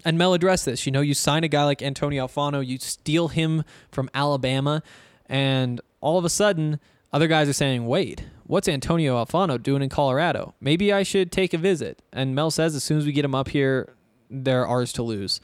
[0.04, 0.86] and Mel addressed this.
[0.86, 4.84] You know, you sign a guy like Antonio Alfano, you steal him from Alabama,
[5.28, 6.80] and all of a sudden,
[7.12, 10.56] other guys are saying, "Wait, what's Antonio Alfano doing in Colorado?
[10.60, 13.36] Maybe I should take a visit." And Mel says, as soon as we get him
[13.36, 13.96] up here,
[14.30, 15.40] they're ours to lose.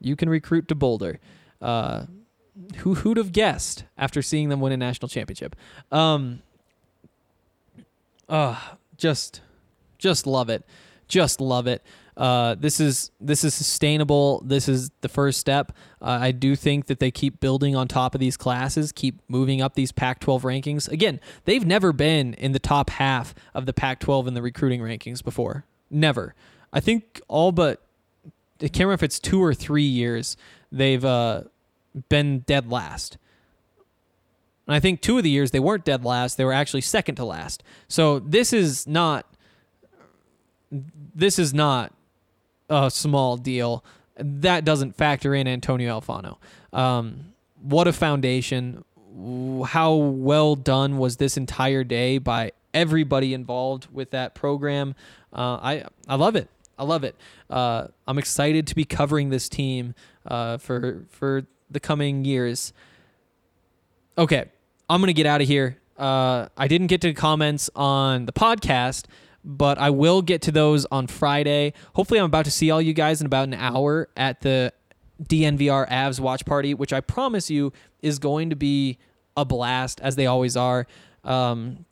[0.00, 1.20] You can recruit to Boulder.
[1.60, 2.06] Uh,
[2.78, 5.56] who who'd have guessed after seeing them win a national championship?
[5.90, 6.42] Um,
[8.28, 8.58] uh,
[8.96, 9.40] just
[9.98, 10.64] just love it.
[11.08, 11.82] Just love it.
[12.16, 14.42] Uh, this is this is sustainable.
[14.44, 15.72] This is the first step.
[16.00, 19.62] Uh, I do think that they keep building on top of these classes, keep moving
[19.62, 20.90] up these Pac-12 rankings.
[20.90, 25.24] Again, they've never been in the top half of the Pac-12 in the recruiting rankings
[25.24, 25.64] before.
[25.90, 26.34] Never.
[26.72, 27.82] I think all but
[28.60, 30.36] I can't remember if it's two or three years
[30.70, 31.42] they've uh,
[32.08, 33.16] been dead last.
[34.66, 37.16] And I think two of the years they weren't dead last, they were actually second
[37.16, 37.62] to last.
[37.88, 39.26] So this is not
[41.14, 41.92] this is not
[42.70, 43.84] a small deal.
[44.16, 46.38] That doesn't factor in Antonio Alfano.
[46.72, 48.84] Um, what a foundation.
[49.66, 54.94] How well done was this entire day by everybody involved with that program.
[55.32, 56.48] Uh, I I love it.
[56.78, 57.14] I love it.
[57.50, 59.94] Uh, I'm excited to be covering this team
[60.26, 62.72] uh, for for the coming years.
[64.16, 64.44] Okay,
[64.88, 65.78] I'm gonna get out of here.
[65.96, 69.06] Uh, I didn't get to comments on the podcast,
[69.44, 71.72] but I will get to those on Friday.
[71.94, 74.72] Hopefully, I'm about to see all you guys in about an hour at the
[75.22, 78.98] DNVR Avs watch party, which I promise you is going to be
[79.36, 80.86] a blast, as they always are.
[81.24, 81.84] Um,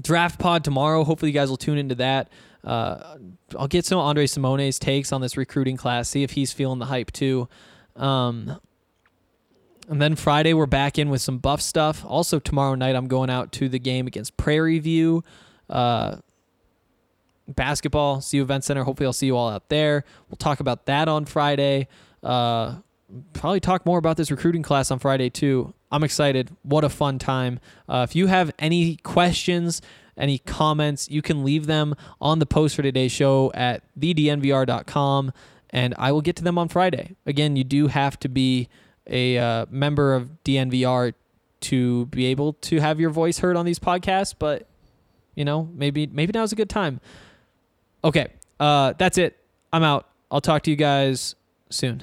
[0.00, 1.04] draft pod tomorrow.
[1.04, 2.30] Hopefully, you guys will tune into that.
[2.64, 3.16] Uh,
[3.58, 6.86] I'll get some Andre Simone's takes on this recruiting class, see if he's feeling the
[6.86, 7.48] hype too.
[7.96, 8.60] Um,
[9.88, 12.04] and then Friday, we're back in with some buff stuff.
[12.06, 15.24] Also, tomorrow night, I'm going out to the game against Prairie View.
[15.68, 16.16] Uh,
[17.46, 18.84] basketball, CU Event Center.
[18.84, 20.04] Hopefully, I'll see you all out there.
[20.28, 21.88] We'll talk about that on Friday.
[22.22, 22.76] Uh,
[23.32, 25.72] probably talk more about this recruiting class on Friday, too.
[25.90, 26.54] I'm excited.
[26.62, 27.58] What a fun time.
[27.88, 29.80] Uh, if you have any questions,
[30.18, 35.32] any comments, you can leave them on the post for today's show at thednvr.com,
[35.70, 37.16] and I will get to them on Friday.
[37.24, 38.68] Again, you do have to be
[39.08, 41.14] a uh, member of DNVR
[41.60, 44.66] to be able to have your voice heard on these podcasts, but
[45.34, 47.00] you know, maybe maybe now's a good time.
[48.04, 48.28] Okay,
[48.60, 49.36] uh, that's it.
[49.72, 50.08] I'm out.
[50.30, 51.34] I'll talk to you guys
[51.70, 52.02] soon.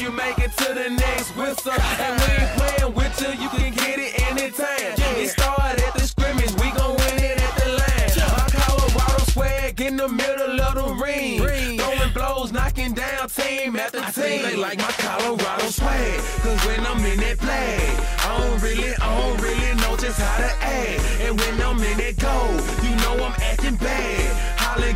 [0.95, 1.71] the next whistle.
[1.71, 5.17] And we ain't playing with you, you can get it anytime.
[5.17, 8.11] It started at the scrimmage, we gon' win it at the line.
[8.37, 11.39] My Colorado swag in the middle of the ring.
[11.77, 14.43] Throwing blows, knocking down team after team.
[14.43, 16.19] They like my Colorado swag.
[16.41, 17.81] Cause when I'm in that flag,
[18.19, 21.01] I don't really, I don't really know just how to act.
[21.21, 22.35] And when I'm in that go,
[22.83, 24.50] you know I'm acting bad.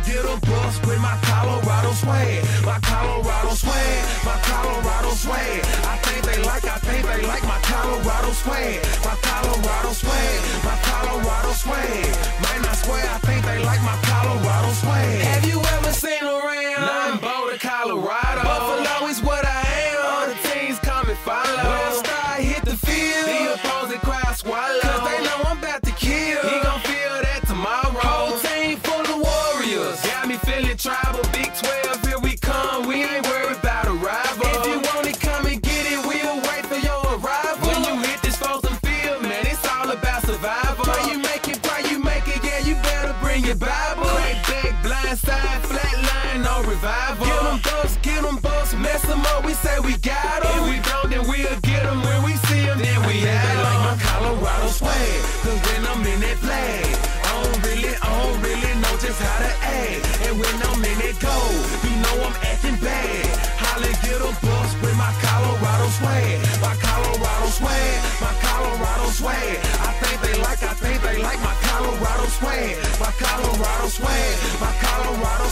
[0.06, 2.44] Get a bus with my Colorado swag.
[2.64, 5.64] My Colorado swag, my Colorado swag.
[5.82, 8.84] I think they like, I think they like my Colorado swag.
[9.02, 12.06] My Colorado swag, my Colorado swag.
[12.38, 15.22] Man, I swear, I think they like my Colorado swag.
[15.22, 16.86] Have you ever seen around?
[16.86, 18.25] Nah, I'm Boulder, Colorado.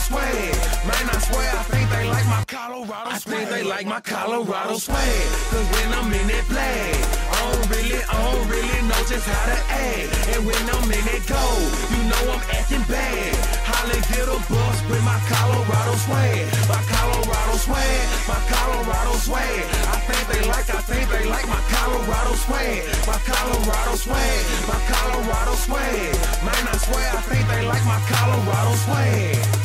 [0.05, 0.53] Swag.
[0.85, 3.15] Man, I swear, I think they like my Colorado swag.
[3.15, 5.25] I think they like my Colorado swag.
[5.49, 6.93] Cause when I'm in that flag,
[7.33, 10.07] I don't really, I don't really know just how to act.
[10.33, 11.41] And when I'm in that go,
[11.89, 13.33] you know I'm acting bad.
[13.65, 16.45] Holly get a bus with my Colorado swag.
[16.69, 19.61] My Colorado swag, my Colorado swag.
[19.89, 22.77] I think they like, I think they like my Colorado swag.
[23.09, 26.13] My Colorado swag, my Colorado swag.
[26.45, 29.64] Man, I swear, I think they like my Colorado swag.